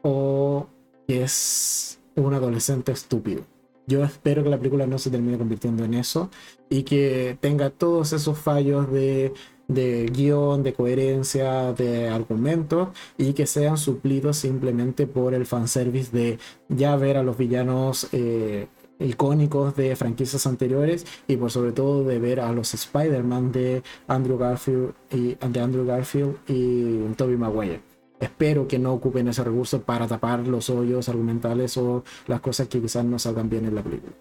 [0.02, 0.66] o
[1.08, 3.53] que es un adolescente estúpido.
[3.86, 6.30] Yo espero que la película no se termine convirtiendo en eso
[6.70, 9.34] y que tenga todos esos fallos de,
[9.68, 12.88] de guion, de coherencia, de argumentos
[13.18, 16.38] y que sean suplidos simplemente por el fanservice de
[16.68, 22.18] ya ver a los villanos eh, icónicos de franquicias anteriores y por sobre todo de
[22.18, 28.78] ver a los Spider-Man de Andrew Garfield de Andrew Garfield y Tobey Maguire espero que
[28.78, 33.18] no ocupen ese recurso para tapar los hoyos argumentales o las cosas que quizás no
[33.18, 34.12] salgan bien en la película.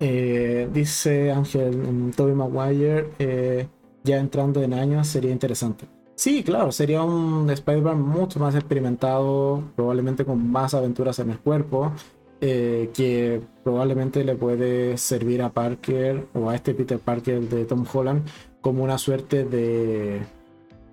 [0.00, 3.66] Eh, dice Ángel, mm, Toby Maguire, eh,
[4.04, 5.86] ya entrando en años sería interesante.
[6.14, 11.92] Sí, claro, sería un Spider-Man mucho más experimentado, probablemente con más aventuras en el cuerpo,
[12.40, 17.84] eh, que probablemente le puede servir a Parker o a este Peter Parker de Tom
[17.92, 18.22] Holland
[18.60, 20.20] como una suerte de,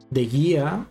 [0.09, 0.87] de guía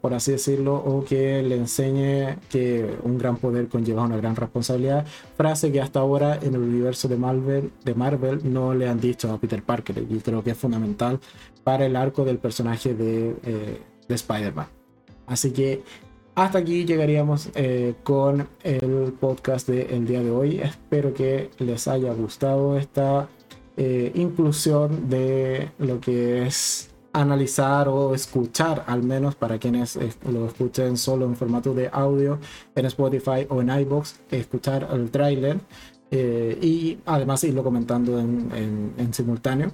[0.00, 5.06] por así decirlo, o que le enseñe que un gran poder conlleva una gran responsabilidad,
[5.36, 9.32] frase que hasta ahora en el universo de Marvel, de Marvel no le han dicho
[9.32, 11.20] a Peter Parker y creo que es fundamental
[11.64, 14.66] para el arco del personaje de, eh, de Spider-Man.
[15.26, 15.82] Así que
[16.34, 20.60] hasta aquí llegaríamos eh, con el podcast del día de hoy.
[20.60, 23.28] Espero que les haya gustado esta
[23.76, 30.46] eh, inclusión de lo que es analizar o escuchar, al menos para quienes eh, lo
[30.46, 32.38] escuchen solo en formato de audio
[32.74, 35.58] en Spotify o en iBox, escuchar el tráiler
[36.10, 39.70] eh, y además irlo comentando en, en, simultáneo.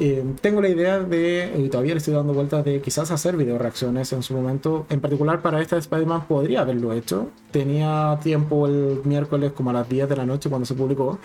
[0.00, 3.58] Eh, tengo la idea de, y todavía le estoy dando vueltas, de quizás hacer video
[3.58, 4.86] reacciones en su momento.
[4.90, 7.30] En particular para esta de Spider-Man podría haberlo hecho.
[7.50, 11.18] Tenía tiempo el miércoles como a las 10 de la noche cuando se publicó.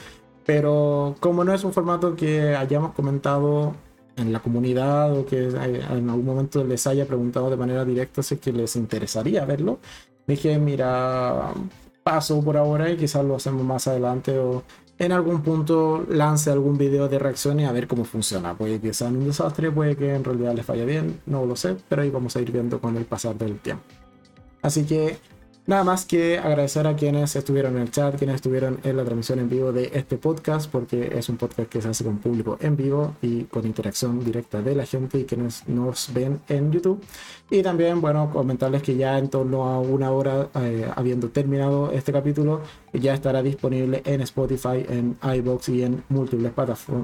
[0.45, 3.75] Pero como no es un formato que hayamos comentado
[4.15, 8.35] en la comunidad o que en algún momento les haya preguntado de manera directa si
[8.35, 9.79] es que les interesaría verlo.
[10.27, 11.53] Dije, mira,
[12.03, 14.63] paso por ahora y quizás lo hacemos más adelante o
[14.99, 18.55] en algún punto lance algún video de reacciones a ver cómo funciona.
[18.55, 21.75] Puede que sea un desastre, puede que en realidad les vaya bien, no lo sé,
[21.89, 23.83] pero ahí vamos a ir viendo con el pasar del tiempo.
[24.61, 25.17] Así que
[25.65, 29.39] Nada más que agradecer a quienes estuvieron en el chat, quienes estuvieron en la transmisión
[29.39, 32.75] en vivo de este podcast, porque es un podcast que se hace con público en
[32.75, 37.01] vivo y con interacción directa de la gente y quienes nos ven en YouTube.
[37.49, 42.11] Y también, bueno, comentarles que ya en torno a una hora, eh, habiendo terminado este
[42.11, 42.59] capítulo,
[42.91, 46.51] ya estará disponible en Spotify, en iBox y en múltiples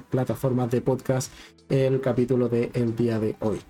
[0.10, 1.32] plataformas de podcast
[1.70, 3.62] el capítulo del día de hoy.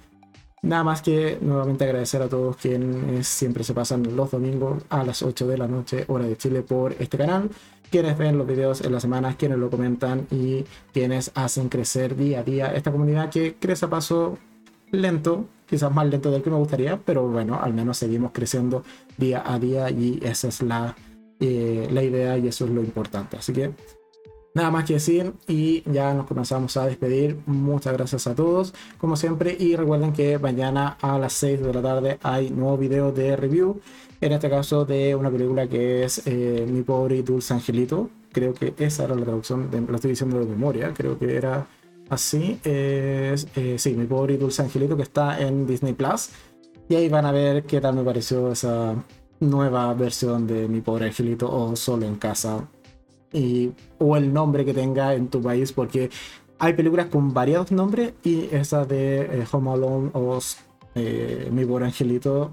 [0.62, 5.24] Nada más que nuevamente agradecer a todos quienes siempre se pasan los domingos a las
[5.24, 7.50] 8 de la noche, hora de Chile, por este canal.
[7.90, 12.42] Quienes ven los videos en las semanas, quienes lo comentan y quienes hacen crecer día
[12.42, 14.38] a día esta comunidad que crece a paso
[14.92, 18.84] lento, quizás más lento del que me gustaría, pero bueno, al menos seguimos creciendo
[19.18, 20.96] día a día y esa es la,
[21.40, 23.38] eh, la idea y eso es lo importante.
[23.38, 23.72] Así que
[24.56, 27.40] Nada más que decir y ya nos comenzamos a despedir.
[27.46, 29.56] Muchas gracias a todos, como siempre.
[29.60, 33.80] Y recuerden que mañana a las 6 de la tarde hay nuevo video de review.
[34.22, 38.10] En este caso de una película que es eh, Mi pobre y dulce angelito.
[38.32, 40.94] Creo que esa era la traducción, de, la estoy diciendo de memoria.
[40.96, 41.68] Creo que era
[42.10, 42.60] así.
[42.64, 46.30] Es, eh, sí, Mi pobre y dulce angelito que está en Disney Plus.
[46.90, 48.96] Y ahí van a ver qué tal me pareció esa
[49.40, 52.68] nueva versión de Mi pobre angelito o Solo en casa
[53.34, 56.10] y, o el nombre que tenga en tu país, porque
[56.58, 60.40] hay películas con variados nombres y esa de eh, Home Alone o
[60.96, 62.52] eh, Mi Buen Angelito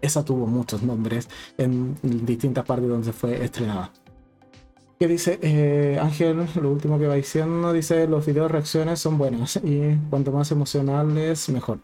[0.00, 3.92] esa tuvo muchos nombres en distintas partes donde fue estrenada.
[4.98, 6.46] ¿Qué dice eh, Ángel?
[6.60, 11.48] Lo último que va diciendo dice los videos reacciones son buenos y cuanto más emocionales
[11.50, 11.78] mejor.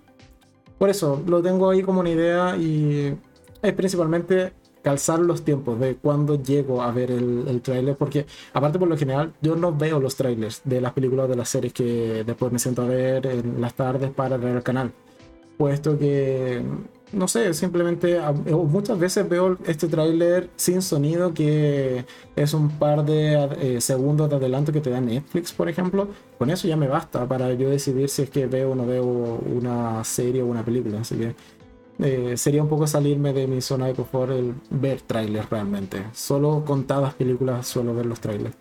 [0.79, 3.17] Por eso lo tengo ahí como una idea y
[3.63, 4.53] es principalmente
[4.85, 8.97] calzar los tiempos de cuando llego a ver el, el tráiler, porque aparte por lo
[8.97, 12.53] general yo no veo los trailers de las películas o de las series que después
[12.53, 14.93] me siento a ver en las tardes para ver el canal,
[15.57, 16.63] puesto que
[17.15, 22.05] no sé, simplemente muchas veces veo este tráiler sin sonido que
[22.37, 26.09] es un par de eh, segundos de adelanto que te da Netflix, por ejemplo.
[26.39, 29.05] Con eso ya me basta para yo decidir si es que veo o no veo
[29.05, 31.01] una serie o una película.
[31.01, 31.35] Así que
[31.99, 36.05] eh, sería un poco salirme de mi zona de confort el ver trailers realmente.
[36.13, 38.57] Solo contadas películas suelo ver los trailers.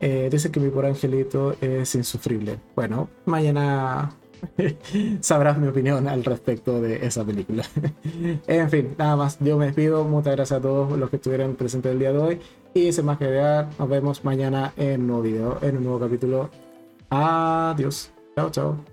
[0.00, 2.58] Eh, dice que mi por angelito es insufrible.
[2.74, 4.10] Bueno, mañana
[5.20, 7.64] sabrás mi opinión al respecto de esa película.
[8.48, 9.38] en fin, nada más.
[9.38, 10.04] Yo me despido.
[10.04, 12.40] Muchas gracias a todos los que estuvieron presentes el día de hoy.
[12.74, 16.00] Y sin más que agregar, nos vemos mañana en un nuevo video, en un nuevo
[16.00, 16.50] capítulo.
[17.10, 18.10] Adiós.
[18.34, 18.91] Chao, chao.